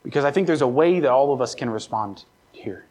Because 0.04 0.24
I 0.24 0.32
think 0.32 0.48
there's 0.48 0.62
a 0.62 0.68
way 0.68 1.00
that 1.02 1.10
all 1.10 1.34
of 1.34 1.42
us 1.42 1.54
can 1.54 1.70
respond 1.70 2.24
here. 2.52 2.86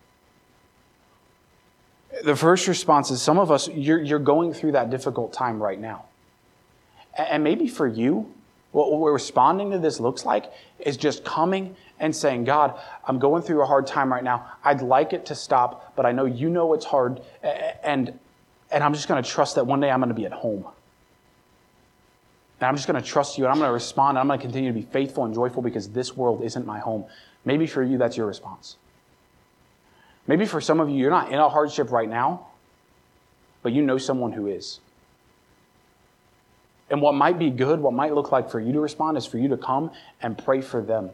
The 2.24 2.36
first 2.36 2.68
response 2.68 3.10
is 3.10 3.22
some 3.22 3.38
of 3.38 3.50
us, 3.50 3.68
you're, 3.68 4.02
you're 4.02 4.18
going 4.18 4.52
through 4.52 4.72
that 4.72 4.90
difficult 4.90 5.32
time 5.32 5.62
right 5.62 5.80
now. 5.80 6.04
And 7.16 7.42
maybe 7.42 7.66
for 7.66 7.86
you, 7.86 8.32
what 8.72 8.98
we're 8.98 9.12
responding 9.12 9.70
to 9.70 9.78
this 9.78 9.98
looks 9.98 10.24
like 10.24 10.52
is 10.78 10.96
just 10.96 11.24
coming 11.24 11.74
and 12.00 12.14
saying, 12.14 12.44
God, 12.44 12.78
I'm 13.06 13.18
going 13.18 13.42
through 13.42 13.62
a 13.62 13.66
hard 13.66 13.86
time 13.86 14.12
right 14.12 14.22
now. 14.22 14.46
I'd 14.62 14.82
like 14.82 15.12
it 15.12 15.26
to 15.26 15.34
stop, 15.34 15.94
but 15.96 16.06
I 16.06 16.12
know 16.12 16.26
you 16.26 16.48
know 16.48 16.74
it's 16.74 16.84
hard. 16.84 17.20
And, 17.82 18.18
and 18.70 18.84
I'm 18.84 18.94
just 18.94 19.08
going 19.08 19.22
to 19.22 19.28
trust 19.28 19.54
that 19.54 19.66
one 19.66 19.80
day 19.80 19.90
I'm 19.90 20.00
going 20.00 20.10
to 20.10 20.14
be 20.14 20.26
at 20.26 20.32
home. 20.32 20.66
And 22.60 22.66
I'm 22.66 22.76
just 22.76 22.88
going 22.88 23.00
to 23.00 23.06
trust 23.06 23.38
you 23.38 23.44
and 23.44 23.52
I'm 23.52 23.58
going 23.58 23.68
to 23.68 23.72
respond 23.72 24.10
and 24.10 24.18
I'm 24.18 24.26
going 24.26 24.38
to 24.38 24.44
continue 24.44 24.70
to 24.70 24.74
be 24.74 24.82
faithful 24.82 25.24
and 25.24 25.32
joyful 25.32 25.62
because 25.62 25.88
this 25.90 26.16
world 26.16 26.42
isn't 26.42 26.66
my 26.66 26.78
home. 26.80 27.04
Maybe 27.44 27.66
for 27.66 27.82
you, 27.82 27.98
that's 27.98 28.16
your 28.16 28.26
response. 28.26 28.76
Maybe 30.26 30.44
for 30.44 30.60
some 30.60 30.80
of 30.80 30.90
you, 30.90 30.96
you're 30.96 31.10
not 31.10 31.32
in 31.32 31.38
a 31.38 31.48
hardship 31.48 31.90
right 31.90 32.08
now, 32.08 32.48
but 33.62 33.72
you 33.72 33.82
know 33.82 33.96
someone 33.96 34.32
who 34.32 34.48
is. 34.48 34.80
And 36.90 37.02
what 37.02 37.14
might 37.14 37.38
be 37.38 37.50
good, 37.50 37.80
what 37.80 37.92
might 37.92 38.14
look 38.14 38.32
like 38.32 38.50
for 38.50 38.60
you 38.60 38.72
to 38.72 38.80
respond 38.80 39.18
is 39.18 39.26
for 39.26 39.38
you 39.38 39.48
to 39.48 39.56
come 39.56 39.90
and 40.22 40.36
pray 40.36 40.60
for 40.60 40.80
them 40.80 41.10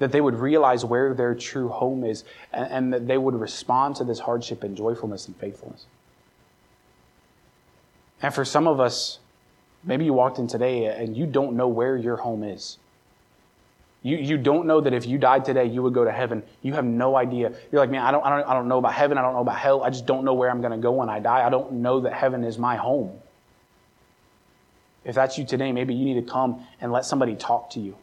that 0.00 0.12
they 0.12 0.20
would 0.20 0.34
realize 0.34 0.84
where 0.84 1.14
their 1.14 1.34
true 1.34 1.68
home 1.68 2.04
is, 2.04 2.24
and, 2.52 2.72
and 2.72 2.92
that 2.92 3.06
they 3.06 3.18
would 3.18 3.34
respond 3.34 3.94
to 3.96 4.02
this 4.02 4.18
hardship 4.18 4.64
in 4.64 4.74
joyfulness 4.74 5.28
and 5.28 5.36
faithfulness. 5.36 5.86
And 8.22 8.34
for 8.34 8.44
some 8.44 8.66
of 8.66 8.80
us, 8.80 9.18
maybe 9.84 10.04
you 10.06 10.12
walked 10.12 10.38
in 10.38 10.46
today 10.46 10.86
and 10.86 11.16
you 11.16 11.26
don't 11.26 11.54
know 11.54 11.68
where 11.68 11.96
your 11.96 12.16
home 12.16 12.42
is. 12.42 12.78
You, 14.02 14.16
you 14.16 14.38
don't 14.38 14.66
know 14.66 14.80
that 14.80 14.94
if 14.94 15.06
you 15.06 15.18
died 15.18 15.44
today, 15.44 15.66
you 15.66 15.82
would 15.82 15.92
go 15.92 16.04
to 16.04 16.12
heaven. 16.12 16.42
You 16.62 16.72
have 16.72 16.86
no 16.86 17.16
idea. 17.16 17.52
You're 17.70 17.82
like, 17.82 17.90
man, 17.90 18.02
I 18.02 18.10
don't, 18.10 18.24
I, 18.24 18.30
don't, 18.30 18.48
I 18.48 18.54
don't 18.54 18.68
know 18.68 18.78
about 18.78 18.94
heaven. 18.94 19.18
I 19.18 19.22
don't 19.22 19.34
know 19.34 19.40
about 19.40 19.58
hell. 19.58 19.82
I 19.82 19.90
just 19.90 20.06
don't 20.06 20.24
know 20.24 20.32
where 20.32 20.50
I'm 20.50 20.62
going 20.62 20.72
to 20.72 20.78
go 20.78 20.92
when 20.92 21.10
I 21.10 21.20
die. 21.20 21.46
I 21.46 21.50
don't 21.50 21.72
know 21.72 22.00
that 22.00 22.14
heaven 22.14 22.42
is 22.42 22.56
my 22.56 22.76
home. 22.76 23.10
If 25.04 25.14
that's 25.14 25.38
you 25.38 25.44
today, 25.44 25.72
maybe 25.72 25.94
you 25.94 26.04
need 26.04 26.24
to 26.24 26.30
come 26.30 26.66
and 26.80 26.92
let 26.92 27.04
somebody 27.04 27.34
talk 27.34 27.70
to 27.70 27.80
you. 27.80 27.96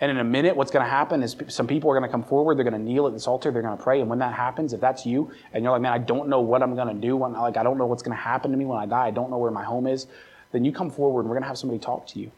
And 0.00 0.10
in 0.10 0.18
a 0.18 0.24
minute, 0.24 0.56
what's 0.56 0.72
going 0.72 0.84
to 0.84 0.90
happen 0.90 1.22
is 1.22 1.36
some 1.46 1.68
people 1.68 1.88
are 1.88 1.94
going 1.94 2.08
to 2.08 2.10
come 2.10 2.24
forward. 2.24 2.58
They're 2.58 2.64
going 2.64 2.72
to 2.72 2.90
kneel 2.90 3.06
at 3.06 3.12
this 3.12 3.28
altar. 3.28 3.52
They're 3.52 3.62
going 3.62 3.76
to 3.76 3.82
pray. 3.82 4.00
And 4.00 4.10
when 4.10 4.18
that 4.18 4.34
happens, 4.34 4.72
if 4.72 4.80
that's 4.80 5.06
you, 5.06 5.30
and 5.52 5.62
you're 5.62 5.72
like, 5.72 5.80
man, 5.80 5.92
I 5.92 5.98
don't 5.98 6.28
know 6.28 6.40
what 6.40 6.60
I'm 6.60 6.74
going 6.74 6.88
to 6.88 7.00
do. 7.00 7.16
When, 7.16 7.34
like, 7.34 7.56
I 7.56 7.62
don't 7.62 7.78
know 7.78 7.86
what's 7.86 8.02
going 8.02 8.16
to 8.16 8.20
happen 8.20 8.50
to 8.50 8.56
me 8.56 8.64
when 8.64 8.78
I 8.78 8.86
die. 8.86 9.06
I 9.06 9.10
don't 9.12 9.30
know 9.30 9.38
where 9.38 9.52
my 9.52 9.62
home 9.62 9.86
is. 9.86 10.08
Then 10.50 10.64
you 10.64 10.72
come 10.72 10.90
forward, 10.90 11.20
and 11.20 11.28
we're 11.28 11.36
going 11.36 11.44
to 11.44 11.48
have 11.48 11.58
somebody 11.58 11.78
talk 11.78 12.08
to 12.08 12.18
you. 12.18 12.32